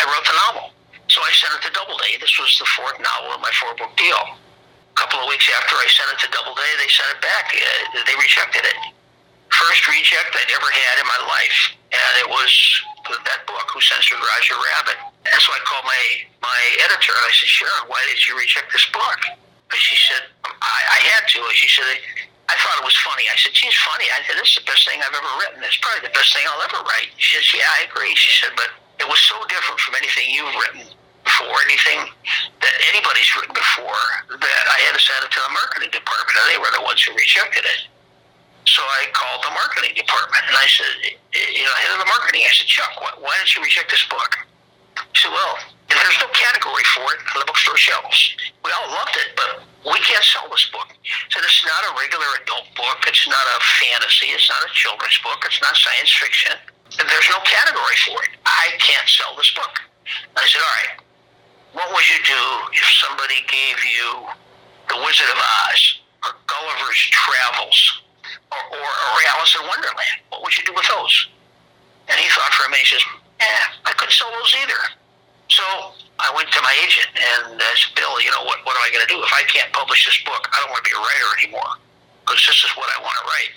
I 0.00 0.02
wrote 0.08 0.26
the 0.26 0.36
novel. 0.48 0.72
So 1.08 1.20
I 1.22 1.30
sent 1.30 1.54
it 1.54 1.62
to 1.68 1.72
Doubleday. 1.76 2.18
This 2.18 2.34
was 2.40 2.56
the 2.58 2.66
fourth 2.74 2.98
novel 2.98 3.36
in 3.36 3.40
my 3.40 3.52
four 3.60 3.76
book 3.76 3.94
deal. 3.96 4.40
Couple 4.96 5.20
of 5.20 5.28
weeks 5.28 5.44
after 5.52 5.76
I 5.76 5.86
sent 5.92 6.08
it 6.16 6.18
to 6.24 6.28
Doubleday, 6.32 6.72
they 6.80 6.88
sent 6.88 7.12
it 7.12 7.20
back. 7.20 7.52
Uh, 7.52 8.00
they 8.08 8.16
rejected 8.16 8.64
it. 8.64 8.78
First 9.52 9.84
reject 9.92 10.32
I'd 10.32 10.48
ever 10.56 10.70
had 10.72 10.96
in 11.00 11.06
my 11.06 11.20
life. 11.28 11.76
And 11.92 12.12
it 12.24 12.28
was 12.32 12.48
that 13.06 13.44
book, 13.44 13.68
Who 13.76 13.80
Censored 13.84 14.18
Roger 14.18 14.56
Rabbit. 14.56 14.98
And 15.28 15.38
so 15.38 15.52
I 15.52 15.60
called 15.68 15.84
my, 15.84 16.02
my 16.40 16.60
editor 16.88 17.12
and 17.12 17.24
I 17.28 17.32
said, 17.36 17.48
Sharon, 17.48 17.86
why 17.92 18.00
did 18.08 18.18
you 18.24 18.40
reject 18.40 18.72
this 18.72 18.88
book? 18.88 19.20
And 19.36 19.78
she 19.78 20.00
said, 20.10 20.32
I, 20.44 20.80
I 20.96 20.98
had 21.12 21.28
to. 21.36 21.44
And 21.44 21.56
she 21.56 21.68
said, 21.68 21.86
I 22.48 22.56
thought 22.56 22.80
it 22.80 22.86
was 22.86 22.96
funny. 23.04 23.28
I 23.28 23.36
said, 23.36 23.52
geez, 23.52 23.76
funny. 23.84 24.08
I 24.10 24.24
said, 24.24 24.40
this 24.40 24.56
is 24.56 24.64
the 24.64 24.66
best 24.66 24.88
thing 24.88 24.98
I've 25.04 25.12
ever 25.12 25.32
written. 25.44 25.60
It's 25.60 25.78
probably 25.78 26.08
the 26.08 26.14
best 26.16 26.32
thing 26.32 26.48
I'll 26.48 26.64
ever 26.64 26.80
write. 26.88 27.12
She 27.20 27.36
says, 27.36 27.46
yeah, 27.52 27.68
I 27.68 27.84
agree. 27.84 28.16
She 28.16 28.32
said, 28.32 28.56
but 28.56 28.72
it 28.96 29.06
was 29.06 29.20
so 29.22 29.36
different 29.46 29.76
from 29.76 30.00
anything 30.00 30.32
you've 30.32 30.56
written 30.56 30.88
before, 31.36 31.52
anything 31.68 32.08
that 32.64 32.74
anybody's 32.88 33.28
written 33.36 33.52
before, 33.52 34.08
that 34.40 34.64
I 34.72 34.78
had 34.88 34.96
to 34.96 35.02
send 35.04 35.20
it 35.20 35.30
to 35.36 35.40
the 35.44 35.52
marketing 35.52 35.92
department, 35.92 36.32
and 36.32 36.48
they 36.48 36.56
were 36.56 36.72
the 36.72 36.80
ones 36.80 37.04
who 37.04 37.12
rejected 37.12 37.68
it. 37.68 37.92
So 38.64 38.80
I 38.80 39.12
called 39.12 39.44
the 39.44 39.52
marketing 39.52 39.92
department, 39.92 40.48
and 40.48 40.56
I 40.56 40.64
said, 40.64 40.88
you 41.36 41.60
know, 41.60 41.74
head 41.76 41.92
of 41.92 42.00
the 42.00 42.08
marketing, 42.08 42.48
I 42.48 42.52
said, 42.56 42.66
Chuck, 42.66 42.88
why, 42.98 43.12
why 43.20 43.36
did 43.44 43.52
you 43.52 43.60
reject 43.60 43.92
this 43.92 44.08
book? 44.08 44.32
He 45.12 45.28
said, 45.28 45.30
well, 45.30 45.60
there's 45.92 46.18
no 46.24 46.28
category 46.32 46.82
for 46.96 47.04
it 47.14 47.20
on 47.36 47.44
the 47.44 47.46
bookstore 47.46 47.76
shelves. 47.76 48.32
We 48.64 48.72
all 48.72 48.88
loved 48.96 49.14
it, 49.20 49.36
but 49.36 49.60
we 49.86 50.00
can't 50.02 50.24
sell 50.24 50.48
this 50.48 50.66
book. 50.72 50.88
So 51.30 51.38
it's 51.38 51.62
not 51.62 51.84
a 51.84 51.92
regular 52.00 52.26
adult 52.42 52.66
book. 52.74 53.06
It's 53.06 53.28
not 53.28 53.44
a 53.54 53.58
fantasy. 53.78 54.32
It's 54.34 54.50
not 54.50 54.66
a 54.66 54.72
children's 54.74 55.20
book. 55.22 55.44
It's 55.46 55.62
not 55.62 55.76
science 55.76 56.10
fiction. 56.16 56.58
And 56.98 57.06
there's 57.06 57.28
no 57.30 57.38
category 57.46 57.98
for 58.08 58.18
it. 58.24 58.34
I 58.48 58.74
can't 58.82 59.06
sell 59.06 59.36
this 59.38 59.52
book. 59.54 59.78
And 60.34 60.42
I 60.42 60.46
said, 60.50 60.58
all 60.58 60.74
right, 60.74 61.05
what 61.76 61.92
would 61.92 62.08
you 62.08 62.16
do 62.24 62.42
if 62.72 62.86
somebody 63.04 63.44
gave 63.52 63.76
you 63.84 64.24
The 64.88 64.96
Wizard 65.04 65.28
of 65.28 65.36
Oz 65.36 66.00
or 66.24 66.32
Gulliver's 66.48 67.02
Travels 67.12 68.00
or, 68.48 68.62
or, 68.80 68.88
or 68.88 69.16
Alice 69.36 69.52
in 69.60 69.64
Wonderland? 69.68 70.24
What 70.32 70.40
would 70.40 70.56
you 70.56 70.64
do 70.64 70.72
with 70.72 70.88
those? 70.88 71.28
And 72.08 72.16
he 72.16 72.24
thought 72.32 72.48
for 72.56 72.64
a 72.64 72.70
minute. 72.72 72.88
He 72.88 72.96
says, 72.96 73.04
eh, 73.44 73.64
I 73.84 73.92
couldn't 73.92 74.16
sell 74.16 74.32
those 74.32 74.56
either. 74.64 74.80
So 75.52 75.64
I 76.16 76.32
went 76.32 76.48
to 76.48 76.60
my 76.64 76.72
agent 76.80 77.12
and 77.12 77.60
I 77.60 77.72
said, 77.76 77.92
Bill, 77.92 78.16
you 78.24 78.32
know, 78.32 78.48
what, 78.48 78.64
what 78.64 78.72
am 78.72 78.80
I 78.80 78.88
going 78.88 79.04
to 79.04 79.12
do? 79.12 79.20
If 79.20 79.32
I 79.36 79.44
can't 79.44 79.68
publish 79.76 80.08
this 80.08 80.16
book, 80.24 80.48
I 80.48 80.64
don't 80.64 80.72
want 80.72 80.80
to 80.80 80.88
be 80.88 80.96
a 80.96 81.02
writer 81.02 81.28
anymore 81.44 81.76
because 82.24 82.40
this 82.48 82.64
is 82.64 82.72
what 82.72 82.88
I 82.88 83.04
want 83.04 83.20
to 83.20 83.24
write. 83.28 83.52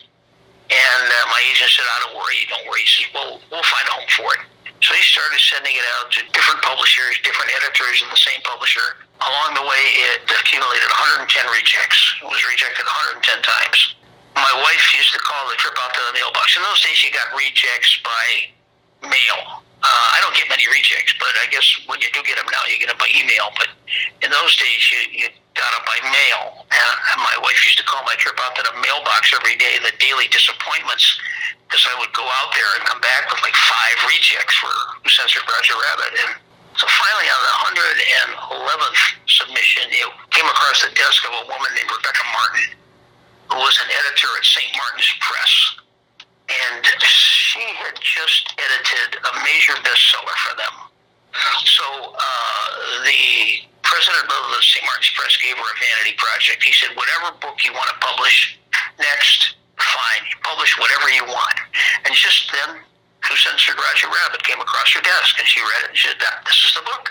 And 0.75 1.07
uh, 1.07 1.25
my 1.31 1.39
agent 1.47 1.71
said, 1.71 1.87
oh, 1.87 1.97
don't 2.03 2.15
worry, 2.19 2.43
don't 2.51 2.67
worry. 2.67 2.83
He 2.83 2.91
says, 2.99 3.07
well, 3.15 3.39
we'll 3.47 3.63
find 3.63 3.87
a 3.87 3.93
home 3.95 4.11
for 4.11 4.27
it. 4.35 4.43
So 4.81 4.95
he 4.95 5.03
started 5.03 5.39
sending 5.43 5.75
it 5.75 5.83
out 5.99 6.07
to 6.15 6.23
different 6.31 6.63
publishers, 6.63 7.19
different 7.23 7.51
editors 7.59 7.99
in 7.99 8.09
the 8.09 8.19
same 8.19 8.39
publisher. 8.47 9.03
Along 9.19 9.51
the 9.59 9.65
way, 9.67 9.83
it 10.07 10.23
accumulated 10.23 10.87
110 10.87 11.27
rejects. 11.51 11.99
It 12.23 12.27
was 12.27 12.39
rejected 12.47 12.87
110 12.87 13.43
times. 13.43 13.99
My 14.39 14.55
wife 14.63 14.83
used 14.95 15.11
to 15.11 15.19
call 15.19 15.51
the 15.51 15.59
trip 15.59 15.75
out 15.83 15.91
to 15.91 16.01
the 16.07 16.15
mailbox. 16.15 16.55
In 16.55 16.63
those 16.63 16.79
days, 16.79 17.03
you 17.03 17.11
got 17.11 17.27
rejects 17.35 17.99
by 18.07 18.23
mail. 19.03 19.59
Uh, 19.83 20.07
I 20.15 20.23
don't 20.23 20.35
get 20.35 20.47
many 20.47 20.63
rejects, 20.71 21.11
but 21.19 21.31
I 21.43 21.51
guess 21.51 21.67
when 21.87 21.99
you 21.99 22.07
do 22.15 22.23
get 22.23 22.39
them 22.39 22.47
now, 22.47 22.63
you 22.71 22.79
get 22.79 22.87
them 22.87 22.99
by 22.99 23.11
email. 23.11 23.51
But 23.59 23.67
in 24.23 24.31
those 24.31 24.55
days, 24.55 24.79
you, 24.91 25.27
you 25.27 25.27
got 25.59 25.75
them 25.75 25.83
by 25.83 25.99
mail. 26.07 26.63
And 26.71 27.19
my 27.19 27.35
wife 27.43 27.59
used 27.67 27.77
to 27.83 27.85
call 27.85 27.99
my 28.07 28.15
trip 28.15 28.39
out 28.39 28.55
to 28.55 28.63
the 28.63 28.75
mailbox 28.79 29.35
every 29.35 29.59
day, 29.59 29.75
the 29.83 29.91
daily 29.99 30.31
disappointments, 30.31 31.19
because 31.67 31.83
I 31.91 31.99
would 31.99 32.15
go 32.15 32.23
out 32.23 32.55
there 32.55 32.71
and 32.79 32.87
come 32.87 33.03
back 33.03 33.27
with 33.27 33.43
like 33.43 33.55
five 33.67 33.97
rejects 34.07 34.55
for 34.55 34.71
Censored 35.11 35.43
Roger 35.43 35.75
Rabbit. 35.75 36.15
And 36.23 36.31
so 36.79 36.87
finally, 36.87 37.27
on 37.27 37.41
the 37.43 37.53
111th 37.75 39.03
submission, 39.27 39.83
it 39.91 40.07
came 40.31 40.47
across 40.47 40.79
the 40.79 40.95
desk 40.95 41.27
of 41.27 41.35
a 41.35 41.43
woman 41.51 41.69
named 41.75 41.91
Rebecca 41.91 42.23
Martin, 42.31 42.67
who 43.51 43.59
was 43.59 43.75
an 43.83 43.91
editor 43.91 44.31
at 44.39 44.45
St. 44.47 44.71
Martin's 44.79 45.11
Press 45.19 45.79
and 46.49 46.85
she 47.05 47.61
had 47.77 47.93
just 48.01 48.53
edited 48.57 49.21
a 49.21 49.31
major 49.45 49.73
bestseller 49.85 50.37
for 50.41 50.57
them. 50.57 50.75
So 51.65 51.85
uh, 52.17 53.03
the 53.05 53.68
president 53.89 54.29
of 54.29 54.43
the 54.53 54.61
St. 54.61 54.85
Martin's 54.85 55.09
Press 55.17 55.33
gave 55.41 55.57
her 55.57 55.65
a 55.65 55.77
vanity 55.81 56.13
project. 56.21 56.61
He 56.61 56.71
said, 56.71 56.93
whatever 56.93 57.33
book 57.41 57.57
you 57.65 57.73
want 57.73 57.89
to 57.89 57.97
publish 57.97 58.61
next, 59.01 59.57
fine. 59.81 60.21
You 60.29 60.37
publish 60.45 60.77
whatever 60.77 61.09
you 61.09 61.25
want. 61.25 61.57
And 62.05 62.13
just 62.13 62.53
then, 62.53 62.85
Who 63.25 63.33
Censored 63.33 63.81
Roger 63.81 64.07
Rabbit 64.07 64.45
came 64.45 64.61
across 64.61 64.93
her 64.93 65.01
desk, 65.01 65.41
and 65.41 65.47
she 65.49 65.59
read 65.59 65.89
it 65.89 65.89
and 65.91 65.97
she 65.97 66.13
said, 66.13 66.21
this 66.45 66.59
is 66.69 66.71
the 66.77 66.85
book. 66.85 67.09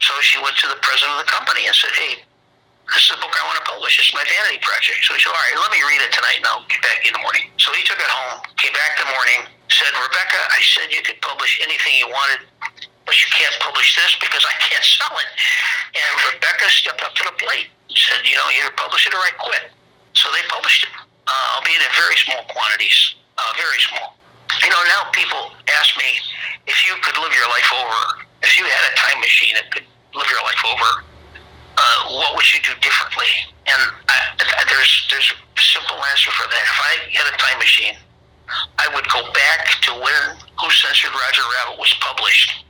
So 0.00 0.16
she 0.24 0.40
went 0.40 0.56
to 0.64 0.68
the 0.72 0.80
president 0.80 1.20
of 1.20 1.28
the 1.28 1.30
company 1.30 1.68
and 1.68 1.76
said, 1.76 1.92
hey, 1.92 2.24
this 2.92 3.08
is 3.08 3.16
the 3.16 3.20
book 3.20 3.32
I 3.32 3.44
want 3.48 3.60
to 3.60 3.66
publish. 3.68 3.96
It's 4.00 4.12
my 4.12 4.24
vanity 4.24 4.60
project. 4.60 5.04
So 5.04 5.16
he 5.16 5.20
said, 5.20 5.32
all 5.32 5.40
right, 5.40 5.56
let 5.56 5.72
me 5.72 5.80
read 5.88 6.04
it 6.04 6.12
tonight 6.12 6.40
and 6.40 6.46
I'll 6.48 6.68
get 6.68 6.80
back 6.84 7.04
in 7.04 7.12
the 7.16 7.22
morning. 7.24 7.48
So 7.56 7.72
he 7.72 7.80
took 7.84 7.96
it 7.96 8.08
home, 8.08 8.44
came 8.60 8.72
back 8.76 9.00
the 9.00 9.08
morning, 9.12 9.48
said, 9.72 9.92
Rebecca, 9.96 10.40
I 10.52 10.60
said 10.60 10.92
you 10.92 11.00
could 11.00 11.16
publish 11.24 11.60
anything 11.64 11.96
you 11.96 12.08
wanted, 12.12 12.44
but 13.06 13.14
you 13.20 13.28
can't 13.32 13.54
publish 13.60 13.96
this 13.96 14.16
because 14.20 14.44
I 14.44 14.54
can't 14.60 14.84
sell 14.84 15.14
it. 15.16 15.30
And 15.94 16.10
Rebecca 16.34 16.66
stepped 16.72 17.02
up 17.04 17.14
to 17.14 17.24
the 17.24 17.36
plate 17.36 17.68
and 17.88 17.96
said, 17.96 18.24
you 18.24 18.36
know, 18.36 18.48
either 18.56 18.72
publish 18.76 19.06
it 19.06 19.14
or 19.14 19.20
I 19.20 19.32
quit. 19.38 19.70
So 20.16 20.30
they 20.32 20.42
published 20.48 20.88
it, 20.88 20.92
uh, 21.26 21.56
albeit 21.58 21.82
in 21.82 21.92
very 21.94 22.16
small 22.22 22.42
quantities, 22.48 23.14
uh, 23.36 23.52
very 23.56 23.80
small. 23.90 24.16
You 24.62 24.70
know, 24.70 24.82
now 24.86 25.10
people 25.10 25.50
ask 25.74 25.96
me 25.98 26.08
if 26.66 26.78
you 26.86 26.94
could 27.02 27.18
live 27.18 27.34
your 27.34 27.48
life 27.50 27.68
over, 27.74 28.24
if 28.42 28.56
you 28.56 28.64
had 28.64 28.84
a 28.88 28.94
time 28.94 29.18
machine 29.20 29.54
that 29.58 29.68
could 29.70 29.84
live 30.14 30.28
your 30.30 30.42
life 30.46 30.62
over, 30.62 30.90
uh, 31.76 31.98
what 32.14 32.36
would 32.36 32.46
you 32.54 32.60
do 32.62 32.70
differently? 32.80 33.26
And 33.66 33.82
I, 34.06 34.16
there's 34.68 35.08
there's 35.10 35.32
a 35.32 35.60
simple 35.60 35.98
answer 36.12 36.30
for 36.30 36.46
that. 36.46 36.62
If 36.62 36.78
I 36.78 36.92
had 37.18 37.26
a 37.34 37.36
time 37.36 37.58
machine, 37.58 37.96
I 38.78 38.86
would 38.94 39.08
go 39.08 39.26
back 39.32 39.66
to 39.88 39.90
when 39.92 40.22
Who 40.60 40.70
Censored 40.70 41.10
Roger 41.10 41.42
Rabbit 41.42 41.80
was 41.80 41.92
published, 42.00 42.64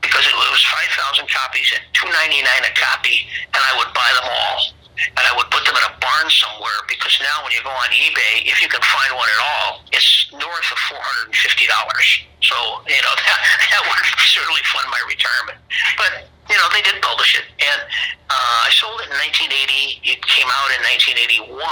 because 0.00 0.24
it 0.26 0.36
was 0.36 0.60
five 0.68 0.90
thousand 0.96 1.28
copies 1.28 1.72
at 1.76 1.82
two 1.92 2.08
ninety 2.10 2.42
nine 2.42 2.64
a 2.64 2.72
copy, 2.76 3.28
and 3.52 3.60
I 3.60 3.72
would 3.78 3.92
buy 3.96 4.10
them 4.16 4.28
all, 4.28 4.58
and 4.96 5.24
I 5.24 5.32
would 5.36 5.48
put 5.52 5.64
them 5.64 5.76
in 5.76 5.84
a 5.84 5.94
barn 6.00 6.28
somewhere. 6.28 6.80
Because 6.88 7.16
now 7.22 7.44
when 7.44 7.52
you 7.52 7.62
go 7.62 7.72
on 7.72 7.88
eBay, 7.92 8.48
if 8.48 8.60
you 8.60 8.68
can 8.68 8.82
find 8.82 9.14
one 9.14 9.28
at 9.28 9.40
all, 9.40 9.84
it's 9.92 10.28
north 10.32 10.68
of 10.72 10.78
four 10.88 11.00
hundred 11.00 11.32
and 11.32 11.38
fifty 11.38 11.68
dollars. 11.68 12.08
So 12.42 12.56
you 12.88 13.00
know 13.00 13.14
that 13.28 13.40
that 13.76 13.82
would 13.84 14.00
certainly 14.20 14.64
fund 14.68 14.88
my 14.88 15.02
retirement, 15.06 15.60
but 15.96 16.30
you 16.50 16.56
know, 16.58 16.66
they 16.74 16.82
did 16.82 17.00
publish 17.00 17.38
it. 17.38 17.46
And 17.62 17.80
uh, 18.28 18.66
I 18.66 18.70
sold 18.74 18.98
it 19.00 19.06
in 19.06 19.16
1980. 19.22 20.02
It 20.02 20.18
came 20.26 20.50
out 20.50 20.68
in 20.74 20.82
1981. 20.82 21.62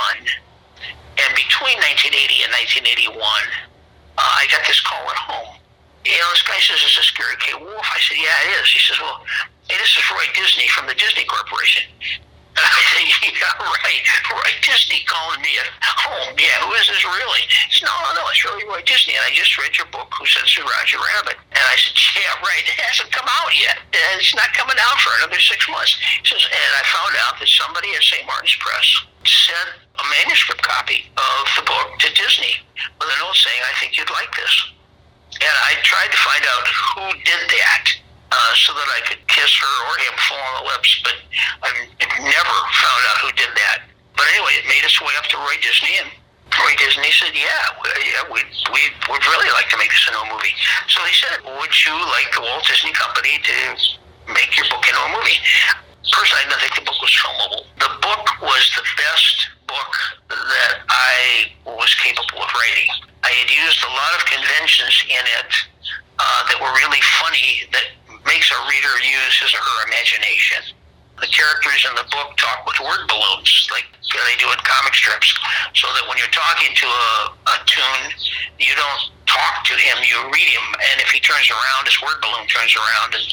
And 1.19 1.31
between 1.35 1.75
1980 1.83 2.47
and 2.47 2.53
1981, 3.11 3.19
uh, 3.19 4.23
I 4.23 4.47
got 4.47 4.63
this 4.71 4.79
call 4.79 5.03
at 5.11 5.19
home. 5.19 5.48
Know, 6.19 6.31
this 6.35 6.43
guy 6.43 6.59
says, 6.59 6.83
is 6.83 6.99
this 6.99 7.15
Gary 7.15 7.39
K. 7.39 7.55
Wolf? 7.55 7.87
I 7.87 7.99
said, 8.03 8.19
yeah, 8.19 8.35
it 8.51 8.59
is. 8.59 8.67
He 8.75 8.83
says, 8.83 8.99
well, 8.99 9.23
hey, 9.71 9.79
this 9.79 9.95
is 9.95 10.03
Roy 10.11 10.27
Disney 10.35 10.67
from 10.75 10.91
the 10.91 10.99
Disney 10.99 11.23
Corporation. 11.31 11.87
And 12.59 12.67
I 12.67 12.83
said, 12.91 13.07
yeah, 13.39 13.55
right. 13.55 14.03
Roy 14.27 14.51
Disney 14.67 15.07
calling 15.07 15.39
me 15.47 15.55
at 15.63 15.71
home. 15.79 16.35
Yeah, 16.35 16.59
who 16.67 16.75
is 16.75 16.91
this 16.91 17.07
really? 17.07 17.47
He 17.71 17.79
said, 17.79 17.87
no, 17.87 17.95
no, 18.03 18.19
no, 18.19 18.27
it's 18.35 18.43
really 18.43 18.67
Roy 18.67 18.83
Disney. 18.83 19.15
And 19.15 19.23
I 19.23 19.31
just 19.31 19.55
read 19.55 19.79
your 19.79 19.87
book, 19.95 20.11
Who 20.19 20.27
Censored 20.27 20.67
Roger 20.67 20.99
Rabbit. 20.99 21.39
And 21.55 21.63
I 21.63 21.79
said, 21.79 21.95
yeah, 22.19 22.35
right. 22.43 22.67
It 22.67 22.83
hasn't 22.83 23.15
come 23.15 23.31
out 23.31 23.55
yet. 23.55 23.79
It's 24.19 24.35
not 24.35 24.51
coming 24.59 24.75
out 24.75 24.99
for 24.99 25.15
another 25.23 25.39
six 25.39 25.71
months. 25.71 25.95
He 26.03 26.27
says, 26.27 26.43
and 26.43 26.73
I 26.75 26.83
found 26.91 27.15
out 27.23 27.39
that 27.39 27.47
somebody 27.47 27.95
at 27.95 28.03
St. 28.03 28.27
Martin's 28.27 28.59
Press 28.59 29.07
sent 29.23 29.71
a 29.95 30.05
manuscript 30.19 30.67
copy 30.67 31.07
of 31.15 31.47
the 31.55 31.63
book 31.63 31.95
to 32.03 32.09
Disney 32.19 32.59
with 32.99 33.07
a 33.07 33.17
note 33.23 33.39
saying, 33.39 33.63
I 33.63 33.75
think 33.79 33.95
you'd 33.95 34.11
like 34.11 34.35
this. 34.35 34.55
And 35.37 35.55
I 35.69 35.77
tried 35.85 36.11
to 36.11 36.21
find 36.25 36.45
out 36.49 36.65
who 36.67 37.07
did 37.23 37.43
that 37.61 37.85
uh, 38.33 38.53
so 38.57 38.73
that 38.73 38.89
I 38.89 39.01
could 39.09 39.21
kiss 39.29 39.53
her 39.61 39.75
or 39.89 39.95
him 40.01 40.15
full 40.25 40.41
on 40.41 40.55
the 40.63 40.65
lips, 40.73 40.91
but 41.05 41.17
I've 41.63 41.81
never 42.21 42.57
found 42.81 43.03
out 43.13 43.19
who 43.25 43.31
did 43.37 43.53
that. 43.55 43.89
But 44.17 44.27
anyway, 44.35 44.59
it 44.59 44.67
made 44.67 44.83
its 44.83 44.99
way 45.01 45.15
up 45.17 45.29
to 45.31 45.37
Roy 45.39 45.57
Disney, 45.63 45.95
and 46.03 46.11
Roy 46.59 46.75
Disney 46.77 47.13
said, 47.13 47.33
"Yeah, 47.37 47.65
we, 47.79 47.89
yeah, 48.09 48.25
we 48.33 48.41
we 48.73 48.83
would 49.09 49.25
really 49.31 49.51
like 49.55 49.69
to 49.71 49.79
make 49.79 49.93
this 49.93 50.05
into 50.09 50.19
a 50.19 50.29
movie." 50.29 50.53
So 50.89 51.05
he 51.05 51.15
said, 51.15 51.39
"Would 51.45 51.75
you 51.87 51.95
like 52.13 52.29
the 52.35 52.43
Walt 52.43 52.67
Disney 52.67 52.93
Company 52.93 53.39
to 53.39 53.57
make 54.33 54.57
your 54.57 54.67
book 54.69 54.83
into 54.83 54.99
a 54.99 55.13
movie?" 55.13 55.39
Personally, 56.11 56.43
I 56.43 56.49
didn't 56.49 56.61
think 56.67 56.75
the 56.83 56.87
book 56.89 57.01
was 57.01 57.15
filmable. 57.15 57.63
The 57.79 57.93
book 58.01 58.27
was 58.43 58.65
the 58.75 58.85
best 58.97 59.58
book 59.69 59.93
that 60.29 60.83
I 60.89 61.53
was 61.65 61.93
capable 62.01 62.43
of 62.43 62.51
writing. 62.51 62.91
I 63.23 63.31
had 63.31 63.51
used 63.53 63.81
a 63.85 63.93
lot 63.93 64.13
of 64.17 64.25
conventions 64.27 65.05
in 65.07 65.25
it 65.39 65.53
uh, 66.19 66.41
that 66.49 66.59
were 66.59 66.73
really 66.75 67.03
funny 67.21 67.69
that 67.71 67.93
makes 68.25 68.51
a 68.51 68.59
reader 68.67 68.93
use 69.05 69.35
his 69.39 69.53
or 69.55 69.63
her 69.63 69.79
imagination. 69.87 70.75
The 71.21 71.29
characters 71.29 71.85
in 71.89 71.95
the 71.95 72.07
book 72.11 72.37
talk 72.37 72.65
with 72.67 72.79
word 72.81 73.07
balloons, 73.09 73.69
like 73.71 73.87
they 74.13 74.37
do 74.39 74.49
in 74.49 74.59
comic 74.65 74.95
strips, 74.95 75.35
so 75.75 75.87
that 75.93 76.09
when 76.09 76.17
you're 76.17 76.33
talking 76.33 76.75
to 76.75 76.87
a, 76.87 77.13
a 77.53 77.57
toon, 77.67 78.03
you 78.59 78.75
don't 78.75 79.03
talk 79.29 79.65
to 79.69 79.77
him, 79.77 80.01
you 80.03 80.17
read 80.33 80.51
him, 80.51 80.67
and 80.91 80.97
if 81.05 81.13
he 81.13 81.21
turns 81.21 81.49
around, 81.53 81.85
his 81.85 82.01
word 82.01 82.17
balloon 82.25 82.49
turns 82.49 82.75
around, 82.75 83.15
and 83.15 83.27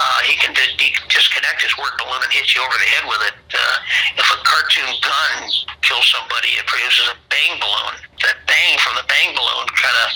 uh, 0.00 0.20
he 0.24 0.34
can 0.40 0.56
d- 0.56 0.74
d- 0.80 0.96
disconnect 1.12 1.60
his 1.62 1.76
word 1.76 1.92
balloon 2.00 2.24
and 2.24 2.32
hit 2.32 2.48
you 2.56 2.64
over 2.64 2.76
the 2.80 2.88
head 2.88 3.04
with 3.04 3.22
it. 3.28 3.36
Uh, 3.52 3.76
if 4.16 4.26
a 4.32 4.38
cartoon 4.42 4.90
gun 5.04 5.52
kills 5.84 6.08
somebody, 6.08 6.56
it 6.56 6.64
produces 6.64 7.12
a 7.12 7.16
bang 7.28 7.60
balloon. 7.60 7.94
That 8.24 8.40
bang 8.48 8.80
from 8.80 8.96
the 8.96 9.06
bang 9.06 9.36
balloon 9.36 9.66
kind 9.76 9.98
of 10.02 10.08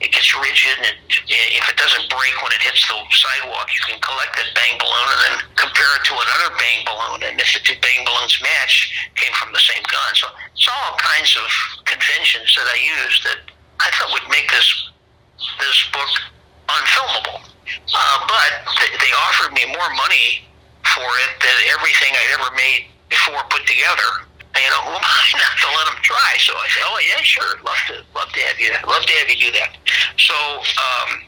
it 0.00 0.10
gets 0.16 0.32
rigid, 0.32 0.80
and 0.80 0.96
it, 0.96 0.98
if 1.28 1.64
it 1.68 1.76
doesn't 1.76 2.08
break 2.08 2.34
when 2.40 2.50
it 2.56 2.62
hits 2.64 2.82
the 2.88 2.96
sidewalk, 2.96 3.68
you 3.68 3.82
can 3.84 4.00
collect 4.00 4.32
that 4.40 4.48
bang 4.56 4.80
balloon 4.80 5.06
and 5.12 5.20
then 5.28 5.36
compare 5.60 5.92
it 6.00 6.02
to 6.08 6.16
another 6.16 6.56
bang 6.56 6.80
balloon, 6.88 7.20
and 7.30 7.36
if 7.36 7.52
the 7.52 7.60
two 7.60 7.76
bang 7.84 8.00
balloons 8.02 8.34
match, 8.40 8.90
came 9.14 9.32
from 9.36 9.52
the 9.52 9.60
same 9.60 9.84
gun. 9.92 10.10
So 10.16 10.32
it's 10.56 10.66
all 10.66 10.96
kinds 10.96 11.36
of 11.36 11.46
conventions 11.84 12.48
that 12.56 12.64
I 12.64 12.78
use 12.80 13.16
that 13.28 13.40
I 13.80 13.88
thought 13.96 14.12
would 14.12 14.28
make 14.28 14.50
this 14.50 14.90
this 15.58 15.88
book 15.92 16.12
unfilmable. 16.68 17.40
Uh, 17.94 18.18
but 18.26 18.50
th- 18.78 18.94
they 19.00 19.12
offered 19.28 19.52
me 19.54 19.64
more 19.72 19.90
money 19.94 20.44
for 20.84 21.06
it 21.24 21.32
than 21.40 21.56
everything 21.72 22.12
I'd 22.12 22.34
ever 22.40 22.50
made 22.56 22.86
before 23.08 23.40
put 23.48 23.66
together. 23.66 24.26
You 24.58 24.70
know, 24.74 24.82
who 24.90 24.94
am 24.98 25.06
not 25.38 25.54
to 25.62 25.68
let 25.78 25.86
them 25.86 26.00
try? 26.02 26.36
So 26.38 26.52
I 26.58 26.66
said, 26.68 26.82
oh 26.84 26.98
yeah, 27.00 27.22
sure, 27.22 27.62
love 27.62 27.80
to 27.88 28.02
love 28.12 28.28
to 28.34 28.40
have 28.50 28.58
you 28.58 28.74
love 28.84 29.06
to 29.06 29.14
have 29.22 29.30
you 29.30 29.38
do 29.38 29.50
that. 29.56 29.78
So 30.18 30.34
um, 30.34 31.22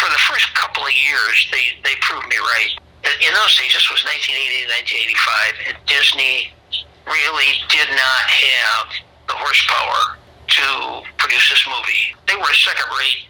for 0.00 0.08
the 0.08 0.22
first 0.26 0.48
couple 0.56 0.82
of 0.82 0.92
years, 0.92 1.36
they 1.52 1.76
they 1.84 1.94
proved 2.00 2.26
me 2.26 2.40
right. 2.40 2.72
In 3.04 3.32
those 3.36 3.54
days, 3.54 3.70
this 3.70 3.86
was 3.92 4.02
1980 4.02 4.66
1985, 4.66 5.70
and 5.70 5.76
Disney 5.86 6.50
really 7.06 7.52
did 7.70 7.86
not 7.94 8.24
have 8.26 8.86
the 9.28 9.36
horsepower 9.38 10.18
to 10.48 11.02
produce 11.18 11.50
this 11.50 11.64
movie. 11.66 12.14
They 12.26 12.36
were 12.36 12.50
a 12.50 12.60
second-rate 12.62 13.26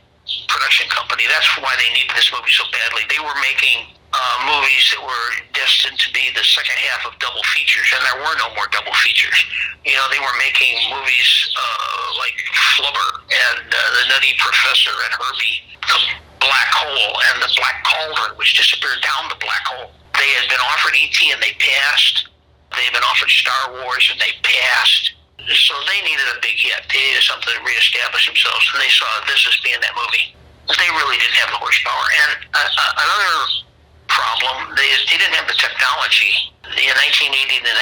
production 0.48 0.88
company. 0.90 1.24
That's 1.30 1.48
why 1.58 1.74
they 1.78 1.88
needed 1.94 2.14
this 2.14 2.30
movie 2.34 2.50
so 2.50 2.64
badly. 2.72 3.06
They 3.08 3.22
were 3.22 3.36
making 3.42 3.94
uh, 4.16 4.36
movies 4.48 4.84
that 4.94 5.02
were 5.02 5.28
destined 5.52 5.98
to 5.98 6.08
be 6.12 6.30
the 6.34 6.42
second 6.42 6.78
half 6.90 7.06
of 7.06 7.18
double 7.18 7.42
features, 7.52 7.86
and 7.94 8.00
there 8.06 8.18
were 8.24 8.34
no 8.40 8.48
more 8.54 8.66
double 8.72 8.94
features. 9.02 9.36
You 9.84 9.94
know, 9.94 10.06
they 10.10 10.22
were 10.22 10.36
making 10.40 10.72
movies 10.88 11.30
uh, 11.52 12.06
like 12.18 12.36
Flubber 12.74 13.10
and 13.28 13.66
uh, 13.68 13.78
The 14.02 14.04
Nutty 14.10 14.34
Professor 14.40 14.94
and 15.04 15.12
Herbie, 15.14 15.56
The 15.84 16.00
Black 16.40 16.70
Hole 16.72 17.12
and 17.32 17.42
The 17.42 17.50
Black 17.60 17.84
Cauldron, 17.84 18.38
which 18.38 18.56
disappeared 18.56 19.02
down 19.02 19.28
the 19.28 19.38
black 19.38 19.64
hole. 19.68 19.92
They 20.16 20.30
had 20.40 20.48
been 20.48 20.62
offered 20.72 20.96
ET 20.96 21.18
and 21.32 21.42
they 21.42 21.52
passed. 21.60 22.28
They 22.74 22.88
had 22.88 22.92
been 22.92 23.04
offered 23.04 23.30
Star 23.30 23.84
Wars 23.84 24.08
and 24.10 24.20
they 24.20 24.32
passed. 24.42 25.12
So 25.44 25.74
they 25.86 26.00
needed 26.02 26.26
a 26.32 26.38
big 26.40 26.56
hit. 26.58 26.80
They 26.90 26.98
needed 26.98 27.22
something 27.22 27.52
to 27.52 27.62
reestablish 27.62 28.26
themselves, 28.26 28.64
and 28.72 28.82
they 28.82 28.90
saw 28.90 29.06
this 29.28 29.46
as 29.46 29.56
being 29.62 29.78
that 29.78 29.94
movie. 29.94 30.32
They 30.66 30.90
really 30.90 31.18
didn't 31.22 31.38
have 31.38 31.54
the 31.54 31.60
horsepower. 31.62 32.04
And 32.26 32.30
uh, 32.50 32.58
uh, 32.58 33.04
another 33.06 33.66
problem. 34.08 34.74
They, 34.74 34.88
they 35.06 35.18
didn't 35.20 35.36
have 35.38 35.46
the 35.46 35.58
technology. 35.58 36.34
In 36.66 36.90
1980 37.22 37.62
to 37.62 37.72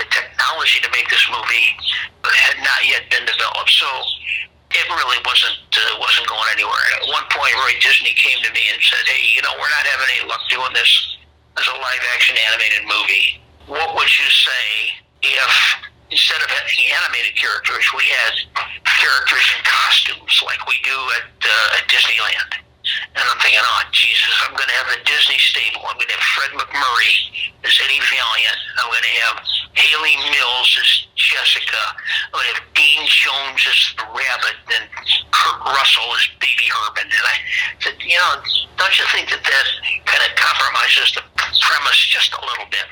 the 0.00 0.08
technology 0.08 0.78
to 0.80 0.90
make 0.94 1.08
this 1.12 1.24
movie 1.28 1.76
had 2.24 2.56
not 2.64 2.80
yet 2.88 3.04
been 3.12 3.26
developed. 3.28 3.68
So 3.68 3.88
it 4.72 4.86
really 4.88 5.20
wasn't 5.24 5.60
uh, 5.76 6.00
wasn't 6.00 6.28
going 6.28 6.48
anywhere. 6.56 6.84
At 7.00 7.08
one 7.12 7.26
point, 7.28 7.52
Roy 7.60 7.76
Disney 7.84 8.16
came 8.16 8.40
to 8.40 8.50
me 8.56 8.64
and 8.72 8.80
said, 8.80 9.04
"Hey, 9.04 9.28
you 9.28 9.44
know, 9.44 9.52
we're 9.60 9.72
not 9.72 9.84
having 9.84 10.08
any 10.16 10.24
luck 10.24 10.40
doing 10.48 10.72
this 10.72 11.18
as 11.58 11.66
a 11.68 11.76
live 11.76 12.04
action 12.14 12.36
animated 12.48 12.84
movie. 12.86 13.40
What 13.66 13.94
would 13.96 14.08
you 14.08 14.28
say 14.30 14.64
if 15.22 15.52
instead 16.10 16.40
of 16.40 16.48
animated 16.48 17.36
characters, 17.36 17.84
we 17.96 18.04
had 18.04 18.34
characters 18.84 19.44
in 19.56 19.60
costumes 19.64 20.42
like 20.44 20.60
we 20.66 20.76
do 20.84 20.96
at 21.20 21.28
uh, 21.44 21.76
at 21.78 21.84
Disneyland?" 21.88 22.64
And 22.88 23.24
I'm 23.24 23.38
thinking, 23.40 23.60
oh, 23.60 23.82
Jesus, 23.92 24.32
I'm 24.46 24.56
going 24.56 24.68
to 24.68 24.78
have 24.80 24.88
the 24.88 25.02
Disney 25.04 25.36
stable. 25.36 25.84
I'm 25.84 25.96
going 26.00 26.08
to 26.08 26.16
have 26.16 26.28
Fred 26.32 26.52
MacMurray 26.56 27.12
as 27.64 27.74
Eddie 27.84 28.00
Valiant. 28.00 28.60
I'm 28.80 28.88
going 28.88 29.04
to 29.04 29.16
have 29.28 29.36
Hayley 29.76 30.16
Mills 30.32 30.70
as 30.80 30.90
Jessica. 31.16 31.82
I'm 32.32 32.40
going 32.40 32.48
to 32.48 32.54
have 32.56 32.64
Dean 32.72 33.04
Jones 33.04 33.60
as 33.68 33.80
the 34.00 34.06
Rabbit 34.08 34.56
and 34.72 34.84
Kurt 35.30 35.60
Russell 35.68 36.08
as 36.16 36.24
Baby 36.40 36.72
Herman. 36.72 37.12
And 37.12 37.26
I 37.28 37.36
said, 37.84 37.96
you 38.00 38.16
know, 38.16 38.40
don't 38.80 38.96
you 38.96 39.04
think 39.12 39.28
that 39.36 39.44
that 39.44 39.66
kind 40.08 40.22
of 40.24 40.32
compromises 40.38 41.12
the 41.12 41.22
premise 41.60 42.00
just 42.08 42.32
a 42.32 42.40
little 42.40 42.68
bit? 42.72 42.88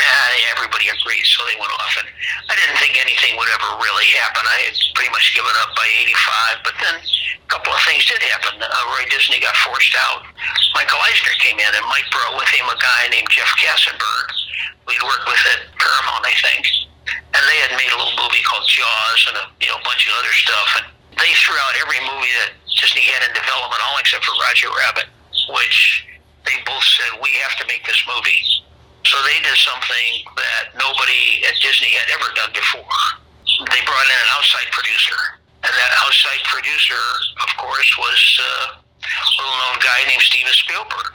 Uh, 0.00 0.56
everybody 0.56 0.88
agreed, 0.88 1.26
so 1.28 1.44
they 1.44 1.56
went 1.60 1.72
off. 1.76 1.92
And 2.00 2.08
I 2.48 2.56
didn't 2.56 2.80
think 2.80 2.96
anything 2.96 3.36
would 3.36 3.52
ever 3.52 3.70
really 3.84 4.08
happen. 4.16 4.42
I 4.48 4.72
had 4.72 4.76
pretty 4.96 5.12
much 5.12 5.36
given 5.36 5.52
up 5.60 5.76
by 5.76 5.84
85, 6.08 6.64
but 6.64 6.74
then 6.80 6.96
a 6.96 7.48
couple 7.52 7.72
of 7.72 7.80
things 7.84 8.08
did 8.08 8.22
happen. 8.32 8.60
Uh, 8.60 8.68
Roy 8.96 9.04
Disney 9.12 9.38
got 9.44 9.54
forced 9.60 9.92
out. 10.08 10.24
Michael 10.72 11.00
Eisner 11.04 11.36
came 11.38 11.60
in, 11.60 11.68
and 11.68 11.84
Mike 11.92 12.08
brought 12.08 12.34
with 12.40 12.48
him 12.48 12.64
a 12.64 12.78
guy 12.80 13.12
named 13.12 13.28
Jeff 13.28 13.52
Katzenberg. 13.60 14.28
We'd 14.88 15.04
worked 15.04 15.28
with 15.28 15.42
at 15.52 15.68
Paramount, 15.76 16.24
I 16.24 16.34
think. 16.40 16.64
And 17.36 17.42
they 17.46 17.58
had 17.62 17.76
made 17.76 17.90
a 17.92 17.98
little 17.98 18.16
movie 18.16 18.42
called 18.42 18.66
Jaws 18.66 19.20
and 19.30 19.36
a 19.38 19.44
you 19.62 19.68
know 19.70 19.78
bunch 19.84 20.08
of 20.08 20.14
other 20.18 20.34
stuff. 20.34 20.68
And 20.82 20.86
they 21.18 21.30
threw 21.36 21.58
out 21.58 21.74
every 21.78 22.00
movie 22.02 22.32
that 22.42 22.56
Disney 22.66 23.04
had 23.06 23.22
in 23.26 23.32
development, 23.34 23.82
all 23.84 23.98
except 23.98 24.24
for 24.24 24.34
Roger 24.40 24.70
Rabbit, 24.72 25.06
which 25.52 26.06
they 26.46 26.56
both 26.66 26.82
said, 26.82 27.20
we 27.22 27.30
have 27.44 27.54
to 27.60 27.64
make 27.66 27.84
this 27.86 28.00
movie. 28.08 28.42
So 29.04 29.16
they 29.24 29.38
did 29.40 29.56
something 29.56 30.08
that 30.36 30.76
nobody 30.76 31.42
at 31.48 31.56
Disney 31.60 31.90
had 31.96 32.08
ever 32.12 32.28
done 32.36 32.52
before. 32.52 32.98
They 33.68 33.80
brought 33.84 34.06
in 34.06 34.18
an 34.24 34.30
outside 34.36 34.68
producer, 34.72 35.20
and 35.64 35.72
that 35.72 35.92
outside 36.04 36.40
producer, 36.44 37.00
of 37.42 37.50
course, 37.56 37.90
was 37.98 38.20
uh, 38.40 38.76
a 38.76 39.30
little-known 39.40 39.78
guy 39.80 40.04
named 40.08 40.22
Steven 40.22 40.52
Spielberg. 40.52 41.14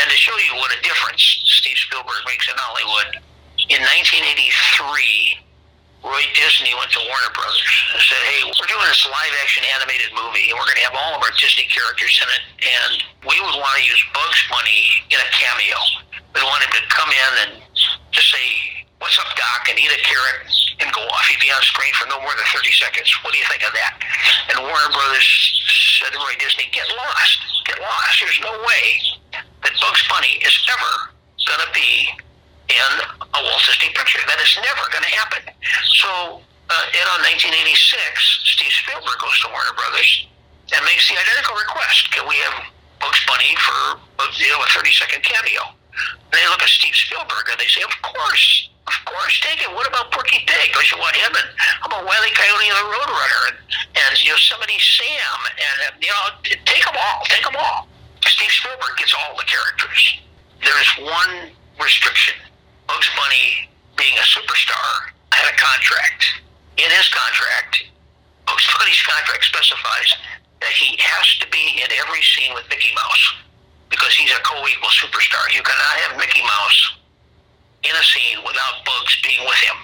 And 0.00 0.08
to 0.08 0.16
show 0.16 0.36
you 0.38 0.56
what 0.56 0.72
a 0.72 0.80
difference 0.82 1.20
Steve 1.44 1.76
Spielberg 1.76 2.22
makes 2.26 2.48
in 2.48 2.54
Hollywood, 2.56 3.20
in 3.68 3.80
1983, 3.82 5.38
Roy 6.02 6.26
Disney 6.34 6.74
went 6.74 6.90
to 6.92 7.00
Warner 7.06 7.30
Brothers 7.30 7.74
and 7.94 8.02
said, 8.02 8.18
"Hey, 8.26 8.42
we're 8.42 8.66
doing 8.66 8.86
this 8.90 9.06
live-action 9.06 9.62
animated 9.78 10.10
movie, 10.12 10.50
and 10.50 10.58
we're 10.58 10.66
going 10.66 10.82
to 10.82 10.86
have 10.90 10.98
all 10.98 11.14
of 11.14 11.22
our 11.22 11.30
Disney 11.38 11.64
characters 11.70 12.18
in 12.18 12.28
it, 12.28 12.42
and 12.58 12.92
we 13.22 13.38
would 13.38 13.54
want 13.54 13.78
to 13.78 13.84
use 13.86 14.02
Bugs 14.12 14.42
Bunny 14.50 14.82
in 15.10 15.18
a 15.22 15.28
cameo. 15.30 15.78
We 16.34 16.42
want 16.42 16.64
him 16.66 16.74
to 16.74 16.82
come 16.90 17.10
in 17.10 17.32
and 17.46 17.52
just 18.10 18.30
say, 18.34 18.86
"What's 18.98 19.18
up, 19.18 19.30
Doc?" 19.36 19.70
and 19.70 19.78
eat 19.78 19.94
a 19.94 20.02
carrot 20.02 20.50
and 20.80 20.92
go 20.92 21.06
off. 21.06 21.26
He'd 21.30 21.38
be 21.38 21.52
on 21.52 21.62
screen 21.62 21.94
for 21.94 22.06
no 22.06 22.20
more 22.20 22.34
than 22.34 22.46
30 22.50 22.72
seconds. 22.72 23.08
What 23.22 23.32
do 23.32 23.38
you 23.38 23.46
think 23.46 23.62
of 23.62 23.72
that? 23.72 23.94
And 24.50 24.58
Warner 24.58 24.90
Brothers 24.90 25.28
said 26.02 26.12
to 26.12 26.18
Roy 26.18 26.34
Disney, 26.34 26.66
"Get 26.72 26.90
lost, 26.96 27.38
get 27.64 27.78
lost. 27.80 28.18
There's 28.18 28.40
no 28.40 28.58
way 28.66 29.02
that 29.62 29.80
Bugs 29.80 30.02
Bunny 30.08 30.42
is 30.42 30.58
ever 30.66 31.14
going 31.46 31.62
to 31.62 31.72
be." 31.72 32.10
In 32.68 32.92
a 33.20 33.40
Walt 33.42 33.62
Disney 33.66 33.90
picture. 33.94 34.20
That 34.26 34.38
is 34.38 34.52
never 34.60 34.84
going 34.92 35.04
to 35.04 35.14
happen. 35.16 35.42
So, 35.98 36.42
uh, 36.42 36.98
and 36.98 37.06
on 37.16 37.20
1986, 37.26 37.74
Steve 38.56 38.72
Spielberg 38.72 39.18
goes 39.18 39.36
to 39.44 39.48
Warner 39.50 39.74
Brothers 39.74 40.26
and 40.72 40.80
makes 40.86 41.08
the 41.10 41.18
identical 41.18 41.56
request. 41.58 42.12
Can 42.12 42.24
we 42.28 42.36
have 42.48 42.64
Bugs 43.00 43.22
Bunny 43.28 43.52
for 43.58 43.98
you 44.38 44.48
know 44.54 44.62
a 44.62 44.68
30 44.72 44.92
second 44.94 45.22
cameo? 45.24 45.74
And 46.32 46.36
they 46.40 46.46
look 46.48 46.62
at 46.64 46.70
Steve 46.72 46.96
Spielberg 46.96 47.44
and 47.50 47.58
they 47.60 47.68
say, 47.68 47.82
of 47.82 47.94
course. 48.00 48.68
Of 48.82 48.98
course, 49.06 49.38
take 49.46 49.62
it. 49.62 49.70
What 49.70 49.86
about 49.86 50.10
Porky 50.10 50.42
Pig? 50.42 50.74
Don't 50.74 50.90
you 50.90 50.98
want 50.98 51.14
him? 51.14 51.30
And 51.30 51.48
how 51.54 51.86
about 51.86 52.02
Wiley 52.02 52.34
Coyote 52.34 52.66
and 52.66 52.78
the 52.82 52.88
Roadrunner? 52.90 53.42
And, 53.54 53.58
and 53.94 54.12
Yosemite 54.18 54.74
Sam? 54.82 55.38
And, 55.54 56.02
you 56.02 56.10
know, 56.10 56.34
take 56.66 56.82
them 56.82 56.98
all. 56.98 57.22
Take 57.30 57.44
them 57.44 57.54
all. 57.54 57.86
Steve 58.26 58.50
Spielberg 58.50 58.98
gets 58.98 59.14
all 59.14 59.36
the 59.38 59.46
characters. 59.46 60.18
There's 60.66 60.90
one 60.98 61.54
restriction 61.78 62.34
Bugs 62.88 63.10
Bunny, 63.16 63.68
being 63.96 64.16
a 64.18 64.26
superstar, 64.26 65.12
had 65.32 65.46
a 65.48 65.56
contract. 65.56 66.42
In 66.76 66.90
his 66.90 67.08
contract, 67.08 67.84
Bugs 68.46 68.66
Bunny's 68.78 69.02
contract 69.02 69.44
specifies 69.44 70.16
that 70.60 70.72
he 70.72 70.96
has 70.98 71.38
to 71.42 71.46
be 71.50 71.82
in 71.82 71.88
every 72.06 72.22
scene 72.22 72.54
with 72.54 72.68
Mickey 72.70 72.94
Mouse 72.94 73.24
because 73.90 74.14
he's 74.14 74.32
a 74.32 74.40
co-equal 74.40 74.94
superstar. 74.94 75.44
You 75.52 75.62
cannot 75.62 75.96
have 76.06 76.16
Mickey 76.16 76.42
Mouse 76.42 76.96
in 77.84 77.92
a 77.92 78.04
scene 78.04 78.40
without 78.46 78.86
Bugs 78.86 79.18
being 79.22 79.42
with 79.44 79.58
him. 79.58 79.78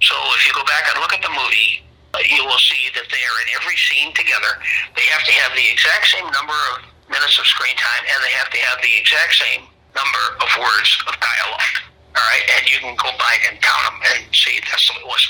So 0.00 0.14
if 0.34 0.46
you 0.46 0.52
go 0.52 0.64
back 0.64 0.88
and 0.90 0.98
look 0.98 1.12
at 1.12 1.22
the 1.22 1.30
movie, 1.30 1.84
you 2.28 2.44
will 2.44 2.60
see 2.60 2.90
that 2.96 3.06
they 3.08 3.22
are 3.22 3.38
in 3.46 3.48
every 3.60 3.76
scene 3.76 4.12
together. 4.12 4.58
They 4.96 5.06
have 5.12 5.24
to 5.24 5.32
have 5.32 5.52
the 5.56 5.64
exact 5.70 6.10
same 6.10 6.28
number 6.32 6.56
of 6.74 6.84
minutes 7.08 7.38
of 7.38 7.46
screen 7.46 7.76
time, 7.76 8.04
and 8.08 8.18
they 8.24 8.34
have 8.36 8.50
to 8.50 8.60
have 8.68 8.82
the 8.82 8.92
exact 8.98 9.36
same 9.36 9.68
number 9.94 10.24
of 10.40 10.48
words 10.58 10.90
of 11.08 11.14
dialogue. 11.20 11.91
All 12.12 12.20
right, 12.28 12.44
and 12.60 12.68
you 12.68 12.76
can 12.76 12.92
go 13.00 13.08
back 13.16 13.40
and 13.48 13.56
count 13.64 13.88
them 13.88 13.96
and 14.12 14.28
see 14.36 14.52
if 14.60 14.68
that's 14.68 14.84
what 14.92 15.00
it 15.00 15.08
was. 15.08 15.24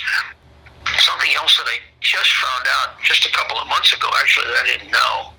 Something 0.99 1.31
else 1.39 1.55
that 1.63 1.71
I 1.71 1.79
just 2.03 2.33
found 2.43 2.67
out 2.67 2.99
just 3.07 3.23
a 3.23 3.31
couple 3.31 3.55
of 3.55 3.71
months 3.71 3.95
ago, 3.95 4.11
actually, 4.19 4.51
that 4.51 4.67
I 4.67 4.67
didn't 4.67 4.91
know. 4.91 5.31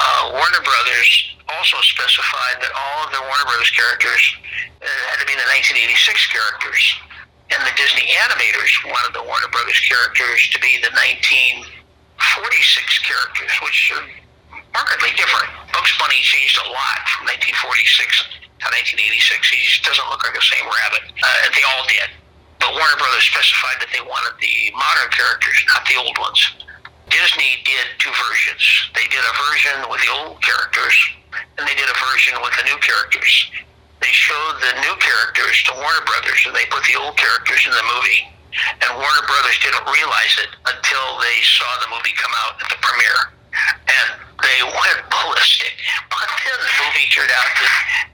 Uh, 0.00 0.32
Warner 0.32 0.64
Brothers 0.64 1.36
also 1.52 1.76
specified 1.84 2.64
that 2.64 2.72
all 2.72 3.04
of 3.04 3.12
the 3.12 3.20
Warner 3.20 3.44
Brothers 3.44 3.68
characters 3.76 4.24
uh, 4.80 4.88
had 5.12 5.20
to 5.20 5.28
be 5.28 5.36
the 5.36 5.44
1986 5.52 6.32
characters, 6.32 6.80
and 7.52 7.60
the 7.60 7.76
Disney 7.76 8.08
animators 8.24 8.72
wanted 8.88 9.12
the 9.12 9.20
Warner 9.20 9.52
Brothers 9.52 9.78
characters 9.84 10.48
to 10.56 10.58
be 10.64 10.80
the 10.80 10.88
1946 10.96 11.68
characters, 13.04 13.52
which 13.60 13.92
are 13.92 14.04
markedly 14.72 15.12
different. 15.12 15.52
Bugs 15.76 15.92
Bunny 16.00 16.24
changed 16.24 16.56
a 16.56 16.68
lot 16.72 17.04
from 17.12 17.28
1946 17.28 18.45
to 18.60 18.66
1986. 18.72 19.50
He 19.52 19.60
just 19.64 19.84
doesn't 19.84 20.08
look 20.08 20.22
like 20.24 20.34
the 20.34 20.44
same 20.44 20.64
rabbit. 20.66 21.04
Uh, 21.12 21.28
they 21.52 21.64
all 21.64 21.84
did. 21.88 22.08
but 22.60 22.72
Warner 22.72 22.98
Brothers 22.98 23.26
specified 23.28 23.78
that 23.84 23.90
they 23.92 24.00
wanted 24.02 24.34
the 24.40 24.72
modern 24.74 25.10
characters, 25.12 25.56
not 25.74 25.84
the 25.86 25.96
old 26.00 26.16
ones. 26.18 26.40
Disney 27.12 27.62
did 27.62 27.86
two 28.02 28.10
versions. 28.10 28.64
They 28.96 29.06
did 29.12 29.22
a 29.22 29.34
version 29.46 29.76
with 29.86 30.00
the 30.02 30.10
old 30.10 30.42
characters, 30.42 30.96
and 31.58 31.62
they 31.68 31.76
did 31.78 31.86
a 31.86 31.98
version 32.10 32.34
with 32.42 32.54
the 32.58 32.66
new 32.66 32.78
characters. 32.82 33.30
They 34.02 34.10
showed 34.12 34.56
the 34.60 34.74
new 34.82 34.96
characters 34.98 35.56
to 35.70 35.72
Warner 35.78 36.04
Brothers, 36.04 36.42
and 36.46 36.54
they 36.56 36.66
put 36.66 36.82
the 36.84 36.98
old 36.98 37.16
characters 37.16 37.62
in 37.64 37.72
the 37.72 37.86
movie. 37.94 38.22
And 38.82 38.90
Warner 38.98 39.26
Brothers 39.28 39.58
didn't 39.62 39.84
realize 39.86 40.34
it 40.42 40.50
until 40.64 41.06
they 41.20 41.38
saw 41.44 41.68
the 41.84 41.92
movie 41.92 42.16
come 42.16 42.32
out 42.44 42.56
at 42.60 42.68
the 42.72 42.80
premiere. 42.80 43.35
They 44.46 44.62
went 44.62 45.02
ballistic. 45.10 45.74
But 46.06 46.30
then 46.30 46.58
the 46.62 46.72
movie 46.86 47.10
turned 47.10 47.34
out 47.34 47.50
to 47.58 47.66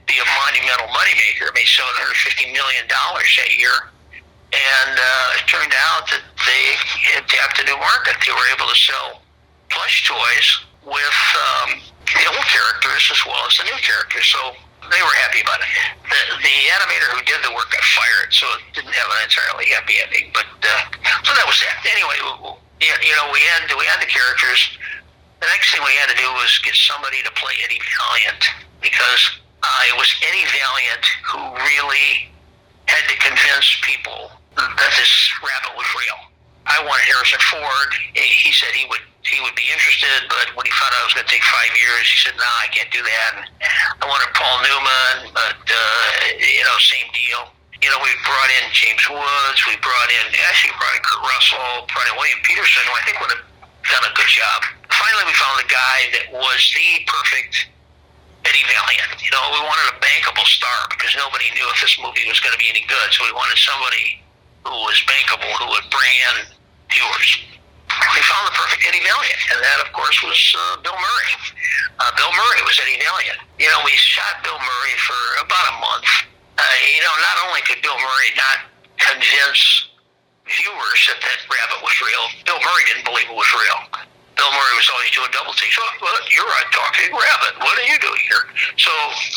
be 0.09 0.17
a 0.17 0.27
monumental 0.41 0.89
moneymaker. 0.89 1.53
It 1.53 1.55
made 1.55 1.69
$750 1.69 2.49
million 2.49 2.89
that 2.89 3.53
year 3.53 3.93
and 4.53 4.93
uh, 4.93 5.37
it 5.41 5.45
turned 5.49 5.73
out 5.73 6.05
that 6.13 6.21
they 6.45 6.63
had 7.09 7.25
tapped 7.25 7.57
a 7.57 7.65
new 7.65 7.77
market. 7.81 8.13
They 8.21 8.33
were 8.33 8.49
able 8.53 8.69
to 8.69 8.77
sell 8.77 9.25
plush 9.73 10.05
toys 10.05 10.47
with 10.85 11.19
um, 11.33 11.81
the 12.05 12.25
old 12.29 12.45
characters 12.45 13.09
as 13.09 13.21
well 13.25 13.41
as 13.49 13.57
the 13.57 13.65
new 13.65 13.79
characters. 13.81 14.29
So 14.29 14.53
they 14.93 15.01
were 15.01 15.17
happy 15.25 15.41
about 15.41 15.57
it. 15.65 15.69
The, 16.05 16.21
the 16.45 16.55
animator 16.77 17.09
who 17.17 17.25
did 17.25 17.41
the 17.41 17.49
work 17.57 17.73
got 17.73 17.81
fired, 17.97 18.29
so 18.29 18.45
it 18.61 18.77
didn't 18.77 18.93
have 18.93 19.09
an 19.09 19.25
entirely 19.25 19.73
happy 19.73 19.97
ending. 20.05 20.29
But 20.37 20.45
uh, 20.61 20.85
so 21.25 21.33
that 21.33 21.49
was 21.49 21.57
that. 21.65 21.81
Anyway, 21.89 22.17
you 22.21 23.13
know, 23.17 23.33
we 23.33 23.41
had 23.57 23.65
we 23.73 23.85
had 23.89 23.97
the 24.05 24.11
characters. 24.11 24.77
The 25.43 25.51
next 25.51 25.75
thing 25.75 25.83
we 25.83 25.91
had 25.99 26.07
to 26.07 26.15
do 26.15 26.31
was 26.39 26.55
get 26.63 26.71
somebody 26.71 27.19
to 27.19 27.31
play 27.35 27.51
Eddie 27.67 27.83
Valiant 27.83 28.47
because 28.79 29.43
uh, 29.59 29.91
it 29.91 29.95
was 29.99 30.07
Eddie 30.23 30.47
Valiant 30.47 31.03
who 31.19 31.41
really 31.67 32.31
had 32.87 33.03
to 33.11 33.15
convince 33.19 33.67
people 33.83 34.31
that 34.55 34.91
this 34.95 35.11
rabbit 35.43 35.75
was 35.75 35.83
real. 35.99 36.31
I 36.63 36.79
wanted 36.87 37.03
Harrison 37.11 37.43
Ford. 37.51 37.91
He 38.15 38.55
said 38.55 38.71
he 38.71 38.87
would 38.87 39.03
he 39.27 39.43
would 39.43 39.55
be 39.59 39.67
interested, 39.67 40.31
but 40.31 40.55
when 40.55 40.63
he 40.63 40.71
found 40.79 40.95
out 40.95 41.03
it 41.03 41.11
was 41.11 41.15
going 41.19 41.27
to 41.27 41.33
take 41.35 41.43
five 41.47 41.71
years, 41.75 42.07
he 42.07 42.19
said, 42.23 42.35
"No, 42.39 42.47
nah, 42.47 42.63
I 42.63 42.71
can't 42.71 42.91
do 42.91 43.03
that." 43.03 43.31
And 43.35 43.43
I 43.99 44.03
wanted 44.07 44.31
Paul 44.35 44.63
Newman, 44.63 45.31
but 45.35 45.59
uh, 45.59 46.07
you 46.39 46.63
know, 46.63 46.75
same 46.79 47.11
deal. 47.11 47.51
You 47.83 47.91
know, 47.91 47.99
we 47.99 48.15
brought 48.23 48.51
in 48.63 48.71
James 48.71 49.03
Woods. 49.11 49.59
We 49.67 49.75
brought 49.83 50.07
in 50.07 50.23
actually 50.47 50.71
brought 50.79 50.95
in 50.95 51.03
Kurt 51.03 51.23
Russell, 51.27 51.83
brought 51.91 52.07
in 52.07 52.15
William 52.15 52.39
Petersen, 52.47 52.87
who 52.87 52.95
I 52.95 53.03
think 53.03 53.19
would 53.19 53.31
have 53.35 53.43
done 53.91 54.03
a 54.07 54.13
good 54.15 54.31
job. 54.31 54.82
Finally, 54.93 55.25
we 55.25 55.35
found 55.35 55.57
the 55.57 55.69
guy 55.69 55.97
that 56.13 56.25
was 56.29 56.61
the 56.73 57.01
perfect 57.09 57.67
Eddie 58.45 58.67
Valiant. 58.69 59.17
You 59.23 59.31
know, 59.31 59.41
we 59.55 59.61
wanted 59.63 59.87
a 59.89 59.97
bankable 60.03 60.45
star 60.45 60.85
because 60.91 61.15
nobody 61.15 61.49
knew 61.55 61.65
if 61.71 61.79
this 61.81 61.95
movie 61.97 62.27
was 62.27 62.39
going 62.43 62.53
to 62.53 62.61
be 62.61 62.69
any 62.69 62.85
good. 62.85 63.09
So 63.15 63.23
we 63.25 63.33
wanted 63.33 63.57
somebody 63.57 64.21
who 64.67 64.75
was 64.85 64.99
bankable, 65.07 65.49
who 65.63 65.67
would 65.71 65.87
bring 65.89 66.13
in 66.29 66.35
viewers. 66.91 67.29
We 67.89 68.21
found 68.25 68.49
the 68.49 68.55
perfect 68.57 68.83
Eddie 68.89 69.05
Valiant, 69.05 69.41
and 69.53 69.59
that, 69.61 69.79
of 69.85 69.89
course, 69.93 70.17
was 70.25 70.39
uh, 70.57 70.81
Bill 70.81 70.97
Murray. 70.97 71.31
Uh, 72.01 72.11
Bill 72.17 72.33
Murray 72.33 72.61
was 72.65 72.75
Eddie 72.81 72.99
Valiant. 72.99 73.39
You 73.61 73.69
know, 73.69 73.81
we 73.85 73.93
shot 73.95 74.41
Bill 74.41 74.57
Murray 74.57 74.95
for 74.97 75.19
about 75.45 75.65
a 75.71 75.75
month. 75.77 76.09
Uh, 76.57 76.65
you 76.89 77.01
know, 77.05 77.15
not 77.21 77.37
only 77.47 77.61
could 77.63 77.81
Bill 77.81 77.95
Murray 77.95 78.33
not 78.35 78.65
convince 78.97 79.93
viewers 80.45 80.99
that 81.07 81.21
that 81.21 81.39
rabbit 81.47 81.79
was 81.85 81.95
real, 82.01 82.25
Bill 82.45 82.59
Murray 82.59 82.83
didn't 82.91 83.05
believe 83.05 83.29
it 83.29 83.37
was 83.37 83.51
real. 83.55 83.79
Bill 84.33 84.49
Murray 84.49 84.75
was 84.75 84.89
always 84.89 85.11
doing 85.13 85.29
double 85.29 85.53
takes. 85.53 85.77
So, 85.77 85.85
well, 86.01 86.17
you're 86.29 86.49
a 86.49 86.63
talking 86.73 87.13
rabbit. 87.13 87.53
What 87.61 87.77
are 87.77 87.87
you 87.87 87.97
doing 88.01 88.23
here? 88.25 88.43
So, 88.81 88.91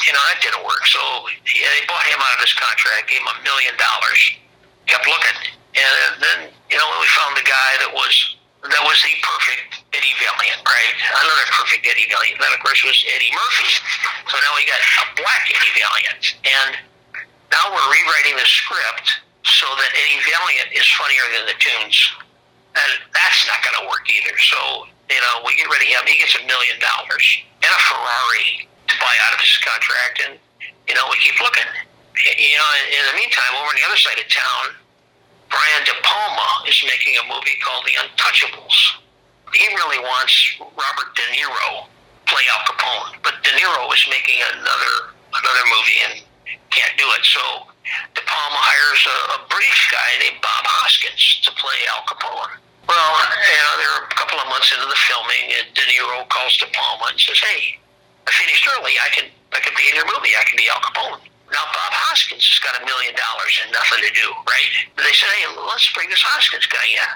you 0.09 0.13
know, 0.17 0.23
that 0.33 0.41
didn't 0.41 0.65
work. 0.65 0.85
So, 0.89 1.01
yeah, 1.53 1.69
they 1.77 1.85
bought 1.85 2.07
him 2.09 2.21
out 2.21 2.35
of 2.37 2.41
his 2.41 2.57
contract, 2.57 3.13
gave 3.13 3.21
him 3.21 3.29
a 3.29 3.39
million 3.45 3.77
dollars 3.77 4.41
kept 4.87 5.07
looking, 5.07 5.39
and 5.75 6.23
then 6.23 6.39
you 6.71 6.79
know 6.79 6.87
we 6.99 7.07
found 7.19 7.37
the 7.37 7.47
guy 7.47 7.71
that 7.83 7.93
was 7.93 8.15
that 8.67 8.83
was 8.83 8.99
the 9.03 9.15
perfect 9.23 9.87
Eddie 9.95 10.17
Valiant, 10.19 10.59
right? 10.67 10.95
Another 11.23 11.47
perfect 11.55 11.87
Eddie 11.87 12.09
Valiant. 12.11 12.39
That 12.43 12.55
of 12.55 12.63
course 12.63 12.83
was 12.83 12.99
Eddie 13.15 13.31
Murphy. 13.31 13.71
So 14.31 14.35
now 14.43 14.53
we 14.59 14.67
got 14.67 14.79
a 14.79 15.07
black 15.19 15.45
Eddie 15.51 15.75
Valiant, 15.75 16.23
and 16.47 16.71
now 17.51 17.65
we're 17.71 17.89
rewriting 17.91 18.39
the 18.39 18.49
script 18.49 19.23
so 19.47 19.67
that 19.79 19.91
Eddie 19.95 20.23
Valiant 20.27 20.71
is 20.75 20.87
funnier 20.99 21.27
than 21.35 21.45
the 21.47 21.59
toons, 21.63 21.99
and 22.77 22.91
that's 23.16 23.41
not 23.49 23.64
going 23.64 23.77
to 23.81 23.87
work 23.89 24.05
either. 24.09 24.37
So 24.37 24.89
you 25.09 25.20
know 25.20 25.45
we 25.45 25.57
get 25.57 25.68
rid 25.72 25.81
of 25.81 25.89
him. 25.89 26.05
He 26.05 26.20
gets 26.20 26.37
a 26.37 26.45
million 26.45 26.77
dollars 26.79 27.24
and 27.64 27.72
a 27.72 27.81
Ferrari 27.89 28.68
to 28.89 28.95
buy 29.01 29.14
out 29.27 29.33
of 29.35 29.41
his 29.41 29.57
contract, 29.64 30.22
and 30.29 30.33
you 30.89 30.95
know 30.95 31.09
we 31.09 31.18
keep 31.18 31.41
looking 31.41 31.66
you 32.16 32.57
know, 32.57 32.70
in 32.89 33.03
the 33.12 33.16
meantime, 33.16 33.53
over 33.61 33.68
on 33.68 33.77
the 33.77 33.85
other 33.85 34.01
side 34.01 34.16
of 34.16 34.29
town, 34.29 34.72
Brian 35.53 35.83
De 35.85 35.93
Palma 36.03 36.64
is 36.66 36.81
making 36.89 37.14
a 37.20 37.24
movie 37.29 37.57
called 37.61 37.85
The 37.85 37.97
Untouchables. 38.01 38.77
He 39.53 39.66
really 39.77 40.01
wants 40.01 40.35
Robert 40.59 41.11
De 41.14 41.24
Niro 41.37 41.87
to 41.87 42.22
play 42.27 42.43
Al 42.51 42.64
Capone, 42.66 43.20
but 43.22 43.39
De 43.45 43.51
Niro 43.55 43.87
is 43.93 44.05
making 44.11 44.41
another 44.53 45.14
another 45.37 45.66
movie 45.68 46.01
and 46.09 46.14
can't 46.70 46.97
do 46.99 47.05
it. 47.14 47.24
So 47.24 47.68
De 48.16 48.22
Palma 48.27 48.59
hires 48.59 49.05
a, 49.07 49.18
a 49.37 49.49
British 49.49 49.93
guy 49.93 50.18
named 50.18 50.43
Bob 50.43 50.64
Hoskins 50.66 51.41
to 51.45 51.53
play 51.53 51.79
Al 51.95 52.03
Capone. 52.09 52.59
Well, 52.87 53.12
you 53.18 53.61
know, 53.66 53.74
they're 53.82 54.01
a 54.07 54.14
couple 54.14 54.39
of 54.39 54.47
months 54.47 54.70
into 54.70 54.87
the 54.87 54.99
filming, 55.11 55.47
and 55.59 55.66
De 55.74 55.82
Niro 55.91 56.22
calls 56.30 56.57
De 56.57 56.66
Palma 56.70 57.11
and 57.11 57.18
says, 57.18 57.39
"Hey, 57.39 57.78
I 58.26 58.30
finished 58.30 58.62
early. 58.78 58.95
I 59.03 59.11
can 59.11 59.26
I 59.53 59.61
can 59.61 59.74
be 59.74 59.91
in 59.91 59.95
your 59.99 60.07
movie. 60.07 60.39
I 60.39 60.45
can 60.47 60.57
be 60.57 60.70
Al 60.70 60.78
Capone." 60.80 61.26
Now 61.53 61.62
Bob 61.70 61.95
Hoskins 61.95 62.43
has 62.43 62.59
got 62.59 62.74
a 62.74 62.82
million 62.82 63.14
dollars 63.14 63.55
and 63.62 63.70
nothing 63.70 64.03
to 64.03 64.11
do, 64.11 64.26
right? 64.51 64.70
They 64.99 65.14
said, 65.14 65.30
hey, 65.39 65.47
let's 65.55 65.87
bring 65.95 66.11
this 66.11 66.22
Hoskins 66.22 66.66
guy 66.66 66.82
in. 66.91 67.11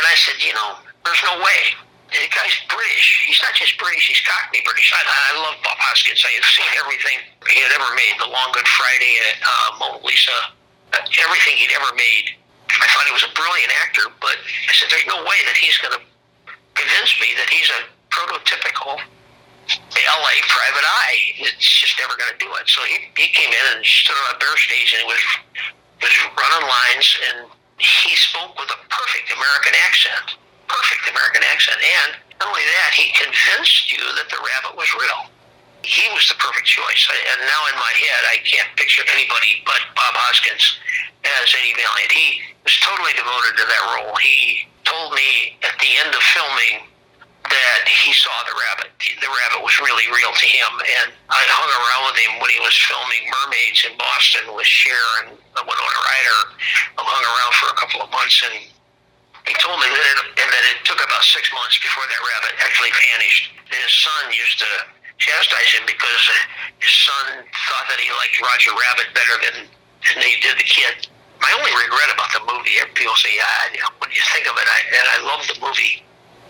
And 0.00 0.04
I 0.04 0.16
said, 0.16 0.40
you 0.40 0.56
know, 0.56 0.80
there's 1.04 1.20
no 1.28 1.36
way. 1.44 1.76
The 2.08 2.24
guy's 2.32 2.56
British. 2.72 3.26
He's 3.28 3.40
not 3.44 3.52
just 3.52 3.76
British, 3.76 4.08
he's 4.08 4.22
Cockney 4.24 4.64
British. 4.64 4.88
I, 4.96 5.02
I 5.04 5.44
love 5.44 5.60
Bob 5.60 5.76
Hoskins. 5.76 6.24
I 6.24 6.32
have 6.40 6.48
seen 6.48 6.70
everything 6.80 7.20
he 7.52 7.60
had 7.60 7.72
ever 7.76 7.90
made. 7.92 8.16
The 8.16 8.30
Long 8.32 8.48
Good 8.56 8.68
Friday, 8.80 9.20
uh, 9.44 9.76
Mona 9.76 10.00
Lisa, 10.00 10.54
everything 10.96 11.60
he'd 11.60 11.74
ever 11.76 11.92
made. 12.00 12.32
I 12.80 12.86
thought 12.90 13.06
he 13.06 13.14
was 13.14 13.26
a 13.26 13.32
brilliant 13.34 13.72
actor, 13.82 14.10
but 14.20 14.36
I 14.68 14.72
said, 14.74 14.90
there's 14.90 15.06
no 15.06 15.22
way 15.22 15.38
that 15.46 15.56
he's 15.56 15.78
going 15.78 15.94
to 15.94 16.02
convince 16.74 17.12
me 17.20 17.34
that 17.38 17.48
he's 17.50 17.70
a 17.70 17.86
prototypical 18.10 18.98
LA 19.68 20.34
private 20.48 20.84
eye. 20.84 21.18
It's 21.40 21.80
just 21.80 21.96
never 21.98 22.12
going 22.18 22.30
to 22.30 22.40
do 22.40 22.50
it. 22.60 22.68
So 22.68 22.84
he, 22.84 23.08
he 23.16 23.32
came 23.32 23.48
in 23.48 23.64
and 23.76 23.80
stood 23.84 24.16
on 24.28 24.36
a 24.36 24.38
bare 24.38 24.56
stage 24.60 24.92
and 24.92 25.06
was, 25.08 25.22
was 26.02 26.14
running 26.36 26.66
lines 26.68 27.08
and 27.30 27.36
he 27.78 28.14
spoke 28.14 28.54
with 28.60 28.70
a 28.70 28.80
perfect 28.86 29.32
American 29.34 29.74
accent. 29.88 30.36
Perfect 30.68 31.10
American 31.10 31.42
accent. 31.48 31.78
And 31.80 32.10
not 32.38 32.52
only 32.52 32.66
that, 32.76 32.92
he 32.94 33.10
convinced 33.16 33.90
you 33.90 34.02
that 34.20 34.28
the 34.28 34.38
rabbit 34.38 34.76
was 34.76 34.88
real. 34.94 35.32
He 35.84 36.04
was 36.12 36.24
the 36.28 36.38
perfect 36.40 36.64
choice. 36.64 37.02
And 37.10 37.44
now 37.44 37.60
in 37.68 37.76
my 37.76 37.92
head, 37.92 38.22
I 38.30 38.40
can't 38.44 38.68
picture 38.76 39.04
anybody 39.12 39.60
but 39.68 39.80
Bob 39.96 40.16
Hoskins 40.16 40.80
as 41.24 41.52
Eddie 41.52 41.76
Valiant. 41.76 42.12
He 42.12 42.53
was 42.64 42.76
totally 42.80 43.12
devoted 43.12 43.54
to 43.60 43.64
that 43.68 43.84
role. 43.92 44.16
He 44.16 44.66
told 44.88 45.12
me 45.12 45.56
at 45.60 45.76
the 45.80 45.90
end 46.00 46.12
of 46.16 46.22
filming 46.32 46.88
that 47.44 47.84
he 47.84 48.12
saw 48.16 48.32
the 48.48 48.56
rabbit. 48.56 48.90
The 48.98 49.28
rabbit 49.28 49.60
was 49.60 49.76
really 49.84 50.08
real 50.08 50.32
to 50.32 50.46
him, 50.48 50.72
and 50.80 51.12
I 51.28 51.44
hung 51.44 51.68
around 51.68 52.02
with 52.08 52.18
him 52.24 52.32
when 52.40 52.48
he 52.48 52.60
was 52.64 52.72
filming 52.88 53.28
Mermaids 53.28 53.84
in 53.84 53.92
Boston 54.00 54.48
with 54.56 54.64
Cher 54.64 55.04
and 55.24 55.36
Winona 55.60 56.00
Ryder. 56.08 56.40
I 56.96 57.04
hung 57.04 57.24
around 57.24 57.52
for 57.60 57.68
a 57.68 57.76
couple 57.76 58.00
of 58.00 58.08
months, 58.08 58.40
and 58.48 58.56
he 59.44 59.54
told 59.60 59.76
me 59.76 59.88
that 59.92 60.06
it, 60.16 60.18
and 60.40 60.48
that 60.48 60.64
it 60.72 60.80
took 60.88 61.04
about 61.04 61.20
six 61.20 61.52
months 61.52 61.76
before 61.84 62.08
that 62.08 62.22
rabbit 62.24 62.56
actually 62.64 62.96
vanished. 63.12 63.52
His 63.68 63.92
son 63.92 64.32
used 64.32 64.56
to 64.64 64.70
chastise 65.20 65.70
him 65.76 65.84
because 65.84 66.24
his 66.80 66.96
son 67.04 67.44
thought 67.68 67.86
that 67.92 68.00
he 68.00 68.08
liked 68.16 68.40
Roger 68.40 68.72
Rabbit 68.72 69.08
better 69.12 69.36
than, 69.44 69.56
than 70.16 70.24
he 70.24 70.40
did 70.40 70.56
the 70.56 70.64
kid. 70.64 71.12
My 71.40 71.50
only 71.54 71.72
regret 71.76 72.08
about 72.12 72.30
the 72.32 72.42
movie, 72.46 72.78
people 72.94 73.14
say, 73.16 73.34
yeah, 73.36 73.80
what 73.98 74.10
do 74.10 74.14
you 74.16 74.24
think 74.32 74.46
of 74.46 74.56
it? 74.56 74.66
I, 74.66 74.78
and 74.90 75.06
I 75.12 75.18
love 75.28 75.46
the 75.48 75.58
movie 75.60 76.04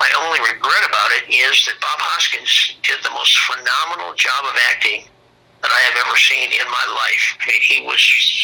my 0.04 0.10
only 0.20 0.40
regret 0.44 0.84
about 0.84 1.10
it 1.16 1.30
is 1.30 1.64
that 1.64 1.80
Bob 1.80 1.96
Hoskins 1.96 2.76
did 2.82 2.98
the 3.00 3.14
most 3.16 3.32
phenomenal 3.46 4.12
job 4.18 4.44
of 4.44 4.52
acting 4.68 5.06
that 5.62 5.72
I 5.72 5.80
have 5.88 5.96
ever 6.04 6.16
seen 6.18 6.50
in 6.52 6.66
my 6.68 6.86
life. 6.92 7.24
I 7.40 7.48
mean, 7.48 7.62
he 7.64 7.78
was 7.86 8.02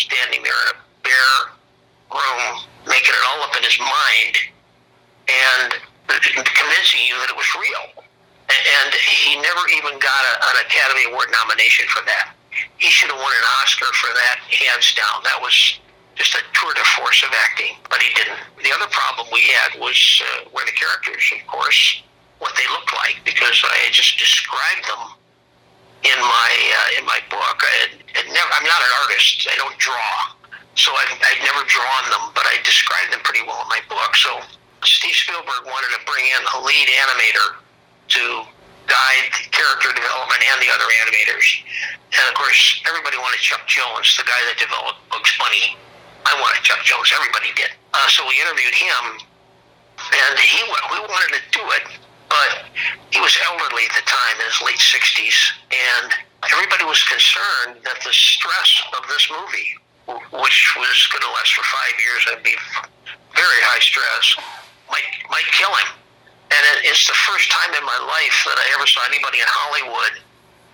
standing 0.09 0.41
there 0.41 0.57
in 0.57 0.69
a 0.73 0.79
bare 1.05 1.37
room, 2.15 2.65
making 2.87 3.13
it 3.13 3.25
all 3.29 3.45
up 3.45 3.53
in 3.59 3.63
his 3.67 3.77
mind, 3.77 4.35
and 5.29 5.69
convincing 6.09 7.05
you 7.05 7.19
that 7.21 7.29
it 7.29 7.37
was 7.37 7.51
real. 7.61 8.07
And 8.49 8.91
he 8.97 9.37
never 9.39 9.63
even 9.77 10.01
got 10.01 10.23
a, 10.33 10.35
an 10.55 10.57
Academy 10.65 11.13
Award 11.13 11.29
nomination 11.29 11.87
for 11.93 12.01
that. 12.09 12.35
He 12.81 12.89
should 12.89 13.13
have 13.13 13.21
won 13.21 13.31
an 13.31 13.47
Oscar 13.61 13.91
for 14.01 14.11
that, 14.17 14.43
hands 14.49 14.97
down. 14.97 15.23
That 15.29 15.39
was 15.45 15.79
just 16.21 16.37
a 16.37 16.45
tour 16.53 16.77
de 16.77 16.85
force 17.01 17.25
of 17.25 17.33
acting, 17.33 17.81
but 17.89 17.97
he 18.05 18.13
didn't. 18.13 18.37
The 18.61 18.69
other 18.77 18.93
problem 18.93 19.25
we 19.33 19.41
had 19.57 19.81
was 19.81 19.97
uh, 20.21 20.53
the 20.53 20.77
characters, 20.77 21.25
of 21.33 21.41
course, 21.49 22.05
what 22.45 22.53
they 22.61 22.69
looked 22.77 22.93
like, 22.93 23.25
because 23.25 23.65
I 23.65 23.89
had 23.89 23.93
just 23.97 24.21
described 24.21 24.85
them 24.85 25.17
in 26.05 26.19
my 26.21 26.53
uh, 26.53 26.99
in 27.01 27.05
my 27.09 27.25
book. 27.33 27.57
I 27.65 27.75
had, 27.89 27.93
had 28.13 28.27
never. 28.29 28.51
I'm 28.53 28.69
not 28.69 28.85
an 28.85 28.93
artist. 29.01 29.49
I 29.49 29.57
don't 29.57 29.77
draw. 29.81 30.13
so 30.77 30.93
I, 30.93 31.09
I'd 31.09 31.41
never 31.41 31.65
drawn 31.65 32.05
them, 32.13 32.37
but 32.37 32.45
I 32.45 32.61
described 32.69 33.17
them 33.17 33.25
pretty 33.25 33.41
well 33.49 33.65
in 33.65 33.69
my 33.73 33.81
book. 33.89 34.13
So 34.17 34.45
Steve 34.85 35.17
Spielberg 35.17 35.65
wanted 35.65 35.91
to 35.97 36.01
bring 36.05 36.25
in 36.29 36.43
a 36.53 36.59
lead 36.61 36.89
animator 37.01 37.65
to 38.21 38.23
guide 38.89 39.33
character 39.57 39.93
development 39.97 40.41
and 40.53 40.59
the 40.61 40.69
other 40.69 40.89
animators. 41.01 41.65
And 42.13 42.25
of 42.29 42.35
course, 42.37 42.85
everybody 42.85 43.17
wanted 43.17 43.41
Chuck 43.41 43.65
Jones, 43.65 44.17
the 44.21 44.29
guy 44.29 44.41
that 44.53 44.61
developed 44.61 45.01
Bugs 45.09 45.33
Bunny. 45.41 45.81
I 46.27 46.33
wanted 46.41 46.63
Chuck 46.63 46.83
Jones. 46.85 47.13
Everybody 47.15 47.53
did. 47.57 47.73
Uh, 47.95 48.09
so 48.09 48.27
we 48.29 48.37
interviewed 48.41 48.75
him, 48.75 49.05
and 49.99 50.35
he 50.39 50.61
we 50.93 50.99
wanted 51.05 51.35
to 51.37 51.43
do 51.53 51.65
it, 51.77 51.85
but 52.29 52.65
he 53.11 53.21
was 53.21 53.35
elderly 53.51 53.85
at 53.89 53.95
the 53.97 54.07
time, 54.07 54.37
in 54.39 54.47
his 54.47 54.61
late 54.63 54.79
60s, 54.81 55.37
and 55.73 56.09
everybody 56.53 56.85
was 56.85 57.03
concerned 57.05 57.83
that 57.85 57.99
the 58.05 58.13
stress 58.15 58.71
of 58.97 59.03
this 59.09 59.27
movie, 59.31 59.71
which 60.33 60.59
was 60.79 60.97
going 61.11 61.25
to 61.25 61.33
last 61.35 61.53
for 61.55 61.67
five 61.67 61.95
years 61.99 62.23
and 62.31 62.39
be 62.43 62.55
very 63.35 63.61
high 63.67 63.83
stress, 63.83 64.39
might 64.91 65.07
might 65.31 65.47
kill 65.55 65.73
him. 65.75 65.91
And 66.51 66.63
it, 66.75 66.91
it's 66.91 67.07
the 67.07 67.19
first 67.27 67.51
time 67.51 67.75
in 67.75 67.85
my 67.87 68.01
life 68.07 68.37
that 68.47 68.59
I 68.59 68.67
ever 68.79 68.87
saw 68.87 69.03
anybody 69.07 69.39
in 69.39 69.47
Hollywood 69.51 70.19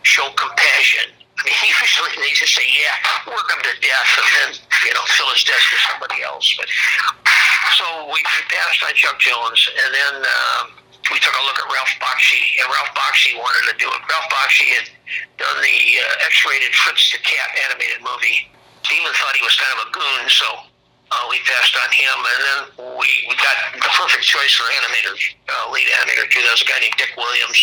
show 0.04 0.28
compassion. 0.36 1.15
I 1.44 1.44
mean, 1.44 1.74
usually 1.84 2.16
they 2.16 2.32
just 2.32 2.56
say, 2.56 2.64
"Yeah, 2.64 2.96
work 3.28 3.44
him 3.52 3.60
to 3.60 3.74
death," 3.84 4.10
and 4.16 4.28
then 4.40 4.50
you 4.88 4.92
know 4.96 5.04
fill 5.14 5.28
his 5.36 5.44
desk 5.44 5.68
with 5.68 5.84
somebody 5.84 6.24
else. 6.24 6.48
But 6.56 6.68
so 7.76 7.84
we, 8.08 8.24
passed 8.48 8.80
on 8.82 8.94
Chuck 8.94 9.18
Jones, 9.20 9.60
and 9.84 9.90
then. 9.94 10.14
Um, 10.24 10.66
we 11.06 11.22
took 11.22 11.38
a 11.38 11.44
look 11.46 11.54
at 11.54 11.70
Ralph 11.70 11.94
Bakshi, 12.02 12.58
and 12.58 12.66
Ralph 12.66 12.90
Bakshi 12.98 13.38
wanted 13.38 13.70
to 13.70 13.78
do 13.78 13.86
it. 13.86 14.00
Ralph 14.10 14.26
Bakshi 14.26 14.66
had 14.74 14.90
done 15.38 15.54
the 15.62 15.78
uh, 16.02 16.26
X-rated 16.26 16.74
Fritz 16.74 17.14
the 17.14 17.22
Cat 17.22 17.54
animated 17.62 18.02
movie. 18.02 18.50
Steven 18.82 19.14
thought 19.14 19.38
he 19.38 19.42
was 19.46 19.54
kind 19.54 19.70
of 19.78 19.86
a 19.86 19.90
goon, 19.94 20.24
so 20.26 20.46
uh, 21.10 21.24
we 21.30 21.38
passed 21.46 21.74
on 21.78 21.90
him, 21.94 22.16
and 22.18 22.40
then 22.42 22.58
we, 22.98 23.10
we 23.30 23.34
got 23.38 23.54
the 23.74 23.90
perfect 23.94 24.26
choice 24.26 24.54
for 24.58 24.66
animators, 24.82 25.22
uh, 25.46 25.70
lead 25.70 25.86
animator 26.02 26.26
too. 26.30 26.42
That 26.42 26.58
was 26.58 26.62
a 26.62 26.70
guy 26.70 26.78
named 26.82 26.98
Dick 26.98 27.14
Williams, 27.14 27.58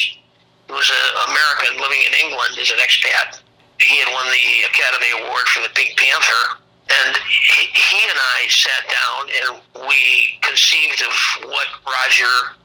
who 0.68 0.76
was 0.80 0.88
an 0.88 1.32
American 1.32 1.80
living 1.84 2.00
in 2.08 2.14
England 2.28 2.56
as 2.60 2.72
an 2.72 2.80
expat. 2.80 3.44
He 3.80 3.98
had 4.00 4.10
won 4.14 4.26
the 4.28 4.48
Academy 4.70 5.12
Award 5.22 5.46
for 5.50 5.62
the 5.62 5.74
Pink 5.74 5.98
Panther, 5.98 6.60
and 6.90 7.16
he, 7.28 8.00
and 8.10 8.20
I 8.38 8.48
sat 8.50 8.84
down 8.88 9.22
and 9.32 9.88
we 9.88 10.38
conceived 10.42 11.02
of 11.02 11.14
what 11.50 11.68
Roger 11.86 12.60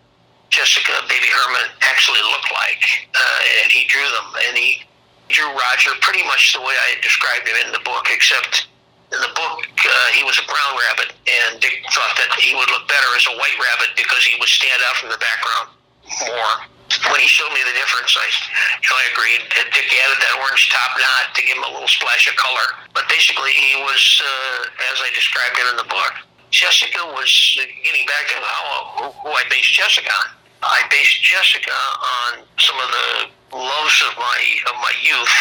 Jessica 0.50 0.92
Baby 1.08 1.28
Herman 1.28 1.70
actually 1.82 2.22
looked 2.32 2.50
like, 2.52 3.08
uh, 3.14 3.40
and 3.62 3.72
he 3.72 3.84
drew 3.86 4.04
them, 4.04 4.28
and 4.48 4.56
he 4.56 4.82
drew 5.28 5.48
Roger 5.52 5.92
pretty 6.00 6.24
much 6.24 6.52
the 6.52 6.60
way 6.60 6.72
I 6.72 6.96
had 6.96 7.02
described 7.02 7.48
him 7.48 7.56
in 7.66 7.72
the 7.72 7.84
book, 7.84 8.08
except 8.10 8.66
in 9.12 9.20
the 9.20 9.32
book 9.36 9.64
uh, 9.64 10.08
he 10.12 10.24
was 10.24 10.36
a 10.40 10.46
brown 10.48 10.72
rabbit, 10.76 11.12
and 11.24 11.60
Dick 11.60 11.84
thought 11.92 12.16
that 12.16 12.32
he 12.40 12.54
would 12.54 12.68
look 12.70 12.88
better 12.88 13.10
as 13.16 13.24
a 13.28 13.36
white 13.36 13.56
rabbit 13.60 13.96
because 13.96 14.24
he 14.24 14.38
would 14.40 14.48
stand 14.48 14.80
out 14.88 14.96
from 14.96 15.10
the 15.10 15.20
background 15.20 15.68
more. 16.28 16.77
When 16.88 17.20
he 17.20 17.28
showed 17.28 17.52
me 17.52 17.60
the 17.68 17.76
difference, 17.76 18.16
I, 18.16 18.24
you 18.80 18.88
know, 18.88 18.96
I 18.96 19.04
agreed. 19.12 19.42
Dick 19.76 19.88
added 19.92 20.18
that 20.24 20.34
orange 20.40 20.72
top 20.72 20.96
knot 20.96 21.36
to 21.36 21.40
give 21.44 21.56
him 21.56 21.64
a 21.68 21.72
little 21.72 21.88
splash 21.88 22.24
of 22.24 22.36
color, 22.40 22.64
but 22.96 23.04
basically 23.12 23.52
he 23.52 23.76
was, 23.84 24.00
uh, 24.24 24.88
as 24.92 24.96
I 25.04 25.12
described 25.12 25.60
it 25.60 25.68
in 25.68 25.76
the 25.76 25.88
book. 25.88 26.16
Jessica 26.50 27.04
was 27.12 27.28
getting 27.84 28.06
back 28.08 28.24
to 28.32 28.36
how, 28.40 28.72
who, 28.96 29.04
who 29.20 29.28
I 29.36 29.44
based 29.52 29.72
Jessica 29.72 30.08
on. 30.08 30.28
I 30.64 30.82
based 30.88 31.22
Jessica 31.22 31.76
on 31.76 32.42
some 32.56 32.80
of 32.80 32.88
the 32.88 33.56
loves 33.56 33.98
of 34.08 34.16
my 34.18 34.40
of 34.66 34.74
my 34.82 34.92
youth 35.04 35.34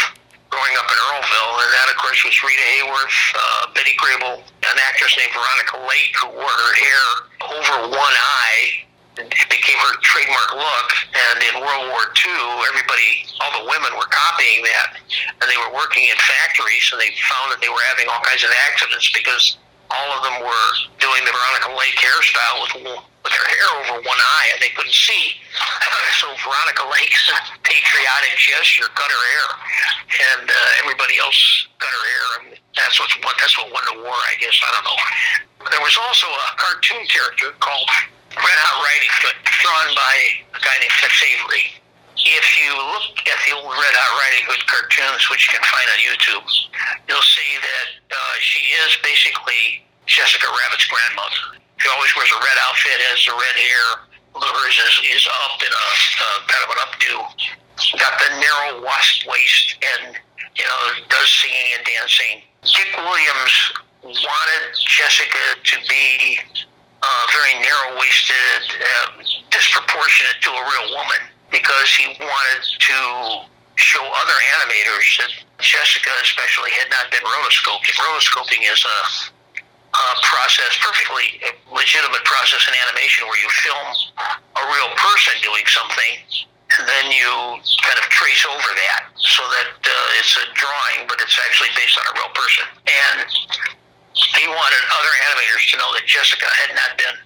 growing 0.49 0.75
up 0.79 0.87
in 0.87 0.97
Earlville, 0.97 1.53
and 1.63 1.69
that 1.73 1.87
of 1.91 1.97
course 1.99 2.23
was 2.23 2.35
Rita 2.43 2.65
Hayworth, 2.75 3.19
uh, 3.35 3.73
Betty 3.73 3.95
Grable, 3.99 4.39
an 4.39 4.77
actress 4.87 5.15
named 5.17 5.31
Veronica 5.33 5.77
Lake 5.89 6.13
who 6.21 6.27
wore 6.39 6.47
her 6.47 6.73
hair 6.75 7.03
over 7.51 7.75
one 7.91 8.15
eye. 8.15 8.86
It 9.17 9.49
became 9.49 9.77
her 9.81 9.97
trademark 10.05 10.53
look, 10.53 10.89
and 11.13 11.37
in 11.41 11.53
World 11.57 11.89
War 11.89 12.05
II, 12.13 12.37
everybody, 12.69 13.25
all 13.41 13.51
the 13.57 13.65
women 13.65 13.89
were 13.97 14.09
copying 14.09 14.61
that, 14.61 15.01
and 15.41 15.45
they 15.49 15.57
were 15.57 15.73
working 15.73 16.05
in 16.05 16.17
factories, 16.21 16.85
and 16.93 17.01
they 17.01 17.09
found 17.25 17.49
that 17.49 17.59
they 17.61 17.69
were 17.69 17.81
having 17.89 18.05
all 18.09 18.21
kinds 18.21 18.45
of 18.45 18.53
accidents 18.69 19.09
because 19.09 19.57
all 19.89 20.09
of 20.13 20.21
them 20.21 20.37
were 20.43 20.69
doing 20.99 21.23
the 21.25 21.33
Veronica 21.33 21.73
Lake 21.73 21.97
hairstyle 21.97 22.61
with 22.61 23.01
with 23.27 23.35
her 23.35 23.47
hair 23.51 23.69
over 23.83 23.99
one 24.07 24.21
eye 24.39 24.47
and 24.55 24.61
they 24.63 24.71
couldn't 24.71 24.95
see. 24.95 25.35
So 26.17 26.33
Veronica 26.41 26.81
Lake's 26.89 27.29
patriotic 27.61 28.33
gesture 28.41 28.89
cut 28.95 29.05
her 29.05 29.23
hair, 29.37 29.47
and 30.33 30.49
uh, 30.49 30.81
everybody 30.81 31.19
else 31.19 31.67
cut 31.77 31.93
her 31.93 32.05
hair. 32.09 32.25
And 32.41 32.45
that's 32.73 32.97
what's 32.97 33.13
what 33.21 33.37
that's 33.37 33.53
what 33.53 33.69
won 33.69 33.83
the 33.85 34.01
war, 34.01 34.17
I 34.17 34.33
guess. 34.41 34.57
I 34.65 34.71
don't 34.73 34.85
know. 34.87 35.69
There 35.69 35.81
was 35.81 35.93
also 36.07 36.25
a 36.25 36.47
cartoon 36.57 37.05
character 37.05 37.53
called 37.59 37.85
Red 38.37 38.59
Hot 38.61 38.77
Riding 38.85 39.13
Hood, 39.21 39.37
drawn 39.43 39.89
by 39.97 40.15
a 40.53 40.59
guy 40.61 40.75
named 40.77 40.93
Tex 41.01 41.13
Avery. 41.25 41.65
If 42.17 42.47
you 42.59 42.69
look 42.75 43.17
at 43.25 43.39
the 43.45 43.55
old 43.57 43.71
Red 43.71 43.95
Hot 43.97 44.11
Riding 44.21 44.45
Hood 44.45 44.61
cartoons, 44.69 45.25
which 45.29 45.47
you 45.47 45.57
can 45.57 45.65
find 45.65 45.87
on 45.89 45.99
YouTube, 46.01 46.45
you'll 47.09 47.29
see 47.33 47.51
that 47.61 47.87
uh, 48.13 48.35
she 48.41 48.61
is 48.83 48.97
basically 49.01 49.85
Jessica 50.05 50.45
Rabbit's 50.49 50.85
grandmother. 50.85 51.61
She 51.77 51.87
always 51.89 52.13
wears 52.17 52.29
a 52.33 52.41
red 52.41 52.57
outfit, 52.67 52.97
has 53.13 53.21
the 53.25 53.35
red 53.37 53.57
hair. 53.57 53.85
Hers 54.37 54.77
is, 54.77 54.95
is 55.17 55.25
up 55.49 55.57
in 55.65 55.71
a 55.73 55.87
uh, 56.21 56.37
kind 56.45 56.61
of 56.61 56.69
an 56.73 56.79
updo. 56.85 57.15
Got 57.97 58.21
the 58.21 58.29
narrow 58.37 58.85
wasp 58.85 59.25
waist 59.25 59.77
and, 59.81 60.13
you 60.57 60.65
know, 60.65 60.81
does 61.09 61.29
singing 61.41 61.73
and 61.77 61.83
dancing. 61.85 62.45
Dick 62.61 62.91
Williams 63.01 63.55
wanted 64.03 64.63
Jessica 64.77 65.57
to 65.63 65.75
be 65.89 66.37
uh, 67.01 67.23
very 67.31 67.53
narrow 67.61 67.99
waisted, 67.99 68.63
uh, 68.77 69.23
disproportionate 69.51 70.37
to 70.41 70.49
a 70.49 70.63
real 70.63 70.87
woman 70.97 71.21
because 71.51 71.89
he 71.93 72.07
wanted 72.19 72.63
to 72.63 72.97
show 73.75 74.03
other 74.03 74.37
animators 74.59 75.05
that 75.21 75.31
Jessica, 75.59 76.09
especially, 76.21 76.71
had 76.77 76.89
not 76.89 77.09
been 77.09 77.23
rotoscoped. 77.23 77.85
Rotoscoping 77.97 78.65
is 78.65 78.81
a 78.85 78.99
uh, 79.93 80.15
process, 80.21 80.77
perfectly 80.81 81.41
legitimate 81.71 82.23
process 82.25 82.67
in 82.67 82.73
animation 82.89 83.25
where 83.25 83.39
you 83.39 83.49
film 83.65 83.87
a 84.57 84.63
real 84.69 84.91
person 84.97 85.33
doing 85.41 85.65
something 85.65 86.45
and 86.77 86.85
then 86.87 87.05
you 87.09 87.31
kind 87.81 87.97
of 87.97 88.05
trace 88.11 88.45
over 88.45 88.71
that 88.75 89.09
so 89.15 89.41
that 89.49 89.71
uh, 89.81 90.19
it's 90.19 90.35
a 90.37 90.45
drawing, 90.53 91.07
but 91.07 91.17
it's 91.21 91.39
actually 91.47 91.71
based 91.73 91.97
on 91.97 92.05
a 92.05 92.13
real 92.19 92.31
person. 92.35 92.65
And 92.85 93.27
he 94.17 94.45
wanted 94.49 94.83
other 94.97 95.13
animators 95.29 95.69
to 95.71 95.77
know 95.77 95.89
that 95.93 96.05
Jessica 96.09 96.47
had 96.65 96.73
not 96.73 96.97
been 96.97 97.17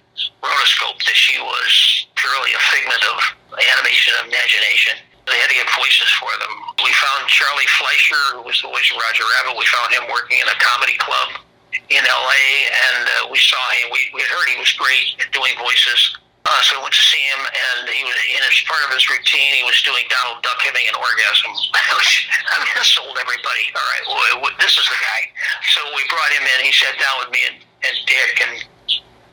rotoscoped, 0.44 1.04
that 1.08 1.16
she 1.16 1.40
was 1.40 2.06
purely 2.16 2.52
a 2.52 2.62
figment 2.68 3.02
of 3.08 3.18
animation 3.56 4.12
and 4.20 4.28
imagination. 4.28 4.98
They 5.24 5.38
had 5.38 5.48
to 5.48 5.56
get 5.56 5.68
voices 5.78 6.10
for 6.18 6.30
them. 6.42 6.52
We 6.82 6.90
found 6.98 7.30
Charlie 7.30 7.70
Fleischer, 7.78 8.22
who 8.36 8.42
was 8.42 8.58
the 8.60 8.68
voice 8.68 8.90
of 8.90 8.98
Roger 8.98 9.22
Rabbit. 9.38 9.54
We 9.56 9.66
found 9.70 9.94
him 9.94 10.10
working 10.10 10.42
in 10.42 10.48
a 10.50 10.58
comedy 10.58 10.98
club 10.98 11.40
in 11.88 12.02
LA, 12.02 12.42
and 12.68 13.06
uh, 13.06 13.30
we 13.30 13.38
saw 13.38 13.62
him. 13.80 13.94
We, 13.94 14.10
we 14.12 14.20
heard 14.26 14.50
he 14.50 14.58
was 14.58 14.72
great 14.74 15.14
at 15.22 15.30
doing 15.32 15.54
voices. 15.62 16.18
Uh, 16.42 16.58
so 16.66 16.74
we 16.74 16.82
went 16.82 16.94
to 16.94 17.06
see 17.06 17.22
him, 17.22 17.38
and 17.38 17.86
he 17.86 18.02
was 18.02 18.18
in 18.34 18.42
as 18.42 18.58
part 18.66 18.82
of 18.82 18.90
his 18.90 19.06
routine. 19.06 19.54
He 19.54 19.62
was 19.62 19.78
doing 19.86 20.02
Donald 20.10 20.42
Duck 20.42 20.58
having 20.58 20.82
an 20.90 20.98
orgasm. 20.98 21.54
I 22.50 22.58
mean, 22.58 22.74
that 22.74 22.82
sold 22.82 23.14
everybody. 23.14 23.64
All 23.78 23.88
right, 23.94 24.04
well, 24.42 24.50
this 24.58 24.74
is 24.74 24.86
the 24.90 24.98
guy. 24.98 25.30
So 25.70 25.80
we 25.94 26.02
brought 26.10 26.34
him 26.34 26.42
in. 26.42 26.66
He 26.66 26.74
sat 26.74 26.98
down 26.98 27.22
with 27.22 27.30
me 27.30 27.46
and, 27.46 27.58
and 27.62 27.94
Dick, 28.10 28.34
and 28.42 28.54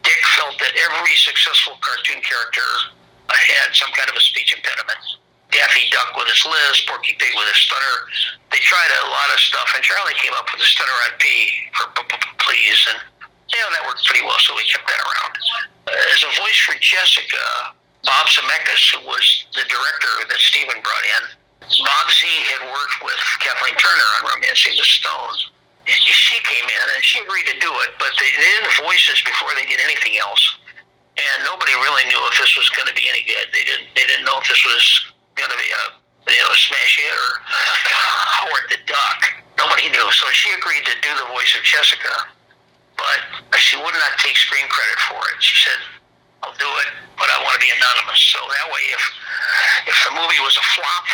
Dick 0.06 0.22
felt 0.38 0.62
that 0.62 0.74
every 0.78 1.16
successful 1.18 1.82
cartoon 1.82 2.22
character 2.22 2.70
had 3.34 3.74
some 3.74 3.90
kind 3.98 4.10
of 4.10 4.16
a 4.16 4.22
speech 4.22 4.54
impediment. 4.54 5.02
Daffy 5.50 5.90
Duck 5.90 6.14
with 6.14 6.30
his 6.30 6.46
lisp, 6.46 6.86
Porky 6.86 7.18
Pig 7.18 7.34
with 7.34 7.50
his 7.50 7.58
stutter. 7.58 7.98
They 8.54 8.62
tried 8.62 8.90
a 9.02 9.10
lot 9.10 9.34
of 9.34 9.40
stuff, 9.42 9.74
and 9.74 9.82
Charlie 9.82 10.14
came 10.22 10.34
up 10.38 10.46
with 10.54 10.62
a 10.62 10.70
stutter 10.70 10.94
on 11.10 11.18
P 11.18 11.26
for 11.74 11.90
please, 12.38 12.80
and 12.94 13.02
you 13.50 13.58
know 13.58 13.70
that 13.74 13.82
worked 13.86 14.06
pretty 14.06 14.22
well, 14.22 14.38
so 14.46 14.54
we 14.54 14.62
kept 14.70 14.86
that 14.86 15.02
around. 15.02 15.34
As 16.14 16.22
a 16.24 16.32
voice 16.38 16.60
for 16.66 16.76
Jessica, 16.80 17.74
Bob 18.06 18.26
Zemeckis, 18.28 18.96
who 18.96 19.06
was 19.08 19.26
the 19.54 19.66
director 19.68 20.14
that 20.30 20.40
Steven 20.40 20.80
brought 20.82 21.06
in, 21.20 21.24
Bob 21.62 22.08
Z 22.10 22.26
had 22.56 22.66
worked 22.72 22.98
with 23.04 23.20
Kathleen 23.44 23.76
Turner 23.78 24.10
on 24.20 24.34
Romancing 24.34 24.74
the 24.74 24.88
Stone. 24.88 25.54
She 25.86 26.38
came 26.46 26.66
in 26.66 26.88
and 26.96 27.02
she 27.02 27.20
agreed 27.22 27.46
to 27.50 27.58
do 27.58 27.72
it, 27.86 27.98
but 27.98 28.14
they, 28.22 28.30
they 28.38 28.52
did 28.58 28.66
the 28.70 28.76
voices 28.86 29.22
before 29.26 29.50
they 29.58 29.66
did 29.66 29.82
anything 29.82 30.22
else, 30.22 30.42
and 31.18 31.38
nobody 31.46 31.74
really 31.82 32.06
knew 32.06 32.22
if 32.30 32.38
this 32.38 32.54
was 32.54 32.70
going 32.78 32.86
to 32.86 32.94
be 32.94 33.10
any 33.10 33.26
good. 33.26 33.50
They 33.50 33.66
didn't. 33.66 33.90
They 33.98 34.06
didn't 34.06 34.26
know 34.26 34.38
if 34.38 34.46
this 34.46 34.62
was 34.66 34.86
going 35.34 35.50
to 35.50 35.58
be 35.58 35.70
a 35.70 35.84
you 36.30 36.42
know 36.46 36.54
smash 36.54 36.94
hit 37.02 37.10
or 37.10 37.30
Howard 38.38 38.70
the 38.70 38.80
Duck. 38.86 39.20
Nobody 39.58 39.90
knew, 39.90 40.08
so 40.14 40.30
she 40.30 40.54
agreed 40.54 40.86
to 40.86 40.96
do 41.02 41.12
the 41.18 41.28
voice 41.34 41.52
of 41.58 41.66
Jessica, 41.66 42.14
but 43.52 43.60
she 43.60 43.78
would 43.78 43.96
not 43.96 44.14
take 44.20 44.36
screen 44.38 44.68
credit 44.68 45.00
for 45.08 45.22
it. 45.34 45.40
She 45.40 45.56
said, 45.64 45.80
"I'll 46.44 46.56
do 46.58 46.70
it, 46.86 46.90
but 47.16 47.30
I 47.32 47.42
want 47.44 47.56
to 47.56 47.64
be 47.64 47.72
anonymous." 47.72 48.20
So 48.20 48.40
that 48.40 48.68
way, 48.72 48.84
if 48.92 49.04
if 49.88 49.98
the 50.08 50.14
movie 50.16 50.42
was 50.44 50.56
a 50.60 50.66
flop, 50.76 51.06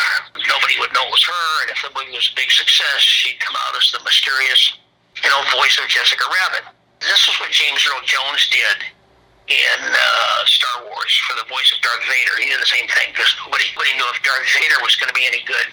nobody 0.50 0.76
would 0.80 0.92
know 0.94 1.06
it 1.06 1.14
was 1.14 1.26
her, 1.26 1.48
and 1.64 1.70
if 1.72 1.80
the 1.86 1.92
movie 1.94 2.16
was 2.16 2.30
a 2.32 2.36
big 2.36 2.52
success, 2.52 3.02
she'd 3.02 3.40
come 3.40 3.56
out 3.56 3.78
as 3.78 3.92
the 3.92 4.02
mysterious 4.04 4.78
you 5.24 5.30
know, 5.30 5.42
voice 5.56 5.78
of 5.80 5.88
Jessica 5.88 6.26
Rabbit. 6.28 6.66
This 7.00 7.28
is 7.28 7.36
what 7.40 7.52
James 7.52 7.80
Earl 7.88 8.04
Jones 8.04 8.50
did 8.50 8.78
in 9.48 9.80
uh, 9.80 10.42
Star 10.46 10.84
Wars 10.90 11.14
for 11.30 11.38
the 11.38 11.46
voice 11.48 11.70
of 11.72 11.80
Darth 11.80 12.04
Vader. 12.10 12.36
He 12.42 12.50
did 12.50 12.60
the 12.60 12.68
same 12.68 12.88
thing 12.90 13.14
because 13.14 13.30
nobody, 13.46 13.66
nobody 13.78 13.94
knew 13.96 14.08
if 14.10 14.20
Darth 14.26 14.48
Vader 14.58 14.82
was 14.82 14.98
going 14.98 15.10
to 15.10 15.18
be 15.18 15.28
any 15.28 15.46
good. 15.46 15.70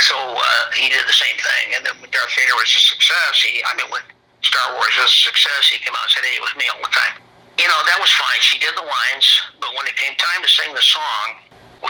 So 0.00 0.16
uh, 0.16 0.72
he 0.72 0.88
did 0.88 1.04
the 1.04 1.14
same 1.14 1.36
thing. 1.36 1.76
And 1.76 1.84
then 1.84 1.94
when 2.00 2.10
Darth 2.10 2.32
Vader 2.32 2.56
was 2.56 2.72
a 2.72 2.80
success, 2.80 3.44
he, 3.44 3.60
I 3.60 3.76
mean, 3.76 3.92
when 3.92 4.02
Star 4.42 4.74
Wars 4.76 4.92
was 5.00 5.08
a 5.08 5.16
success, 5.30 5.72
he 5.72 5.78
came 5.80 5.94
out 5.96 6.04
and 6.06 6.12
said, 6.12 6.24
hey, 6.24 6.36
it 6.36 6.44
was 6.44 6.54
me 6.56 6.68
all 6.72 6.80
the 6.82 6.92
time. 6.92 7.20
You 7.56 7.68
know, 7.68 7.80
that 7.88 7.96
was 7.96 8.12
fine. 8.12 8.40
She 8.44 8.60
did 8.60 8.76
the 8.76 8.84
lines, 8.84 9.26
but 9.60 9.72
when 9.72 9.88
it 9.88 9.96
came 9.96 10.12
time 10.20 10.44
to 10.44 10.50
sing 10.50 10.76
the 10.76 10.84
song, 10.84 11.40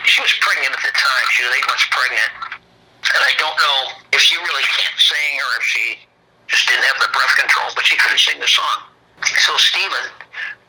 she 0.06 0.22
was 0.22 0.30
pregnant 0.38 0.70
at 0.70 0.82
the 0.82 0.94
time. 0.94 1.24
She 1.34 1.42
was 1.42 1.52
eight 1.54 1.66
months 1.66 1.86
pregnant. 1.90 2.30
And 3.02 3.22
I 3.22 3.34
don't 3.38 3.54
know 3.58 3.78
if 4.14 4.22
she 4.22 4.38
really 4.38 4.66
can't 4.66 4.98
sing 4.98 5.32
or 5.42 5.50
if 5.58 5.64
she 5.66 5.84
just 6.46 6.70
didn't 6.70 6.86
have 6.86 6.98
the 7.02 7.10
breath 7.10 7.34
control, 7.34 7.70
but 7.74 7.86
she 7.86 7.98
couldn't 7.98 8.22
sing 8.22 8.38
the 8.38 8.50
song. 8.50 8.86
So 9.42 9.58
Steven, 9.58 10.06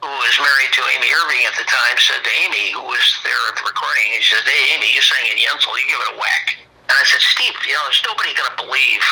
who 0.01 0.09
was 0.09 0.35
married 0.41 0.71
to 0.73 0.81
Amy 0.97 1.09
Irving 1.13 1.43
at 1.45 1.53
the 1.57 1.65
time, 1.65 1.97
said 1.97 2.21
to 2.21 2.33
Amy, 2.45 2.73
who 2.73 2.85
was 2.85 3.05
there 3.21 3.37
at 3.49 3.57
the 3.57 3.65
recording, 3.65 4.05
he 4.17 4.21
said, 4.21 4.41
hey, 4.45 4.77
Amy, 4.77 4.89
you 4.93 5.01
sang 5.01 5.25
in 5.29 5.37
Yentl, 5.37 5.73
you 5.77 5.85
give 5.89 6.01
it 6.01 6.13
a 6.13 6.17
whack. 6.17 6.57
And 6.89 6.95
I 6.95 7.03
said, 7.05 7.21
Steve, 7.21 7.53
you 7.67 7.75
know, 7.75 7.85
there's 7.85 8.05
nobody 8.05 8.31
going 8.33 8.49
to 8.49 8.57
believe 8.65 9.03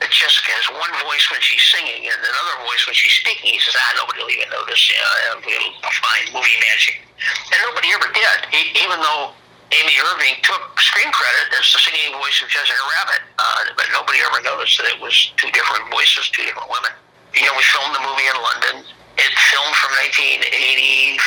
that 0.00 0.10
Jessica 0.10 0.50
has 0.56 0.66
one 0.72 0.88
voice 1.04 1.28
when 1.28 1.44
she's 1.44 1.60
singing 1.68 2.08
and 2.08 2.16
another 2.16 2.56
voice 2.64 2.88
when 2.88 2.96
she's 2.96 3.20
speaking. 3.20 3.52
He 3.52 3.60
says, 3.60 3.76
ah, 3.76 4.00
nobody 4.00 4.24
will 4.24 4.32
even 4.32 4.48
notice. 4.48 4.80
You 4.88 4.96
know, 4.96 5.44
it'll 5.44 5.76
find 6.00 6.24
movie 6.32 6.56
magic. 6.72 7.04
And 7.52 7.60
nobody 7.68 7.92
ever 7.92 8.08
did, 8.16 8.38
even 8.80 8.96
though 8.96 9.36
Amy 9.70 9.94
Irving 10.02 10.34
took 10.42 10.80
screen 10.80 11.12
credit 11.12 11.52
as 11.54 11.68
the 11.70 11.78
singing 11.78 12.10
voice 12.16 12.42
of 12.42 12.48
Jessica 12.48 12.80
Rabbit, 12.98 13.22
uh, 13.38 13.70
but 13.76 13.86
nobody 13.92 14.18
ever 14.24 14.40
noticed 14.42 14.80
that 14.82 14.88
it 14.88 14.98
was 14.98 15.14
two 15.36 15.52
different 15.52 15.86
voices, 15.92 16.26
two 16.32 16.42
different 16.42 16.66
women. 16.66 16.90
You 17.36 17.46
know, 17.46 17.54
we 17.54 17.62
filmed 17.70 17.94
the 17.94 18.02
movie 18.02 18.26
in 18.26 18.34
London. 18.34 18.82
It 19.20 19.32
filmed 19.52 19.76
from 19.78 19.92
1985 20.10 21.22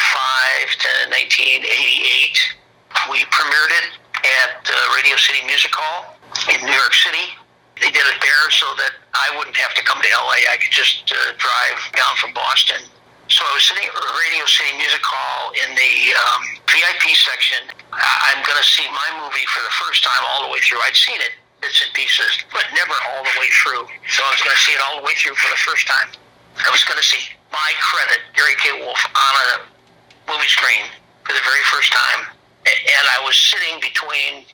to 0.81 0.89
1988. 1.13 3.13
We 3.13 3.21
premiered 3.31 3.73
it 3.79 3.87
at 4.25 4.59
uh, 4.65 4.75
Radio 4.97 5.15
City 5.15 5.45
Music 5.47 5.71
Hall 5.71 6.17
in 6.51 6.59
New 6.65 6.73
York 6.73 6.97
City. 6.97 7.37
They 7.81 7.89
did 7.89 8.05
it 8.05 8.19
there 8.21 8.45
so 8.53 8.69
that 8.77 8.93
I 9.13 9.33
wouldn't 9.37 9.57
have 9.57 9.73
to 9.73 9.83
come 9.83 10.01
to 10.01 10.09
LA. 10.09 10.45
I 10.49 10.57
could 10.61 10.71
just 10.71 11.09
uh, 11.09 11.33
drive 11.37 11.79
down 11.97 12.13
from 12.21 12.33
Boston. 12.33 12.81
So 13.31 13.41
I 13.47 13.51
was 13.55 13.63
sitting 13.65 13.87
at 13.87 13.93
Radio 13.95 14.45
City 14.45 14.77
Music 14.77 15.01
Hall 15.01 15.55
in 15.55 15.73
the 15.73 15.93
um, 16.13 16.41
VIP 16.69 17.15
section. 17.17 17.65
I'm 17.95 18.41
going 18.45 18.59
to 18.59 18.67
see 18.67 18.85
my 18.91 19.09
movie 19.25 19.47
for 19.49 19.63
the 19.65 19.73
first 19.73 20.03
time 20.03 20.21
all 20.27 20.45
the 20.45 20.51
way 20.53 20.61
through. 20.61 20.83
I'd 20.85 20.93
seen 20.93 21.17
it 21.17 21.33
bits 21.63 21.81
and 21.81 21.89
pieces, 21.95 22.43
but 22.51 22.67
never 22.75 22.93
all 23.09 23.23
the 23.23 23.35
way 23.39 23.47
through. 23.63 23.87
So 24.11 24.21
I 24.27 24.29
was 24.35 24.43
going 24.43 24.53
to 24.53 24.63
see 24.67 24.75
it 24.75 24.81
all 24.83 24.99
the 24.99 25.05
way 25.07 25.15
through 25.15 25.39
for 25.39 25.49
the 25.49 25.61
first 25.63 25.87
time. 25.87 26.11
I 26.61 26.69
was 26.69 26.83
going 26.83 26.99
to 26.99 27.07
see 27.07 27.23
my 27.49 27.71
credit, 27.81 28.21
Gary 28.37 28.53
K. 28.59 28.83
Wolf, 28.83 29.01
on 29.01 29.33
a 29.39 29.49
movie 30.29 30.51
screen 30.51 30.85
for 31.25 31.33
the 31.33 31.43
very 31.47 31.63
first 31.71 31.89
time. 31.89 32.27
And 32.67 33.05
I 33.07 33.23
was 33.23 33.33
sitting 33.39 33.79
between 33.79 34.45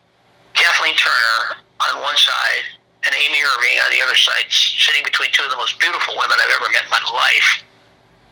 Kathleen 0.54 0.96
Turner 0.96 1.60
on 1.84 2.02
one 2.06 2.16
side 2.16 2.79
and 3.06 3.12
Amy 3.16 3.40
Irving 3.40 3.76
on 3.80 3.90
the 3.96 4.02
other 4.04 4.18
side, 4.20 4.48
sitting 4.52 5.04
between 5.08 5.32
two 5.32 5.44
of 5.48 5.52
the 5.52 5.60
most 5.60 5.80
beautiful 5.80 6.20
women 6.20 6.36
I've 6.36 6.52
ever 6.52 6.68
met 6.72 6.84
in 6.84 6.92
my 6.92 7.04
life. 7.16 7.64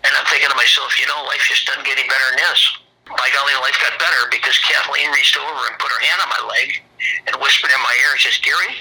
And 0.04 0.12
I'm 0.12 0.28
thinking 0.28 0.52
to 0.52 0.60
myself, 0.60 0.96
you 1.00 1.08
know, 1.08 1.24
life 1.24 1.44
just 1.48 1.68
doesn't 1.68 1.88
get 1.88 1.98
any 1.98 2.08
better 2.08 2.28
than 2.36 2.44
this. 2.44 2.62
By 3.08 3.32
golly, 3.32 3.56
life 3.64 3.80
got 3.80 3.96
better 3.96 4.28
because 4.28 4.60
Kathleen 4.60 5.08
reached 5.16 5.40
over 5.40 5.62
and 5.72 5.80
put 5.80 5.88
her 5.88 6.02
hand 6.04 6.20
on 6.20 6.30
my 6.30 6.42
leg 6.52 6.84
and 7.28 7.34
whispered 7.40 7.72
in 7.72 7.80
my 7.80 7.96
ear 8.04 8.12
and 8.12 8.20
says, 8.20 8.36
Gary, 8.44 8.76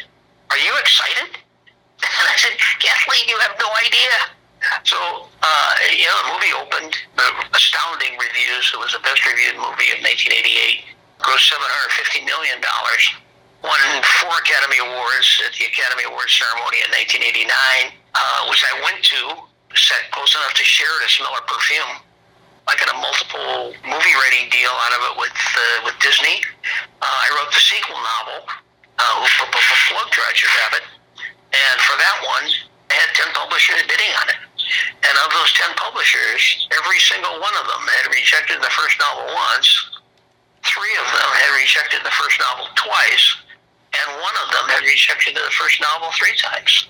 are 0.51 0.61
you 0.61 0.75
excited? 0.79 1.31
And 1.97 2.29
I 2.29 2.37
said, 2.37 2.53
Kathleen, 2.77 3.25
you 3.25 3.39
have 3.41 3.57
no 3.57 3.73
idea. 3.81 4.37
So, 4.85 4.99
uh, 5.43 5.73
you 5.97 6.05
know, 6.05 6.19
the 6.23 6.29
movie 6.37 6.53
opened, 6.53 6.93
astounding 7.55 8.21
reviews. 8.21 8.69
It 8.75 8.79
was 8.79 8.93
the 8.93 9.01
best 9.01 9.25
reviewed 9.25 9.57
movie 9.57 9.97
of 9.97 10.05
1988. 10.05 10.85
Grossed 11.25 11.57
$750 11.57 12.27
million 12.29 12.61
won 13.67 13.83
four 14.23 14.31
Academy 14.39 14.79
Awards 14.79 15.43
at 15.43 15.53
the 15.59 15.67
Academy 15.67 16.07
Awards 16.07 16.31
ceremony 16.39 16.87
in 16.87 16.91
1989, 16.95 17.51
uh, 18.15 18.47
which 18.47 18.63
I 18.63 18.73
went 18.87 19.03
to, 19.11 19.43
sat 19.75 20.07
close 20.15 20.33
enough 20.39 20.55
to 20.55 20.65
share 20.65 20.95
a 21.03 21.09
smell 21.11 21.35
of 21.35 21.45
perfume. 21.51 21.99
I 22.67 22.75
got 22.79 22.91
a 22.91 22.99
multiple 22.99 23.75
movie 23.87 24.17
rating 24.27 24.51
deal 24.51 24.71
out 24.71 24.95
of 24.95 25.03
it 25.11 25.15
with 25.19 25.35
uh, 25.35 25.87
with 25.87 25.95
Disney. 26.03 26.43
Uh, 27.03 27.07
I 27.07 27.29
wrote 27.35 27.51
the 27.51 27.63
sequel 27.63 27.99
novel, 27.99 28.51
uh, 28.99 29.23
Plug 29.23 30.11
Roger 30.11 30.51
Rabbit, 30.63 30.85
and 31.55 31.77
for 31.87 31.95
that 31.99 32.17
one, 32.27 32.47
I 32.91 32.95
had 32.99 33.11
10 33.15 33.35
publishers 33.39 33.83
bidding 33.87 34.15
on 34.19 34.27
it. 34.35 34.41
And 35.07 35.15
of 35.23 35.31
those 35.31 35.55
10 35.55 35.79
publishers, 35.79 36.67
every 36.75 36.99
single 36.99 37.39
one 37.39 37.55
of 37.55 37.71
them 37.71 37.83
had 37.87 38.11
rejected 38.11 38.59
the 38.59 38.73
first 38.75 38.99
novel 38.99 39.31
once. 39.31 39.71
Three 40.67 40.95
of 40.99 41.07
them 41.07 41.31
had 41.39 41.55
rejected 41.55 42.03
the 42.03 42.11
first 42.11 42.35
novel 42.43 42.67
twice 42.75 43.46
and 43.97 44.21
one 44.21 44.37
of 44.45 44.49
them 44.53 44.67
had 44.69 44.83
rejected 44.85 45.35
the 45.37 45.49
first 45.57 45.81
novel 45.81 46.09
three 46.13 46.37
times. 46.37 46.89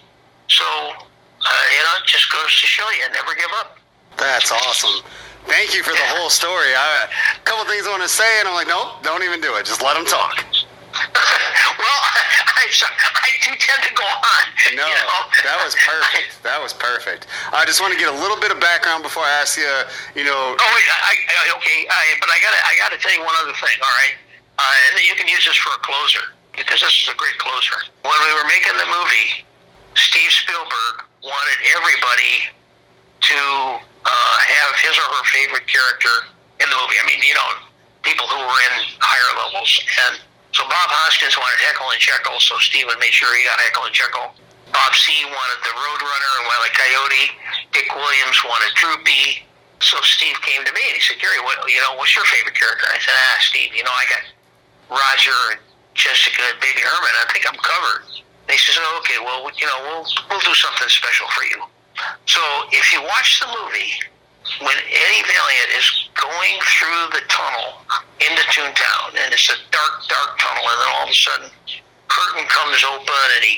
So, 0.49 0.65
uh, 0.65 1.65
you 1.71 1.83
know, 1.85 1.95
it 2.03 2.07
just 2.07 2.31
goes 2.33 2.51
to 2.61 2.67
show 2.67 2.87
you, 2.91 3.07
never 3.13 3.35
give 3.35 3.51
up. 3.59 3.79
That's 4.17 4.51
awesome. 4.51 5.05
Thank 5.47 5.75
you 5.75 5.83
for 5.83 5.95
the 5.95 6.07
whole 6.19 6.31
story. 6.31 6.75
I, 6.75 7.07
a 7.07 7.43
couple 7.47 7.65
things 7.71 7.87
I 7.87 7.91
want 7.91 8.03
to 8.03 8.11
say, 8.11 8.27
and 8.41 8.49
I'm 8.49 8.55
like, 8.55 8.67
nope, 8.67 9.03
don't 9.03 9.23
even 9.23 9.41
do 9.41 9.55
it. 9.55 9.67
Just 9.67 9.83
let 9.83 9.95
them 9.95 10.07
talk. 10.07 10.43
well, 11.79 12.01
I, 12.59 12.67
I 12.67 13.29
do 13.45 13.53
tend 13.55 13.83
to 13.85 13.93
go 13.95 14.07
on. 14.07 14.45
No, 14.75 14.83
you 14.83 14.97
know? 14.97 15.23
that 15.45 15.61
was 15.63 15.77
perfect. 15.79 16.33
That 16.47 16.63
was 16.63 16.71
perfect. 16.71 17.27
I 17.51 17.67
just 17.67 17.83
want 17.83 17.91
to 17.91 17.99
get 17.99 18.07
a 18.07 18.15
little 18.23 18.39
bit 18.39 18.55
of 18.55 18.63
background 18.63 19.03
before 19.03 19.27
I 19.27 19.43
ask 19.43 19.59
you. 19.59 19.67
You 20.15 20.23
know. 20.23 20.55
Oh 20.55 20.71
wait, 20.79 20.87
I, 20.95 21.19
I, 21.27 21.45
okay, 21.59 21.83
I, 21.91 22.15
but 22.23 22.31
I 22.31 22.39
gotta, 22.39 22.61
I 22.63 22.73
gotta 22.79 22.99
tell 23.03 23.11
you 23.11 23.19
one 23.19 23.35
other 23.43 23.51
thing. 23.59 23.75
All 23.83 23.95
right, 23.99 24.15
uh, 24.63 24.95
and 24.95 25.03
you 25.03 25.19
can 25.19 25.27
use 25.27 25.43
this 25.43 25.59
for 25.59 25.75
a 25.75 25.83
closer 25.83 26.23
because 26.57 26.81
this 26.81 26.97
is 27.05 27.09
a 27.13 27.17
great 27.17 27.37
closer. 27.39 27.77
When 28.03 28.17
we 28.17 28.33
were 28.35 28.49
making 28.49 28.77
the 28.77 28.89
movie, 28.89 29.47
Steve 29.95 30.33
Spielberg 30.33 31.05
wanted 31.23 31.59
everybody 31.77 32.49
to 33.29 33.39
uh, 33.81 34.37
have 34.41 34.73
his 34.81 34.95
or 34.97 35.09
her 35.09 35.25
favorite 35.33 35.67
character 35.69 36.33
in 36.61 36.67
the 36.69 36.77
movie. 36.77 36.99
I 37.01 37.05
mean, 37.09 37.21
you 37.25 37.37
know, 37.37 37.51
people 38.07 38.29
who 38.29 38.39
were 38.39 38.61
in 38.71 38.75
higher 39.03 39.31
levels. 39.45 39.69
And 40.09 40.23
so 40.55 40.63
Bob 40.69 40.89
Hoskins 40.89 41.35
wanted 41.37 41.59
Heckle 41.67 41.91
and 41.91 42.01
Jeckle, 42.01 42.39
so 42.39 42.57
Steve 42.63 42.87
would 42.89 43.03
make 43.03 43.13
sure 43.13 43.29
he 43.35 43.45
got 43.45 43.59
Heckle 43.61 43.91
and 43.91 43.95
Jeckle. 43.95 44.31
Bob 44.71 44.93
Z. 44.95 45.09
wanted 45.27 45.59
the 45.65 45.73
Roadrunner 45.73 46.33
and 46.43 46.45
Wile. 46.47 46.69
Coyote. 46.77 47.27
Dick 47.73 47.89
Williams 47.95 48.39
wanted 48.45 48.71
Droopy. 48.77 49.47
So 49.81 49.97
Steve 50.03 50.37
came 50.43 50.65
to 50.65 50.73
me 50.73 50.83
and 50.89 50.97
he 50.97 51.03
said, 51.03 51.21
Gary, 51.21 51.41
what, 51.45 51.61
you 51.69 51.81
know, 51.81 51.97
what's 51.97 52.15
your 52.17 52.25
favorite 52.27 52.57
character? 52.57 52.87
I 52.89 52.99
said, 52.99 53.13
ah, 53.13 53.37
Steve, 53.41 53.73
you 53.75 53.85
know, 53.85 53.93
I 53.93 54.05
got 54.09 54.23
Roger 54.91 55.41
and 55.53 55.61
Jessica 55.97 56.43
and 56.53 56.61
Baby 56.61 56.85
Herman. 56.85 57.15
I 57.19 57.27
think 57.33 57.49
I'm 57.49 57.59
covered. 57.59 58.05
They 58.47 58.57
says, 58.61 58.79
oh, 58.79 59.01
okay, 59.03 59.19
well, 59.19 59.43
you 59.59 59.67
know, 59.67 59.79
we'll 59.91 60.07
we'll 60.31 60.45
do 60.45 60.55
something 60.55 60.89
special 60.89 61.27
for 61.35 61.43
you. 61.49 61.65
So 62.29 62.41
if 62.71 62.93
you 62.93 63.03
watch 63.03 63.41
the 63.41 63.49
movie, 63.51 63.91
when 64.61 64.77
Eddie 64.77 65.25
Valiant 65.27 65.71
is 65.75 65.89
going 66.15 66.57
through 66.63 67.19
the 67.19 67.25
tunnel 67.27 67.83
into 68.23 68.43
Toontown, 68.53 69.19
and 69.19 69.33
it's 69.35 69.51
a 69.51 69.59
dark, 69.73 70.07
dark 70.07 70.39
tunnel, 70.39 70.63
and 70.63 70.79
then 70.79 70.91
all 70.95 71.05
of 71.05 71.11
a 71.11 71.19
sudden, 71.19 71.51
curtain 72.07 72.47
comes 72.47 72.85
open, 72.85 73.27
and 73.35 73.43
he 73.43 73.57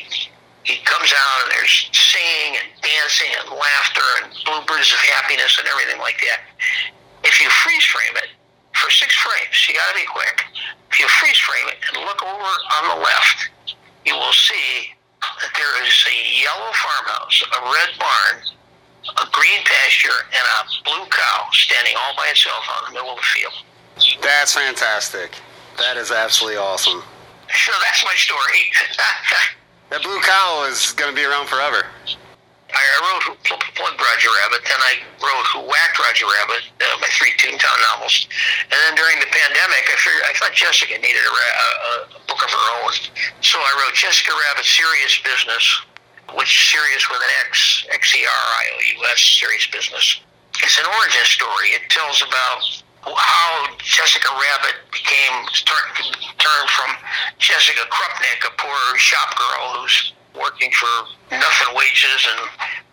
he 0.65 0.77
comes 0.85 1.13
out, 1.13 1.37
and 1.45 1.51
there's 1.53 1.89
singing 1.93 2.61
and 2.61 2.69
dancing 2.81 3.33
and 3.41 3.49
laughter 3.53 4.09
and 4.23 4.33
bloopers 4.45 4.93
of 4.93 5.01
happiness 5.17 5.59
and 5.59 5.69
everything 5.69 6.01
like 6.01 6.21
that. 6.25 6.41
If 7.25 7.41
you 7.41 7.49
freeze 7.51 7.85
frame 7.85 8.17
it, 8.17 8.28
for 8.89 8.93
six 8.93 9.15
frames. 9.17 9.69
You 9.69 9.75
got 9.75 9.93
to 9.93 10.01
be 10.01 10.09
quick. 10.09 10.45
If 10.91 10.99
you 10.99 11.07
freeze 11.21 11.37
frame 11.37 11.69
it 11.69 11.77
and 11.93 12.01
look 12.09 12.25
over 12.25 12.51
on 12.81 12.83
the 12.89 13.05
left, 13.05 13.51
you 14.07 14.15
will 14.15 14.33
see 14.33 14.97
that 15.21 15.53
there 15.53 15.85
is 15.85 15.93
a 16.09 16.41
yellow 16.41 16.73
farmhouse, 16.73 17.45
a 17.45 17.61
red 17.69 17.93
barn, 18.01 18.41
a 19.21 19.29
green 19.31 19.61
pasture, 19.69 20.25
and 20.33 20.41
a 20.41 20.61
blue 20.89 21.05
cow 21.11 21.49
standing 21.53 21.93
all 22.01 22.17
by 22.17 22.29
itself 22.31 22.65
on 22.81 22.89
the 22.89 22.93
middle 22.97 23.13
of 23.13 23.17
the 23.17 23.29
field. 23.29 23.53
That's 24.23 24.55
fantastic. 24.55 25.37
That 25.77 25.99
is 25.99 26.11
absolutely 26.11 26.57
awesome. 26.57 27.03
So 27.53 27.73
that's 27.85 28.05
my 28.05 28.15
story. 28.17 28.73
that 29.91 30.03
blue 30.03 30.21
cow 30.21 30.67
is 30.71 30.93
going 30.93 31.11
to 31.11 31.17
be 31.17 31.27
around 31.27 31.49
forever. 31.49 31.85
I 32.69 32.85
wrote 33.01 33.25
Who 33.25 33.35
Plugged 33.75 33.97
Roger 33.97 34.29
Rabbit, 34.45 34.61
then 34.69 34.81
I 34.85 35.01
wrote 35.25 35.47
Who 35.57 35.61
Whacked 35.65 35.97
Roger 35.99 36.29
Rabbit, 36.29 36.69
uh, 36.85 37.01
my 37.01 37.09
three 37.17 37.33
Toontown 37.41 37.79
novels. 37.93 38.29
And 38.69 38.77
then 38.77 38.95
during 38.95 39.17
the 39.21 39.31
pandemic, 39.33 39.89
I 39.89 39.97
figured 39.97 40.25
I 40.29 40.33
thought 40.37 40.53
Jessica 40.53 40.93
needed 41.01 41.25
a, 41.25 41.33
a, 41.33 41.69
a 42.13 42.21
book 42.29 42.45
of 42.45 42.51
her 42.53 42.67
own. 42.85 42.93
So 43.41 43.57
I 43.57 43.73
wrote 43.81 43.97
Jessica 43.97 44.37
Rabbit 44.37 44.69
Xerious 44.69 45.17
Business, 45.25 45.65
which 46.37 46.53
serious 46.69 47.09
with 47.09 47.25
an 47.25 47.33
X, 47.49 47.87
X-E-R-I-O-U-S, 47.89 49.21
Xerious 49.41 49.67
Business. 49.73 50.21
It's 50.61 50.77
an 50.77 50.85
origin 50.85 51.25
story. 51.25 51.73
It 51.73 51.89
tells 51.89 52.21
about 52.21 52.61
how 53.17 53.65
Jessica 53.81 54.29
Rabbit 54.29 54.77
became 54.93 55.47
turned 55.65 56.69
from 56.69 56.91
Jessica 57.39 57.89
Krupnik, 57.89 58.45
a 58.45 58.53
poor 58.61 58.99
shop 58.99 59.39
girl 59.39 59.81
who's 59.81 60.13
working 60.35 60.73
for 60.73 60.93
nothing 61.31 61.71
wages 61.77 62.21
and 62.29 62.41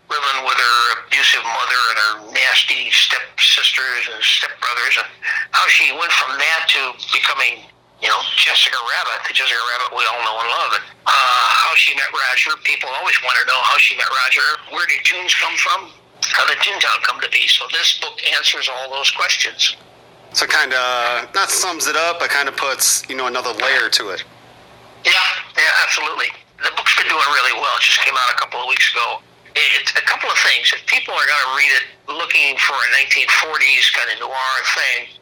living 0.09 0.39
with 0.45 0.57
her 0.57 0.79
abusive 1.01 1.43
mother 1.43 1.81
and 1.89 1.97
her 1.97 2.13
nasty 2.31 2.91
stepsisters 2.93 4.05
and 4.13 4.21
stepbrothers, 4.21 5.01
and 5.01 5.09
how 5.51 5.65
she 5.67 5.89
went 5.97 6.11
from 6.13 6.37
that 6.37 6.69
to 6.69 6.93
becoming, 7.09 7.65
you 8.01 8.09
know, 8.09 8.21
Jessica 8.37 8.77
Rabbit, 8.77 9.25
the 9.27 9.33
Jessica 9.33 9.57
Rabbit 9.73 9.97
we 9.97 10.05
all 10.05 10.21
know 10.21 10.37
and 10.39 10.49
love, 10.49 10.71
and 10.77 10.85
uh, 11.09 11.45
how 11.65 11.73
she 11.75 11.95
met 11.97 12.09
Roger. 12.13 12.53
People 12.63 12.89
always 13.01 13.17
want 13.25 13.37
to 13.41 13.45
know 13.49 13.59
how 13.65 13.77
she 13.77 13.97
met 13.97 14.09
Roger. 14.25 14.45
Where 14.69 14.85
did 14.85 15.01
Toons 15.03 15.33
come 15.35 15.57
from? 15.57 15.89
How 16.21 16.45
did 16.47 16.57
Toontown 16.59 17.03
come 17.03 17.19
to 17.21 17.29
be? 17.29 17.47
So 17.47 17.65
this 17.71 17.99
book 17.99 18.17
answers 18.37 18.69
all 18.69 18.89
those 18.91 19.11
questions. 19.11 19.75
So 20.33 20.45
kind 20.45 20.73
of 20.73 21.33
not 21.33 21.49
sums 21.49 21.87
it 21.87 21.95
up, 21.95 22.19
but 22.19 22.29
kind 22.29 22.49
of 22.49 22.57
puts 22.57 23.07
you 23.09 23.15
know 23.15 23.27
another 23.27 23.53
layer 23.53 23.89
to 23.89 24.09
it. 24.09 24.23
Yeah, 25.05 25.11
yeah, 25.55 25.63
absolutely. 25.83 26.27
The 26.61 26.71
book's 26.75 26.95
been 26.95 27.09
doing 27.09 27.29
really 27.35 27.55
well. 27.59 27.75
It 27.77 27.83
just 27.83 27.99
came 28.01 28.15
out 28.15 28.31
a 28.31 28.37
couple 28.39 28.61
of 28.63 28.67
weeks 28.67 28.91
ago. 28.91 29.19
It's 29.55 29.91
a 29.95 30.03
couple 30.03 30.27
of 30.27 30.37
things. 30.43 30.71
If 30.75 30.83
people 30.87 31.15
are 31.15 31.27
going 31.27 31.43
to 31.47 31.53
read 31.55 31.71
it 31.71 31.85
looking 32.11 32.59
for 32.59 32.75
a 32.75 32.87
1940s 32.99 33.87
kind 33.95 34.11
of 34.11 34.27
noir 34.27 34.55
thing, 34.75 35.15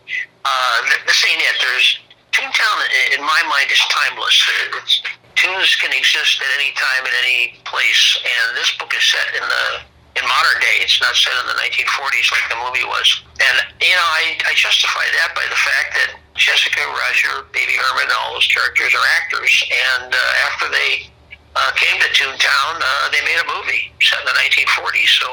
uh, 0.46 0.78
this 1.06 1.22
ain't 1.30 1.38
it. 1.38 1.56
There's 1.62 2.02
Toontown, 2.34 2.78
in 3.14 3.22
my 3.22 3.42
mind, 3.46 3.70
is 3.70 3.80
timeless. 3.94 4.34
It's, 4.82 5.06
toons 5.38 5.76
can 5.78 5.94
exist 5.94 6.42
at 6.42 6.50
any 6.58 6.74
time, 6.74 7.06
in 7.06 7.14
any 7.22 7.62
place, 7.64 8.18
and 8.26 8.58
this 8.58 8.74
book 8.78 8.90
is 8.98 9.06
set 9.06 9.38
in 9.38 9.46
the 9.46 9.66
in 10.18 10.26
modern 10.26 10.58
day. 10.62 10.82
It's 10.82 11.02
not 11.02 11.14
set 11.14 11.34
in 11.42 11.46
the 11.50 11.58
1940s 11.58 12.30
like 12.34 12.46
the 12.50 12.58
movie 12.62 12.86
was. 12.86 13.22
And 13.38 13.56
you 13.82 13.94
know, 13.94 14.10
I, 14.18 14.38
I 14.50 14.54
justify 14.58 15.06
that 15.22 15.34
by 15.38 15.46
the 15.46 15.58
fact 15.58 15.90
that 15.94 16.10
Jessica, 16.34 16.82
Roger, 16.90 17.46
Baby 17.54 17.78
Herman, 17.78 18.10
all 18.18 18.34
those 18.34 18.50
characters 18.50 18.94
are 18.98 19.08
actors, 19.22 19.54
and 19.70 20.10
uh, 20.14 20.48
after 20.50 20.70
they 20.74 21.10
uh, 21.56 21.72
came 21.76 22.00
to 22.02 22.10
Toontown, 22.14 22.82
uh, 22.82 23.10
they 23.12 23.22
made 23.22 23.38
a 23.38 23.48
movie 23.48 23.94
set 24.02 24.20
in 24.22 24.26
the 24.26 24.38
1940s. 24.38 25.12
So, 25.22 25.28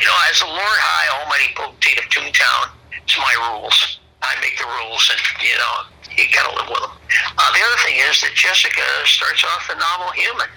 you 0.00 0.06
know, 0.06 0.18
as 0.30 0.40
the 0.40 0.50
Lord 0.50 0.78
High 0.82 1.08
Almighty 1.22 1.54
Potentate 1.54 1.98
of 2.02 2.06
Toontown, 2.10 2.74
it's 2.90 3.16
my 3.18 3.34
rules. 3.54 4.00
I 4.22 4.34
make 4.40 4.58
the 4.58 4.66
rules, 4.66 5.06
and 5.12 5.20
you 5.38 5.54
know, 5.54 5.74
you 6.18 6.26
gotta 6.34 6.50
live 6.56 6.66
with 6.66 6.82
them. 6.82 6.94
Uh, 7.38 7.50
the 7.54 7.62
other 7.62 7.80
thing 7.86 7.94
is 8.10 8.18
that 8.26 8.34
Jessica 8.34 8.82
starts 9.06 9.44
off 9.44 9.70
the 9.70 9.78
novel 9.78 10.10
human. 10.18 10.50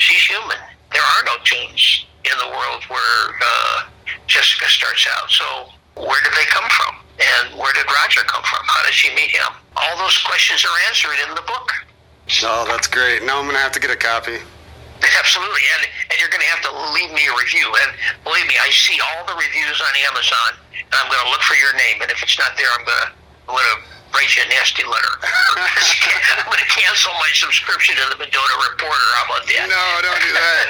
She's 0.00 0.24
human. 0.24 0.56
There 0.92 1.04
are 1.04 1.22
no 1.28 1.36
toons 1.44 2.06
in 2.24 2.32
the 2.40 2.48
world 2.48 2.82
where 2.88 3.20
uh, 3.44 3.76
Jessica 4.26 4.64
starts 4.72 5.04
out. 5.20 5.28
So, 5.28 5.44
where 6.00 6.20
did 6.24 6.32
they 6.32 6.48
come 6.48 6.68
from? 6.70 6.96
And 7.20 7.60
where 7.60 7.72
did 7.76 7.84
Roger 7.84 8.24
come 8.24 8.42
from? 8.48 8.64
How 8.64 8.80
did 8.84 8.94
she 8.94 9.12
meet 9.14 9.30
him? 9.30 9.52
All 9.76 9.98
those 9.98 10.16
questions 10.24 10.64
are 10.64 10.76
answered 10.88 11.20
in 11.28 11.34
the 11.34 11.44
book. 11.44 11.68
Oh, 12.44 12.64
that's 12.68 12.86
great. 12.86 13.22
Now 13.24 13.38
I'm 13.38 13.44
going 13.44 13.56
to 13.56 13.62
have 13.62 13.72
to 13.72 13.80
get 13.80 13.90
a 13.90 13.98
copy. 13.98 14.38
Absolutely, 15.00 15.64
and, 15.76 15.82
and 16.12 16.16
you're 16.20 16.28
going 16.28 16.44
to 16.44 16.52
have 16.52 16.60
to 16.68 16.72
leave 16.92 17.10
me 17.16 17.24
a 17.24 17.34
review. 17.34 17.64
And 17.64 17.90
believe 18.22 18.44
me, 18.46 18.54
I 18.60 18.68
see 18.68 19.00
all 19.00 19.24
the 19.24 19.32
reviews 19.32 19.80
on 19.80 19.92
Amazon, 20.12 20.60
and 20.76 20.92
I'm 20.92 21.08
going 21.08 21.24
to 21.24 21.30
look 21.32 21.40
for 21.40 21.56
your 21.56 21.72
name. 21.72 22.04
And 22.04 22.12
if 22.12 22.22
it's 22.22 22.36
not 22.36 22.52
there, 22.60 22.68
I'm 22.76 22.84
going 22.84 23.00
to 23.08 23.10
I'm 23.50 23.56
going 23.56 23.66
to 23.66 23.78
write 24.14 24.30
you 24.36 24.42
a 24.46 24.48
nasty 24.48 24.84
letter. 24.86 25.14
I'm 25.24 26.46
going 26.46 26.62
to 26.62 26.70
cancel 26.70 27.10
my 27.18 27.30
subscription 27.34 27.96
to 27.96 28.14
the 28.14 28.18
Mendota 28.22 28.56
Reporter. 28.70 29.08
How 29.18 29.24
about 29.26 29.44
that? 29.50 29.66
No, 29.66 29.82
don't 30.06 30.22
do 30.22 30.32
that. 30.38 30.66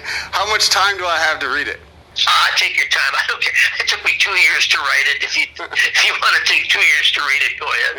How 0.32 0.48
much 0.48 0.70
time 0.70 0.96
do 0.96 1.04
I 1.04 1.18
have 1.18 1.38
to 1.40 1.48
read 1.48 1.68
it? 1.68 1.80
Uh, 2.24 2.46
take 2.56 2.76
your 2.76 2.88
time. 2.88 3.12
I 3.12 3.24
don't 3.28 3.42
care. 3.42 3.52
It 3.80 3.88
took 3.88 4.04
me 4.04 4.12
two 4.18 4.30
years 4.30 4.66
to 4.68 4.78
write 4.78 5.06
it. 5.16 5.22
If 5.22 5.36
you 5.36 5.44
if 5.58 6.04
you 6.04 6.12
want 6.12 6.36
to 6.36 6.44
take 6.50 6.68
two 6.68 6.80
years 6.80 7.12
to 7.12 7.20
read 7.20 7.42
it, 7.44 7.60
go 7.60 7.66
ahead. 7.68 7.96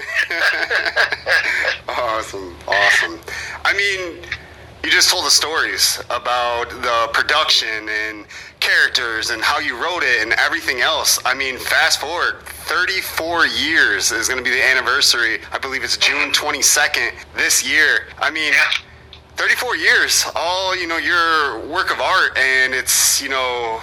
awesome, 1.89 2.55
awesome. 2.68 3.20
I 3.63 3.74
mean, 3.78 4.24
you 4.84 4.89
just 4.89 5.09
told 5.09 5.26
the 5.26 5.32
stories 5.32 6.01
about 6.09 6.70
the 6.70 7.09
production 7.13 7.89
and 7.89 8.26
characters 8.59 9.30
and 9.30 9.41
how 9.41 9.59
you 9.59 9.76
wrote 9.76 10.03
it 10.03 10.22
and 10.22 10.34
everything 10.34 10.82
else. 10.82 11.20
I 11.26 11.34
mean, 11.34 11.57
fast 11.57 11.99
forward 11.99 12.41
34 12.43 13.47
years 13.47 14.11
is 14.11 14.28
going 14.28 14.38
to 14.38 14.43
be 14.43 14.49
the 14.49 14.63
anniversary. 14.63 15.39
I 15.51 15.57
believe 15.57 15.84
it's 15.84 15.97
June 15.97 16.32
22nd 16.32 17.11
this 17.36 17.68
year. 17.70 18.07
I 18.18 18.32
mean, 18.32 18.53
34 19.36 19.78
years, 19.78 20.26
all, 20.36 20.76
you 20.76 20.88
know, 20.88 20.97
your 20.97 21.59
work 21.68 21.91
of 21.91 21.99
art 21.99 22.38
and 22.38 22.74
it's, 22.74 23.22
you 23.22 23.30
know, 23.30 23.82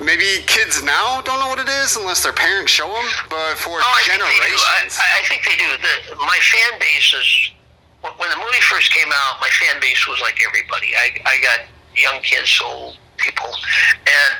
maybe 0.00 0.42
kids 0.46 0.82
now 0.82 1.20
don't 1.22 1.40
know 1.40 1.48
what 1.48 1.58
it 1.58 1.68
is 1.68 1.96
unless 1.96 2.22
their 2.22 2.32
parents 2.32 2.72
show 2.72 2.86
them, 2.86 3.08
but 3.28 3.58
for 3.58 3.78
oh, 3.82 4.02
generations. 4.06 4.98
I, 4.98 5.20
I, 5.20 5.22
think 5.26 5.44
they 5.44 5.56
do. 5.56 5.66
The, 5.66 6.16
my 6.16 6.38
fan 6.38 6.78
base 6.78 7.14
is 7.14 7.50
when 8.02 8.30
the 8.30 8.36
movie 8.38 8.62
first 8.70 8.92
came 8.92 9.08
out, 9.10 9.40
my 9.40 9.50
fan 9.58 9.80
base 9.80 10.06
was 10.06 10.20
like 10.20 10.38
everybody. 10.46 10.94
I, 10.94 11.18
I 11.26 11.34
got 11.42 11.66
young 11.96 12.22
kids, 12.22 12.60
old 12.62 12.96
people, 13.18 13.50
and 14.06 14.32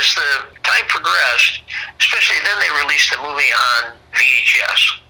as 0.00 0.14
the 0.16 0.56
time 0.64 0.88
progressed, 0.88 1.60
especially 2.00 2.40
then 2.44 2.56
they 2.60 2.72
released 2.80 3.12
the 3.12 3.20
movie 3.20 3.52
on 3.52 3.92
VHS, 4.16 5.04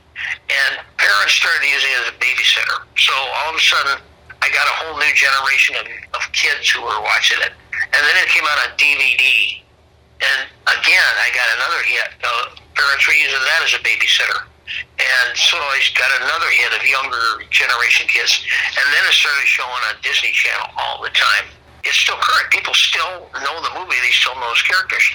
and 0.51 0.83
parents 0.99 1.35
started 1.35 1.63
using 1.63 1.91
it 1.95 2.03
as 2.03 2.09
a 2.11 2.17
babysitter. 2.19 2.83
So 2.99 3.15
all 3.15 3.51
of 3.51 3.57
a 3.57 3.63
sudden, 3.63 4.03
I 4.43 4.51
got 4.51 4.67
a 4.67 4.75
whole 4.83 4.99
new 4.99 5.15
generation 5.15 5.77
of, 5.79 5.87
of 6.19 6.33
kids 6.33 6.71
who 6.71 6.83
were 6.83 7.01
watching 7.03 7.39
it, 7.43 7.55
and 7.95 8.01
then 8.03 8.17
it 8.19 8.29
came 8.29 8.43
out 8.43 8.59
on 8.67 8.75
DVD, 8.75 9.63
and 10.21 10.41
again 10.67 11.13
I 11.23 11.29
got 11.35 11.49
another 11.59 11.81
hit. 11.87 12.09
Uh, 12.23 12.59
parents 12.75 13.07
were 13.07 13.15
using 13.15 13.43
that 13.43 13.61
as 13.65 13.73
a 13.75 13.83
babysitter. 13.83 14.47
And 15.01 15.33
so 15.33 15.57
I 15.57 15.81
got 15.97 16.13
another 16.21 16.51
hit 16.53 16.77
of 16.77 16.85
younger 16.85 17.41
generation 17.49 18.07
kids. 18.07 18.45
And 18.77 18.87
then 18.93 19.03
it 19.09 19.15
started 19.17 19.49
showing 19.49 19.83
on 19.89 19.97
Disney 20.05 20.33
Channel 20.33 20.69
all 20.77 21.01
the 21.01 21.09
time. 21.17 21.49
It's 21.85 21.97
still 21.97 22.21
current. 22.21 22.53
People 22.53 22.75
still 22.75 23.33
know 23.41 23.57
the 23.65 23.73
movie. 23.73 23.97
They 24.03 24.13
still 24.13 24.37
know 24.37 24.53
those 24.53 24.63
characters. 24.63 25.07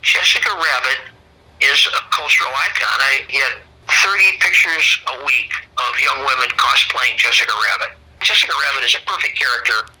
Jessica 0.00 0.48
Rabbit 0.48 1.12
is 1.60 1.84
a 1.92 2.02
cultural 2.14 2.54
icon. 2.54 2.96
I 3.02 3.28
get 3.28 3.60
30 3.88 4.38
pictures 4.40 5.00
a 5.12 5.24
week 5.24 5.52
of 5.76 6.00
young 6.00 6.24
women 6.24 6.48
cosplaying 6.56 7.16
Jessica 7.18 7.52
Rabbit. 7.52 7.96
Jessica 8.20 8.52
Rabbit 8.52 8.86
is 8.86 8.94
a 8.94 9.02
perfect 9.04 9.38
character 9.38 9.92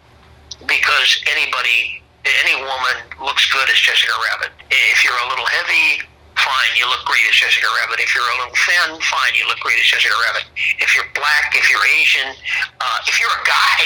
because 0.66 1.22
anybody, 1.28 2.02
any 2.24 2.56
woman 2.60 2.96
looks 3.22 3.50
good 3.52 3.68
as 3.70 3.78
Jessica 3.78 4.12
Rabbit. 4.30 4.52
If 4.70 5.04
you're 5.04 5.16
a 5.16 5.28
little 5.28 5.46
heavy, 5.46 6.02
fine, 6.38 6.72
you 6.78 6.86
look 6.86 7.02
great 7.04 7.26
as 7.26 7.34
Jessica 7.34 7.66
Rabbit. 7.82 7.98
If 7.98 8.14
you're 8.14 8.26
a 8.26 8.36
little 8.38 8.54
thin, 8.54 8.88
fine, 9.02 9.34
you 9.34 9.46
look 9.50 9.58
great 9.60 9.78
as 9.78 9.86
Jessica 9.90 10.14
Rabbit. 10.14 10.46
If 10.78 10.94
you're 10.94 11.08
black, 11.14 11.54
if 11.54 11.66
you're 11.70 11.82
Asian, 11.98 12.30
uh, 12.78 12.98
if 13.10 13.18
you're 13.18 13.32
a 13.32 13.44
guy, 13.44 13.80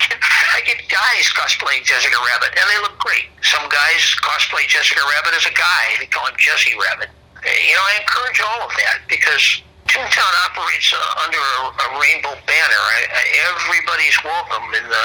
I 0.56 0.64
get 0.64 0.80
guys 0.88 1.28
cosplaying 1.36 1.84
Jessica 1.84 2.16
Rabbit, 2.16 2.56
and 2.56 2.66
they 2.72 2.80
look 2.80 2.96
great. 2.98 3.28
Some 3.44 3.68
guys 3.68 4.02
cosplay 4.24 4.64
Jessica 4.66 5.00
Rabbit 5.00 5.36
as 5.36 5.46
a 5.46 5.54
guy. 5.54 5.84
They 6.00 6.08
call 6.08 6.26
him 6.26 6.36
Jesse 6.40 6.72
Rabbit. 6.74 7.12
You 7.44 7.74
know, 7.76 7.84
I 7.84 8.00
encourage 8.00 8.40
all 8.40 8.64
of 8.64 8.72
that 8.80 9.04
because 9.04 9.60
Toontown 9.84 10.34
operates 10.48 10.96
uh, 10.96 11.24
under 11.28 11.36
a, 11.36 11.60
a 11.68 11.86
rainbow 12.00 12.34
banner. 12.48 12.82
I, 12.96 13.00
I, 13.12 13.22
everybody's 13.52 14.16
welcome 14.24 14.64
in 14.72 14.88
the 14.88 15.04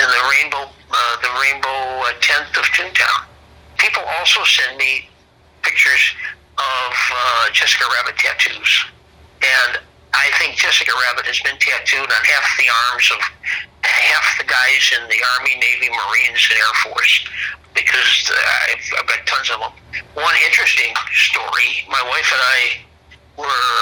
in 0.00 0.06
the 0.08 0.22
rainbow 0.32 0.72
uh, 0.94 1.16
the 1.22 1.32
rainbow 1.42 2.06
uh, 2.06 2.12
tent 2.20 2.54
of 2.56 2.64
Toontown. 2.70 3.26
People 3.78 4.02
also 4.18 4.44
send 4.44 4.78
me 4.78 5.08
pictures 5.62 6.14
of 6.58 6.94
uh, 6.94 7.50
Jessica 7.50 7.84
Rabbit 7.98 8.16
tattoos. 8.16 8.86
And 9.42 9.82
I 10.14 10.30
think 10.38 10.54
Jessica 10.54 10.92
Rabbit 11.10 11.26
has 11.26 11.40
been 11.42 11.58
tattooed 11.58 12.06
on 12.06 12.22
half 12.22 12.46
the 12.56 12.70
arms 12.94 13.10
of 13.10 13.20
half 13.82 14.38
the 14.38 14.46
guys 14.46 14.94
in 14.94 15.02
the 15.10 15.20
Army, 15.36 15.58
Navy, 15.58 15.90
Marines, 15.90 16.40
and 16.48 16.56
Air 16.62 16.74
Force 16.86 17.26
because 17.74 18.30
uh, 18.30 18.70
I've, 18.70 18.86
I've 19.02 19.08
got 19.10 19.26
tons 19.26 19.50
of 19.50 19.58
them. 19.58 19.74
One 20.14 20.34
interesting 20.46 20.94
story 21.10 21.82
my 21.90 22.00
wife 22.06 22.30
and 22.30 22.42
I 22.42 22.60
were 23.36 23.74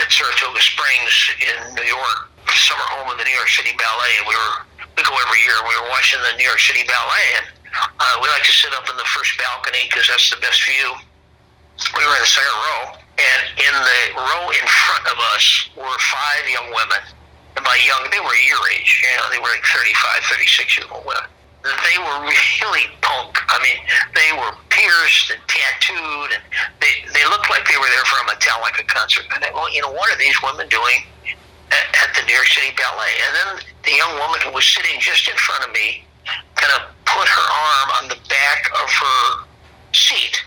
at 0.00 0.06
Saratoga 0.06 0.62
Springs 0.62 1.34
in 1.42 1.74
New 1.74 1.82
York, 1.82 2.30
summer 2.54 2.86
home 2.94 3.10
of 3.10 3.18
the 3.18 3.26
New 3.26 3.34
York 3.34 3.50
City 3.50 3.74
Ballet, 3.74 4.14
and 4.22 4.26
we 4.30 4.34
were 4.38 4.69
we 5.00 5.08
go 5.08 5.16
every 5.16 5.40
year. 5.40 5.56
We 5.64 5.72
were 5.80 5.88
watching 5.88 6.20
the 6.20 6.36
New 6.36 6.44
York 6.44 6.60
City 6.60 6.84
Ballet, 6.84 7.28
and 7.40 7.46
uh, 7.72 8.20
we 8.20 8.28
like 8.28 8.44
to 8.44 8.52
sit 8.52 8.68
up 8.76 8.84
in 8.84 8.96
the 9.00 9.08
first 9.08 9.32
balcony 9.40 9.88
because 9.88 10.12
that's 10.12 10.28
the 10.28 10.36
best 10.44 10.60
view 10.68 10.92
we 11.96 12.04
were 12.04 12.12
in 12.12 12.20
the 12.20 12.28
second 12.28 12.52
row, 12.52 12.82
and 13.16 13.40
in 13.56 13.72
the 13.72 14.00
row 14.20 14.44
in 14.52 14.66
front 14.68 15.08
of 15.08 15.16
us 15.32 15.72
were 15.72 15.96
five 16.12 16.44
young 16.44 16.68
women. 16.68 17.00
And 17.56 17.64
by 17.64 17.80
young, 17.80 18.12
they 18.12 18.20
were 18.20 18.36
your 18.44 18.60
age. 18.76 19.00
You 19.00 19.16
know, 19.16 19.32
they 19.32 19.40
were 19.40 19.48
like 19.48 19.64
35, 19.64 20.36
36 20.36 20.76
year 20.76 20.86
old 20.92 21.08
women. 21.08 21.24
They 21.64 21.96
were 21.96 22.18
really 22.60 22.92
punk. 23.00 23.40
I 23.48 23.56
mean, 23.64 23.80
they 24.12 24.36
were 24.36 24.52
pierced 24.68 25.32
and 25.32 25.40
tattooed, 25.48 26.36
and 26.36 26.44
they 26.84 26.92
they 27.16 27.24
looked 27.32 27.48
like 27.48 27.64
they 27.64 27.80
were 27.80 27.88
there 27.88 28.04
for 28.04 28.20
a 28.20 28.26
Metallica 28.28 28.84
concert. 28.84 29.24
And 29.32 29.48
I, 29.48 29.50
well, 29.56 29.72
you 29.72 29.80
know, 29.80 29.92
what 29.96 30.12
are 30.12 30.20
these 30.20 30.36
women 30.44 30.68
doing 30.68 31.08
at, 31.72 32.14
the 32.14 32.22
New 32.26 32.34
York 32.34 32.46
City 32.46 32.74
Ballet? 32.76 33.14
And 33.26 33.32
then 33.34 33.48
the 33.84 33.94
young 33.96 34.18
woman 34.18 34.40
who 34.44 34.52
was 34.52 34.66
sitting 34.66 34.98
just 35.00 35.28
in 35.28 35.36
front 35.36 35.64
of 35.64 35.72
me 35.72 36.04
kind 36.56 36.72
of 36.76 36.90
put 37.04 37.28
her 37.28 37.46
arm 37.48 37.88
on 38.02 38.08
the 38.08 38.18
back 38.28 38.70
of 38.82 38.88
her 38.90 39.44
seat 39.92 40.42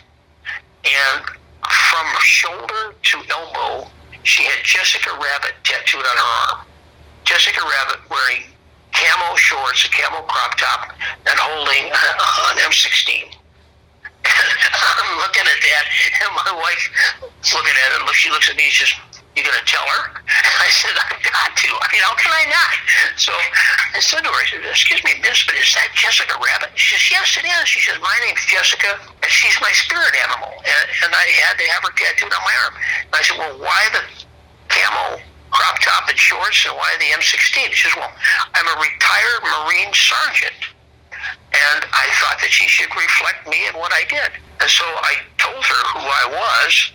and 0.83 1.23
from 1.63 2.07
shoulder 2.19 2.95
to 3.01 3.17
elbow, 3.31 3.87
she 4.23 4.43
had 4.43 4.63
Jessica 4.63 5.11
Rabbit 5.11 5.55
tattooed 5.63 6.03
on 6.03 6.17
her 6.17 6.31
arm. 6.51 6.67
Jessica 7.23 7.61
Rabbit 7.63 8.09
wearing 8.09 8.43
camo 8.91 9.35
shorts, 9.35 9.85
a 9.85 9.89
camo 9.89 10.21
crop 10.27 10.57
top, 10.57 10.91
and 11.25 11.39
holding 11.39 11.91
an 11.91 12.57
M16. 12.67 13.31
I'm 14.25 15.17
looking 15.19 15.43
at 15.43 15.59
that, 15.59 15.85
and 16.23 16.35
my 16.35 16.51
wife 16.55 16.83
looking 17.53 17.75
at 17.85 17.99
it. 17.99 18.05
Look 18.05 18.15
she 18.15 18.29
looks 18.29 18.49
at 18.49 18.55
me. 18.55 18.63
She 18.63 18.85
says, 18.85 19.12
"You 19.35 19.43
gonna 19.43 19.65
tell 19.65 19.85
her?" 19.85 20.21
I 20.65 20.69
said, 20.69 20.95
"I've 20.97 21.21
got 21.23 21.51
to. 21.57 21.69
I 21.81 21.87
mean, 21.91 22.01
how 22.01 22.15
can 22.15 22.31
I 22.31 22.45
not?" 22.49 22.75
So 23.17 23.33
I 23.93 23.99
said 23.99 24.23
to 24.23 24.29
her, 24.29 24.41
"I 24.41 24.45
said, 24.45 24.65
Excuse 24.65 25.03
me, 25.03 25.17
Miss, 25.21 25.45
but 25.45 25.55
is 25.55 25.73
that 25.73 25.89
Jessica 25.95 26.33
Rabbit?" 26.37 26.71
She 26.75 26.95
says, 26.95 27.11
"Yes, 27.11 27.37
it 27.37 27.45
is." 27.45 27.65
She 27.67 27.81
says, 27.81 27.97
"My 28.01 28.17
name's 28.25 28.45
Jessica, 28.45 28.99
and 29.21 29.31
she's 29.31 29.57
my 29.61 29.71
spirit 29.71 30.13
animal, 30.23 30.53
and, 30.61 30.85
and 31.05 31.11
I 31.13 31.25
had 31.45 31.57
to 31.57 31.65
have 31.73 31.83
her 31.83 31.93
tattooed 31.97 32.33
on 32.33 32.43
my 32.43 32.55
arm." 32.65 32.75
And 33.09 33.13
I 33.13 33.21
said, 33.21 33.37
"Well, 33.37 33.57
why 33.59 33.81
the 33.93 34.03
camo 34.69 35.21
crop 35.51 35.79
top 35.79 36.09
and 36.09 36.17
shorts, 36.17 36.65
and 36.65 36.75
why 36.75 36.95
the 36.99 37.09
M16?" 37.17 37.73
She 37.73 37.89
says, 37.89 37.95
"Well, 37.97 38.13
I'm 38.53 38.67
a 38.67 38.77
retired 38.81 39.41
Marine 39.43 39.93
sergeant." 39.93 40.73
and 41.53 41.85
I 41.93 42.09
thought 42.19 42.41
that 42.41 42.49
she 42.49 42.67
should 42.67 42.89
reflect 42.95 43.47
me 43.47 43.67
in 43.67 43.73
what 43.77 43.93
I 43.93 44.03
did. 44.09 44.33
And 44.59 44.69
so 44.69 44.85
I 44.85 45.21
told 45.37 45.63
her 45.63 45.81
who 45.93 46.01
I 46.01 46.25
was, 46.33 46.91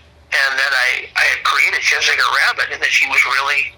and 0.47 0.53
that 0.59 0.72
I, 0.72 1.11
I 1.16 1.24
had 1.34 1.41
created 1.43 1.80
Jessica 1.82 2.22
Rabbit, 2.47 2.70
and 2.74 2.80
that 2.82 2.93
she 2.93 3.09
was 3.11 3.18
really 3.26 3.74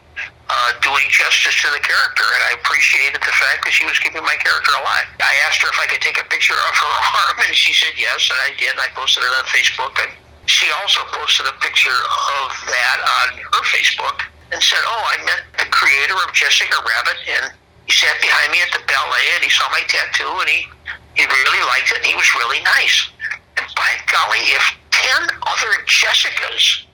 uh, 0.50 0.70
doing 0.82 1.06
justice 1.08 1.54
to 1.62 1.70
the 1.70 1.78
character, 1.78 2.26
and 2.26 2.42
I 2.50 2.58
appreciated 2.58 3.22
the 3.22 3.34
fact 3.38 3.62
that 3.64 3.72
she 3.72 3.86
was 3.86 3.96
keeping 4.02 4.22
my 4.26 4.34
character 4.42 4.74
alive. 4.82 5.06
I 5.22 5.34
asked 5.46 5.62
her 5.62 5.70
if 5.70 5.78
I 5.78 5.86
could 5.86 6.02
take 6.02 6.18
a 6.18 6.26
picture 6.26 6.58
of 6.58 6.74
her 6.74 6.94
arm, 7.22 7.38
and 7.46 7.54
she 7.54 7.70
said 7.70 7.94
yes, 7.94 8.28
and 8.28 8.38
I 8.42 8.50
did, 8.58 8.74
and 8.74 8.82
I 8.82 8.90
posted 8.98 9.22
it 9.22 9.30
on 9.30 9.46
Facebook. 9.46 9.94
And 10.02 10.10
she 10.50 10.66
also 10.82 11.06
posted 11.14 11.46
a 11.46 11.54
picture 11.62 11.94
of 11.94 12.48
that 12.66 12.98
on 12.98 13.38
her 13.38 13.64
Facebook 13.70 14.26
and 14.50 14.58
said, 14.58 14.82
"Oh, 14.82 15.04
I 15.14 15.22
met 15.22 15.46
the 15.62 15.70
creator 15.70 16.18
of 16.18 16.34
Jessica 16.34 16.74
Rabbit, 16.82 17.18
and 17.30 17.54
he 17.86 17.92
sat 17.94 18.18
behind 18.18 18.50
me 18.50 18.58
at 18.58 18.74
the 18.74 18.82
ballet, 18.90 19.26
and 19.38 19.46
he 19.46 19.50
saw 19.54 19.70
my 19.70 19.86
tattoo, 19.86 20.34
and 20.42 20.50
he 20.50 20.66
he 21.14 21.22
really 21.30 21.62
liked 21.70 21.94
it, 21.94 22.02
and 22.02 22.06
he 22.10 22.18
was 22.18 22.26
really 22.34 22.58
nice. 22.66 23.06
And 23.54 23.66
by 23.78 23.90
golly, 24.10 24.42
if 24.50 24.66
ten 25.00 25.22
other 25.48 25.72
Jessicas 25.86 26.84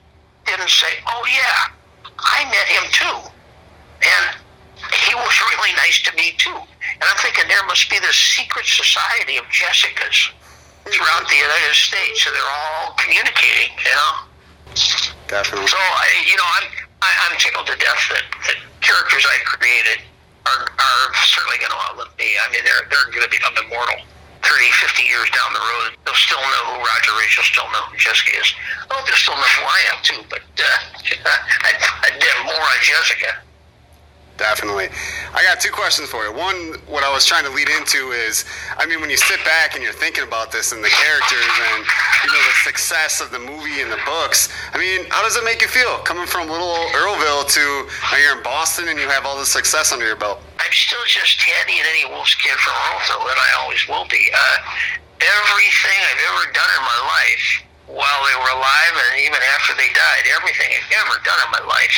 didn't 0.45 0.69
say, 0.69 0.99
"Oh 1.07 1.23
yeah, 1.27 1.75
I 2.19 2.45
met 2.47 2.67
him 2.67 2.85
too," 2.91 3.19
and 4.01 4.25
he 5.05 5.13
was 5.15 5.33
really 5.51 5.73
nice 5.75 6.01
to 6.03 6.15
me 6.15 6.33
too. 6.37 6.55
And 6.55 7.03
I'm 7.03 7.17
thinking 7.19 7.45
there 7.47 7.65
must 7.65 7.89
be 7.89 7.99
this 7.99 8.15
secret 8.15 8.65
society 8.65 9.37
of 9.37 9.45
Jessicas 9.51 10.31
throughout 10.85 11.27
the 11.27 11.35
United 11.35 11.75
States, 11.75 12.23
so 12.23 12.31
they're 12.31 12.53
all 12.81 12.95
communicating, 12.95 13.75
you 13.75 13.91
know. 13.91 14.13
Definitely. 15.27 15.67
So 15.67 15.77
I, 15.77 16.07
you 16.25 16.37
know, 16.37 16.47
I'm 16.47 16.67
I, 17.01 17.11
I'm 17.27 17.37
tickled 17.37 17.67
to 17.67 17.75
death 17.75 18.03
that, 18.09 18.25
that 18.47 18.57
characters 18.81 19.25
I 19.27 19.37
created 19.45 20.01
are, 20.47 20.63
are 20.63 21.05
certainly 21.27 21.59
going 21.59 21.71
to 21.71 21.81
outlive 21.91 22.13
me. 22.17 22.33
I 22.39 22.51
mean, 22.51 22.63
they're 22.63 22.87
they're 22.89 23.11
going 23.11 23.25
to 23.25 23.29
become 23.29 23.53
immortal. 23.59 24.01
30, 24.43 24.71
50 24.71 25.03
years 25.03 25.29
down 25.31 25.53
the 25.53 25.59
road, 25.59 25.97
they'll 26.05 26.17
still 26.17 26.41
know 26.41 26.63
who 26.73 26.83
Roger 26.83 27.13
is. 27.25 27.35
They'll 27.35 27.51
still 27.51 27.69
know 27.71 27.83
who 27.89 27.97
Jessica 27.97 28.37
is. 28.37 28.53
I 28.89 28.95
hope 28.95 29.05
they'll 29.07 29.15
still 29.17 29.35
know 29.35 29.53
who 29.57 29.65
I 29.65 29.79
am 29.93 29.97
too. 30.03 30.21
But 30.29 30.43
uh, 30.57 30.65
I, 31.67 31.71
I 32.05 32.09
did 32.17 32.35
more 32.45 32.61
on 32.61 32.79
Jessica. 32.81 33.46
Definitely. 34.37 34.89
I 35.33 35.41
got 35.43 35.59
two 35.59 35.71
questions 35.73 36.09
for 36.09 36.23
you. 36.23 36.31
One, 36.31 36.77
what 36.85 37.03
I 37.03 37.11
was 37.11 37.25
trying 37.25 37.43
to 37.45 37.49
lead 37.49 37.69
into 37.69 38.13
is, 38.13 38.45
I 38.77 38.85
mean, 38.85 39.01
when 39.01 39.09
you 39.09 39.17
sit 39.17 39.43
back 39.43 39.73
and 39.73 39.83
you're 39.83 39.97
thinking 39.97 40.23
about 40.23 40.51
this 40.51 40.71
and 40.71 40.83
the 40.83 40.93
characters 40.93 41.53
and 41.73 41.81
you 42.23 42.29
know 42.29 42.43
the 42.45 42.57
success 42.61 43.19
of 43.19 43.31
the 43.33 43.39
movie 43.39 43.81
and 43.81 43.91
the 43.91 43.99
books. 44.05 44.53
I 44.73 44.77
mean, 44.77 45.09
how 45.09 45.23
does 45.23 45.35
it 45.37 45.43
make 45.43 45.61
you 45.61 45.67
feel 45.67 45.97
coming 46.05 46.27
from 46.27 46.49
little 46.49 46.69
old 46.69 46.91
Earlville 46.93 47.49
to 47.49 47.89
now 48.13 48.17
you're 48.21 48.37
in 48.37 48.43
Boston 48.43 48.89
and 48.89 48.99
you 48.99 49.09
have 49.09 49.25
all 49.25 49.37
this 49.37 49.49
success 49.49 49.91
under 49.91 50.05
your 50.05 50.15
belt? 50.15 50.39
I'm 50.61 50.71
still 50.71 51.01
just 51.07 51.39
Teddy 51.41 51.81
and 51.81 51.87
Eddie 51.89 52.13
Wolf's 52.13 52.35
kid 52.35 52.53
from 52.61 52.73
Earlville, 52.93 53.25
and 53.25 53.39
I 53.41 53.49
always 53.65 53.81
will 53.89 54.05
be. 54.05 54.21
Uh, 54.29 54.57
everything 55.17 55.97
I've 56.13 56.23
ever 56.29 56.45
done 56.53 56.71
in 56.77 56.83
my 56.85 56.99
life, 57.09 57.66
while 57.87 58.21
they 58.27 58.35
were 58.35 58.51
alive 58.51 58.93
and 58.95 59.23
even 59.23 59.39
after 59.55 59.71
they 59.79 59.87
died, 59.95 60.23
everything 60.35 60.67
I've 60.75 60.91
ever 61.07 61.15
done 61.23 61.39
in 61.47 61.49
my 61.55 61.63
life, 61.63 61.95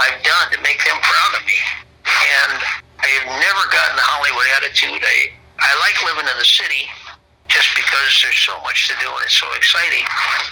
I've 0.00 0.20
done 0.24 0.46
to 0.56 0.58
make 0.64 0.80
them 0.84 0.96
proud 1.04 1.32
of 1.36 1.42
me. 1.44 1.60
And 2.08 2.56
I 3.04 3.08
have 3.20 3.28
never 3.28 3.62
gotten 3.68 3.94
the 4.00 4.06
Hollywood 4.08 4.48
attitude. 4.56 5.00
I, 5.04 5.16
I 5.60 5.70
like 5.84 5.96
living 6.08 6.24
in 6.24 6.36
the 6.40 6.48
city 6.48 6.88
just 7.52 7.68
because 7.76 8.10
there's 8.24 8.40
so 8.42 8.56
much 8.64 8.88
to 8.88 8.94
do 8.98 9.06
and 9.12 9.22
it's 9.28 9.36
so 9.36 9.46
exciting. 9.54 10.04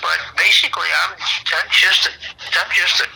But 0.05 0.21
basically, 0.37 0.87
I'm, 1.05 1.17
just 1.73 2.07
a, 2.07 2.13
I'm 2.61 2.71
just 2.77 3.01
a 3.01 3.09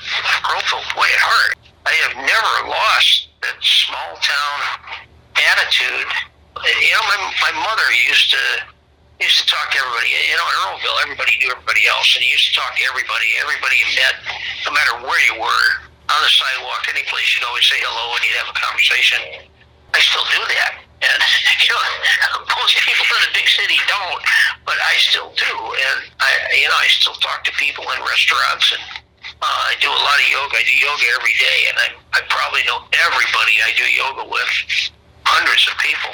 Earlville 0.49 0.89
boy 0.97 1.07
at 1.07 1.23
heart. 1.23 1.55
I 1.85 1.95
have 2.09 2.17
never 2.17 2.53
lost 2.69 3.29
that 3.45 3.57
small 3.61 4.13
town 4.25 4.57
attitude. 5.53 6.09
You 6.65 6.93
know, 6.97 7.05
my, 7.13 7.19
my 7.49 7.55
mother 7.61 7.87
used 8.09 8.33
to 8.35 8.43
used 9.21 9.43
to 9.43 9.47
talk 9.51 9.71
to 9.75 9.77
everybody. 9.79 10.15
You 10.15 10.39
know, 10.39 10.47
in 10.47 10.57
Earlville, 10.63 10.99
everybody 11.03 11.35
knew 11.43 11.51
everybody 11.51 11.85
else, 11.91 12.15
and 12.15 12.23
he 12.23 12.31
used 12.31 12.51
to 12.51 12.55
talk 12.55 12.75
to 12.79 12.83
everybody. 12.87 13.35
Everybody 13.43 13.83
you 13.83 13.89
met, 13.99 14.15
no 14.67 14.71
matter 14.71 14.95
where 15.03 15.21
you 15.27 15.39
were, 15.43 15.67
on 16.09 16.21
the 16.25 16.33
sidewalk, 16.33 16.89
any 16.89 17.05
place, 17.05 17.37
you'd 17.37 17.45
always 17.45 17.69
say 17.69 17.77
hello 17.85 18.17
and 18.17 18.23
you'd 18.25 18.41
have 18.41 18.49
a 18.49 18.57
conversation. 18.57 19.21
I 19.93 20.01
still 20.01 20.25
do 20.33 20.41
that. 20.57 20.81
And, 21.05 21.21
you 21.69 21.73
know, 21.77 21.85
most 22.49 22.81
people 22.81 23.05
in 23.05 23.23
a 23.29 23.33
big 23.37 23.45
city 23.45 23.77
don't, 23.85 24.23
but 24.65 24.81
I 24.81 24.97
still 24.97 25.31
do. 25.37 25.53
And, 25.53 25.99
I, 26.17 26.31
you 26.57 26.65
know, 26.65 26.81
I 26.81 26.89
still 26.89 27.15
talk 27.21 27.45
to 27.45 27.53
people 27.61 27.85
in 27.93 28.01
restaurants 28.09 28.73
and 28.73 29.05
uh, 29.39 29.71
I 29.71 29.77
do 29.79 29.87
a 29.87 30.03
lot 30.03 30.19
of 30.19 30.27
yoga. 30.33 30.57
I 30.59 30.65
do 30.67 30.75
yoga 30.83 31.07
every 31.15 31.37
day, 31.39 31.59
and 31.71 31.77
I, 31.79 31.89
I 32.19 32.21
probably 32.27 32.65
know 32.67 32.83
everybody 32.91 33.63
I 33.63 33.71
do 33.79 33.87
yoga 33.87 34.27
with, 34.27 34.51
hundreds 35.23 35.63
of 35.71 35.79
people. 35.79 36.11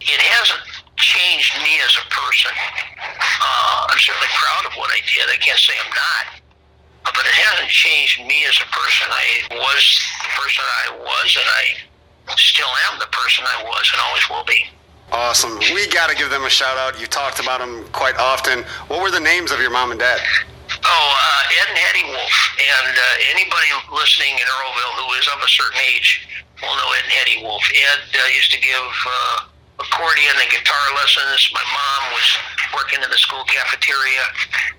It 0.00 0.20
hasn't 0.22 0.71
changed 1.02 1.58
me 1.58 1.82
as 1.82 1.98
a 1.98 2.06
person. 2.06 2.54
Uh, 2.54 3.90
I'm 3.90 3.98
certainly 3.98 4.30
proud 4.38 4.70
of 4.70 4.72
what 4.78 4.88
I 4.94 5.02
did. 5.10 5.26
I 5.26 5.36
can't 5.42 5.58
say 5.58 5.74
I'm 5.82 5.90
not. 5.90 6.24
But 7.02 7.26
it 7.26 7.34
hasn't 7.34 7.68
changed 7.68 8.22
me 8.22 8.46
as 8.46 8.56
a 8.62 8.68
person. 8.70 9.10
I 9.10 9.58
was 9.58 9.82
the 10.22 10.30
person 10.38 10.62
I 10.62 10.86
was, 11.02 11.28
and 11.34 11.48
I 11.50 11.64
still 12.38 12.70
am 12.90 13.02
the 13.02 13.10
person 13.10 13.42
I 13.42 13.66
was 13.66 13.84
and 13.90 14.00
always 14.06 14.26
will 14.30 14.46
be. 14.46 14.70
Awesome. 15.10 15.58
We 15.74 15.90
got 15.90 16.08
to 16.08 16.16
give 16.16 16.30
them 16.30 16.46
a 16.46 16.50
shout 16.50 16.78
out. 16.78 16.98
You 16.98 17.06
talked 17.10 17.42
about 17.42 17.60
them 17.60 17.84
quite 17.92 18.16
often. 18.16 18.62
What 18.86 19.02
were 19.02 19.10
the 19.10 19.20
names 19.20 19.50
of 19.50 19.60
your 19.60 19.70
mom 19.70 19.90
and 19.90 20.00
dad? 20.00 20.22
Oh, 20.72 20.86
uh, 20.88 21.60
Ed 21.60 21.68
and 21.68 21.78
Hetty 21.78 22.04
Wolf. 22.06 22.36
And 22.56 22.94
uh, 22.96 23.34
anybody 23.34 23.68
listening 23.92 24.38
in 24.38 24.46
Earlville 24.46 24.94
who 25.04 25.12
is 25.18 25.28
of 25.28 25.42
a 25.42 25.50
certain 25.50 25.80
age 25.84 26.26
will 26.62 26.72
know 26.72 26.90
Ed 26.96 27.04
and 27.04 27.12
Hetty 27.12 27.42
Wolf. 27.42 27.62
Ed 27.66 28.00
uh, 28.14 28.28
used 28.32 28.52
to 28.52 28.60
give 28.60 28.88
uh, 29.04 29.51
accordion 29.82 30.34
and 30.38 30.48
guitar 30.50 30.84
lessons. 30.94 31.50
My 31.52 31.66
mom 31.66 32.02
was 32.14 32.28
working 32.74 33.02
in 33.02 33.10
the 33.10 33.18
school 33.18 33.42
cafeteria. 33.44 34.24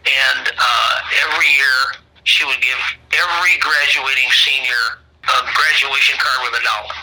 And 0.08 0.52
uh, 0.56 0.96
every 1.28 1.50
year 1.54 2.02
she 2.24 2.48
would 2.48 2.60
give 2.64 2.80
every 3.12 3.56
graduating 3.60 4.32
senior 4.32 5.04
a 5.24 5.36
graduation 5.56 6.16
card 6.20 6.40
with 6.48 6.60
a 6.60 6.64
dollar. 6.64 6.96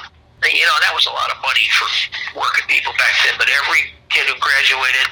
You 0.44 0.64
know, 0.64 0.76
that 0.80 0.96
was 0.96 1.04
a 1.04 1.12
lot 1.12 1.28
of 1.28 1.36
money 1.44 1.68
for 1.76 1.88
working 2.36 2.64
people 2.68 2.96
back 2.96 3.12
then. 3.24 3.36
But 3.36 3.52
every 3.52 3.92
kid 4.08 4.24
who 4.28 4.36
graduated 4.40 5.08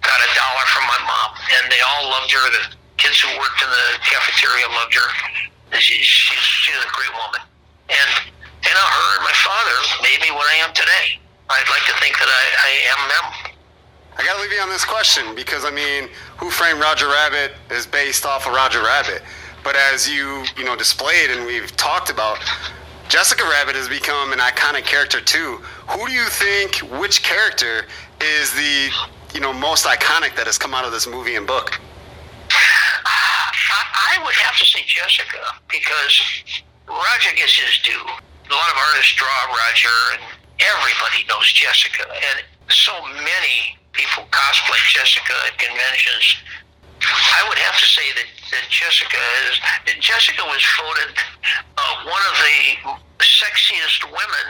got 0.00 0.16
a 0.16 0.30
dollar 0.32 0.64
from 0.72 0.88
my 0.88 1.00
mom, 1.04 1.36
and 1.60 1.68
they 1.68 1.80
all 1.84 2.08
loved 2.08 2.32
her. 2.32 2.44
The 2.48 2.64
kids 2.96 3.20
who 3.20 3.28
worked 3.36 3.60
in 3.60 3.68
the 3.68 3.88
cafeteria 4.00 4.64
loved 4.72 4.96
her. 4.96 5.08
And 5.72 5.80
She, 5.80 6.00
she's 6.00 6.40
she's 6.40 6.80
a 6.80 6.88
great 6.88 7.12
woman, 7.12 7.44
and 7.92 8.10
you 8.64 8.72
know 8.72 8.88
her 8.88 9.08
and 9.20 9.24
my 9.28 9.36
father 9.44 9.76
made 10.02 10.20
me 10.24 10.32
what 10.32 10.48
I 10.48 10.64
am 10.64 10.72
today. 10.72 11.19
I'd 11.50 11.68
like 11.68 11.84
to 11.86 12.00
think 12.00 12.16
that 12.18 12.30
I, 12.30 12.44
I 12.62 12.70
am 12.94 13.00
them. 13.10 13.54
I 14.16 14.24
got 14.24 14.36
to 14.36 14.42
leave 14.42 14.52
you 14.52 14.60
on 14.60 14.68
this 14.68 14.84
question 14.84 15.34
because 15.34 15.64
I 15.64 15.70
mean, 15.70 16.08
Who 16.38 16.48
Framed 16.48 16.80
Roger 16.80 17.08
Rabbit 17.08 17.52
is 17.70 17.86
based 17.86 18.24
off 18.24 18.46
of 18.46 18.52
Roger 18.52 18.82
Rabbit, 18.82 19.22
but 19.64 19.74
as 19.74 20.08
you 20.08 20.44
you 20.56 20.64
know 20.64 20.76
displayed 20.76 21.30
and 21.30 21.46
we've 21.46 21.74
talked 21.76 22.08
about, 22.08 22.38
Jessica 23.08 23.42
Rabbit 23.42 23.74
has 23.74 23.88
become 23.88 24.32
an 24.32 24.38
iconic 24.38 24.84
character 24.84 25.20
too. 25.20 25.58
Who 25.88 26.06
do 26.06 26.12
you 26.12 26.26
think? 26.26 26.76
Which 27.00 27.24
character 27.24 27.86
is 28.20 28.52
the 28.54 28.90
you 29.34 29.40
know 29.40 29.52
most 29.52 29.86
iconic 29.86 30.36
that 30.36 30.46
has 30.46 30.56
come 30.56 30.72
out 30.72 30.84
of 30.84 30.92
this 30.92 31.08
movie 31.08 31.34
and 31.34 31.46
book? 31.46 31.80
I, 32.50 34.16
I 34.18 34.24
would 34.24 34.34
have 34.34 34.56
to 34.58 34.64
say 34.64 34.82
Jessica 34.86 35.42
because 35.68 36.22
Roger 36.86 37.34
gets 37.34 37.58
his 37.58 37.78
due. 37.82 38.06
A 38.06 38.54
lot 38.54 38.70
of 38.70 38.76
artists 38.76 39.14
draw 39.14 39.28
Roger, 39.66 39.98
and 40.14 40.22
everybody 40.60 41.24
knows 41.28 41.48
Jessica, 41.52 42.04
and 42.04 42.44
so 42.68 42.92
many 43.24 43.78
people 43.92 44.24
cosplay 44.30 44.80
Jessica 44.92 45.34
at 45.48 45.58
conventions. 45.58 46.36
I 47.00 47.48
would 47.48 47.58
have 47.58 47.76
to 47.80 47.86
say 47.86 48.04
that, 48.12 48.28
that 48.52 48.64
Jessica 48.68 49.16
is 49.48 49.56
Jessica 50.04 50.44
was 50.44 50.60
voted 50.76 51.16
uh, 51.76 51.94
one 52.04 52.22
of 52.28 52.36
the 52.36 53.24
sexiest 53.24 54.04
women 54.04 54.46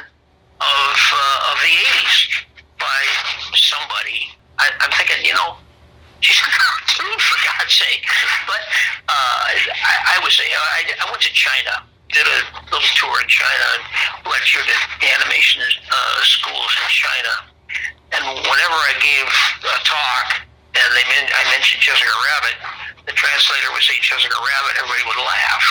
of 0.60 0.96
uh, 1.14 1.50
of 1.54 1.56
the 1.62 1.74
'80s 1.74 2.22
by 2.78 3.00
somebody. 3.54 4.34
I, 4.58 4.70
I'm 4.80 4.90
thinking, 4.92 5.24
you 5.24 5.34
know, 5.34 5.56
she's 6.20 6.36
for 6.42 7.38
God's 7.46 7.72
sake. 7.72 8.04
But 8.46 8.60
uh, 9.08 9.12
I, 9.14 10.16
I 10.16 10.24
was, 10.24 10.38
I, 10.40 11.06
I 11.06 11.10
went 11.10 11.22
to 11.22 11.32
China 11.32 11.86
did 12.12 12.26
a 12.26 12.38
little 12.70 12.92
tour 12.98 13.14
in 13.22 13.28
China 13.30 13.66
and 13.78 13.82
lectured 14.26 14.66
at 14.66 14.80
animation 15.00 15.62
uh, 15.62 16.18
schools 16.22 16.70
in 16.82 16.88
China. 16.90 17.32
And 18.10 18.22
whenever 18.26 18.78
I 18.90 18.94
gave 18.98 19.26
a 19.26 19.78
talk 19.86 20.26
and 20.74 20.88
they 20.94 21.06
men- 21.06 21.30
I 21.30 21.42
mentioned 21.54 21.82
Jessica 21.82 22.10
Rabbit, 22.10 22.56
the 23.06 23.14
translator 23.14 23.70
would 23.74 23.82
say 23.86 23.98
Jessica 24.02 24.34
Rabbit, 24.34 24.72
everybody 24.82 25.02
would 25.06 25.22
laugh. 25.22 25.64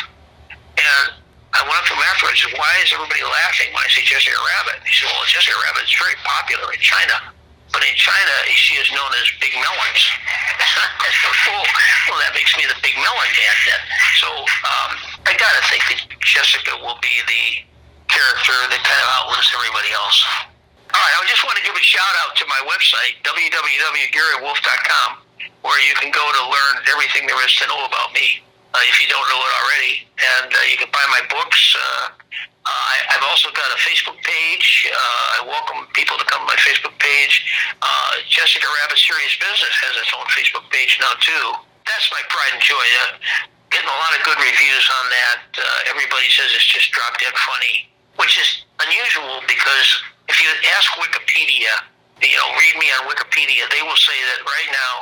And 0.80 1.20
I 1.56 1.66
went 1.68 1.76
up 1.76 1.86
to 1.92 1.94
him 1.98 2.04
afterwards 2.08 2.40
and 2.40 2.52
said, 2.52 2.60
Why 2.60 2.72
is 2.84 2.92
everybody 2.96 3.24
laughing 3.24 3.74
when 3.76 3.84
I 3.84 3.90
say 3.92 4.04
Jessica 4.08 4.38
Rabbit? 4.38 4.80
And 4.80 4.88
he 4.88 4.96
said, 4.96 5.12
Well, 5.12 5.28
Jessica 5.28 5.56
Rabbit 5.60 5.84
is 5.88 5.96
very 6.00 6.16
popular 6.24 6.68
in 6.72 6.80
China. 6.80 7.36
But 7.72 7.86
in 7.86 7.94
China, 7.94 8.34
she 8.50 8.76
is 8.82 8.90
known 8.92 9.12
as 9.22 9.30
Big 9.38 9.54
Melons. 9.54 10.04
Said, 10.60 10.90
well, 12.10 12.20
that 12.22 12.34
makes 12.34 12.58
me 12.58 12.66
the 12.66 12.78
Big 12.82 12.98
Melon 12.98 13.30
Dan 13.38 13.58
then. 13.70 13.82
So 14.18 14.30
um, 14.66 14.92
I 15.30 15.38
got 15.38 15.54
to 15.54 15.64
think 15.70 15.86
that 15.94 16.02
Jessica 16.22 16.74
will 16.82 16.98
be 17.02 17.22
the 17.30 17.46
character 18.10 18.58
that 18.74 18.82
kind 18.82 19.02
of 19.06 19.10
outlives 19.22 19.54
everybody 19.54 19.94
else. 19.94 20.18
All 20.90 20.98
right, 20.98 21.16
I 21.22 21.22
just 21.30 21.46
want 21.46 21.54
to 21.62 21.64
give 21.64 21.78
a 21.78 21.86
shout 21.86 22.16
out 22.26 22.34
to 22.42 22.46
my 22.50 22.58
website, 22.66 23.22
www.garywolf.com, 23.22 25.10
where 25.62 25.80
you 25.86 25.94
can 26.02 26.10
go 26.10 26.26
to 26.26 26.42
learn 26.50 26.76
everything 26.90 27.30
there 27.30 27.38
is 27.46 27.54
to 27.62 27.70
know 27.70 27.86
about 27.86 28.10
me, 28.18 28.42
uh, 28.74 28.82
if 28.90 28.98
you 28.98 29.06
don't 29.06 29.28
know 29.30 29.38
it 29.38 29.54
already. 29.62 30.10
And 30.18 30.50
uh, 30.50 30.58
you 30.66 30.82
can 30.82 30.90
buy 30.90 31.06
my 31.14 31.22
books. 31.30 31.62
Uh, 31.78 32.18
I, 32.70 33.18
I've 33.18 33.26
also 33.26 33.50
got 33.52 33.68
a 33.74 33.80
Facebook 33.82 34.18
page. 34.22 34.88
Uh, 34.90 35.38
I 35.42 35.48
welcome 35.48 35.90
people 35.94 36.18
to 36.18 36.26
come 36.26 36.46
to 36.46 36.50
my 36.50 36.60
Facebook 36.62 36.94
page. 37.00 37.46
Uh, 37.82 38.22
Jessica 38.30 38.68
Rabbit 38.82 39.00
Xerious 39.00 39.36
Business 39.42 39.76
has 39.86 39.94
its 39.98 40.12
own 40.14 40.28
Facebook 40.34 40.66
page 40.70 40.98
now, 41.02 41.14
too. 41.20 41.46
That's 41.86 42.08
my 42.14 42.22
pride 42.30 42.54
and 42.54 42.62
joy. 42.62 42.86
Uh, 43.06 43.18
getting 43.70 43.90
a 43.90 44.00
lot 44.02 44.14
of 44.18 44.22
good 44.26 44.38
reviews 44.38 44.86
on 45.02 45.06
that. 45.10 45.40
Everybody 45.90 46.30
says 46.34 46.50
it's 46.54 46.66
just 46.66 46.90
drop 46.92 47.18
dead 47.22 47.34
funny, 47.38 47.90
which 48.18 48.38
is 48.38 48.66
unusual 48.82 49.42
because 49.46 49.90
if 50.30 50.38
you 50.42 50.50
ask 50.78 50.90
Wikipedia, 50.98 51.74
you 52.22 52.36
know, 52.36 52.50
read 52.58 52.76
me 52.82 52.90
on 53.00 53.08
Wikipedia, 53.08 53.70
they 53.72 53.82
will 53.86 53.98
say 53.98 54.18
that 54.34 54.42
right 54.46 54.70
now 54.74 54.94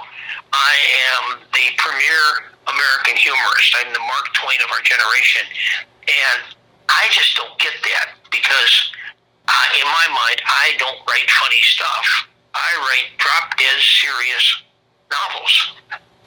I 0.53 0.73
am 1.15 1.23
the 1.51 1.65
premier 1.79 2.47
American 2.67 3.15
humorist. 3.15 3.71
I'm 3.79 3.91
the 3.91 4.03
Mark 4.03 4.27
Twain 4.35 4.59
of 4.63 4.69
our 4.71 4.83
generation. 4.83 5.43
And 6.07 6.41
I 6.89 7.07
just 7.11 7.35
don't 7.35 7.57
get 7.59 7.73
that 7.83 8.15
because 8.31 8.91
uh, 9.47 9.67
in 9.79 9.87
my 9.87 10.07
mind, 10.11 10.41
I 10.43 10.75
don't 10.79 10.99
write 11.07 11.29
funny 11.31 11.61
stuff. 11.61 12.27
I 12.53 12.69
write 12.83 13.15
drop 13.17 13.55
dead 13.57 13.79
serious 13.79 14.63
novels. 15.11 15.53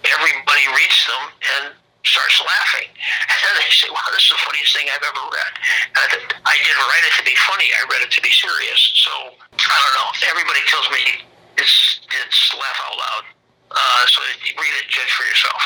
Everybody 0.05 0.65
reads 0.77 1.01
them 1.05 1.24
and 1.59 1.65
starts 2.05 2.41
laughing. 2.41 2.89
And 3.31 3.39
then 3.47 3.65
they 3.65 3.73
say, 3.73 3.89
wow, 3.89 4.05
this 4.12 4.28
is 4.28 4.32
the 4.37 4.43
funniest 4.45 4.77
thing 4.77 4.87
I've 4.93 5.01
ever 5.01 5.24
read. 5.32 5.53
And 5.97 6.11
I, 6.12 6.16
I 6.45 6.57
didn't 6.61 6.85
write 6.87 7.05
it 7.09 7.15
to 7.19 7.24
be 7.24 7.35
funny. 7.49 7.73
I 7.73 7.82
read 7.89 8.05
it 8.05 8.12
to 8.12 8.23
be 8.23 8.28
serious. 8.28 8.81
So 9.01 9.12
I 9.57 9.77
don't 9.81 9.95
know. 9.97 10.09
Everybody 10.28 10.61
tells 10.69 10.87
me 10.93 11.24
it's, 11.57 12.05
it's 12.05 12.41
laugh 12.55 12.78
out 12.85 12.97
loud. 13.01 13.24
Uh, 13.70 14.07
so 14.07 14.20
read 14.45 14.74
it, 14.77 14.87
judge 14.93 15.12
for 15.16 15.24
yourself. 15.24 15.62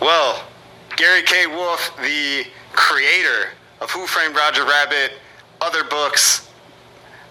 Well, 0.00 0.44
Gary 0.96 1.22
K. 1.22 1.46
Wolf, 1.46 1.90
the 1.98 2.46
creator 2.72 3.50
of 3.80 3.90
Who 3.90 4.06
Framed 4.06 4.36
Roger 4.36 4.64
Rabbit, 4.64 5.12
other 5.60 5.84
books, 5.84 6.48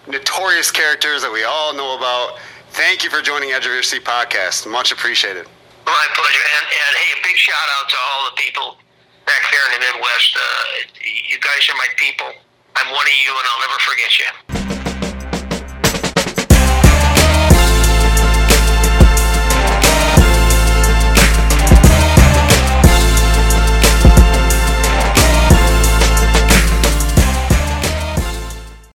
notorious 0.07 0.71
characters 0.71 1.21
that 1.21 1.31
we 1.31 1.43
all 1.43 1.73
know 1.73 1.97
about. 1.97 2.39
Thank 2.71 3.03
you 3.03 3.09
for 3.09 3.21
joining 3.21 3.51
Edge 3.51 3.65
of 3.65 3.73
Your 3.73 3.83
Seat 3.83 4.03
podcast. 4.03 4.69
Much 4.69 4.91
appreciated. 4.91 5.45
My 5.85 6.05
pleasure. 6.13 6.45
And, 6.57 6.65
and 6.65 6.93
hey, 6.97 7.19
a 7.19 7.23
big 7.23 7.37
shout 7.37 7.69
out 7.79 7.89
to 7.89 7.95
all 7.97 8.29
the 8.29 8.35
people 8.37 8.77
back 9.25 9.41
there 9.51 9.61
in 9.73 9.79
the 9.79 9.85
Midwest. 9.85 10.37
Uh, 10.37 11.01
you 11.29 11.37
guys 11.39 11.69
are 11.69 11.77
my 11.77 11.87
people. 11.97 12.29
I'm 12.75 12.93
one 12.93 13.05
of 13.05 13.13
you, 13.25 13.31
and 13.31 13.45
I'll 13.45 13.61
never 13.65 13.79
forget 13.81 14.11
you. 14.19 14.78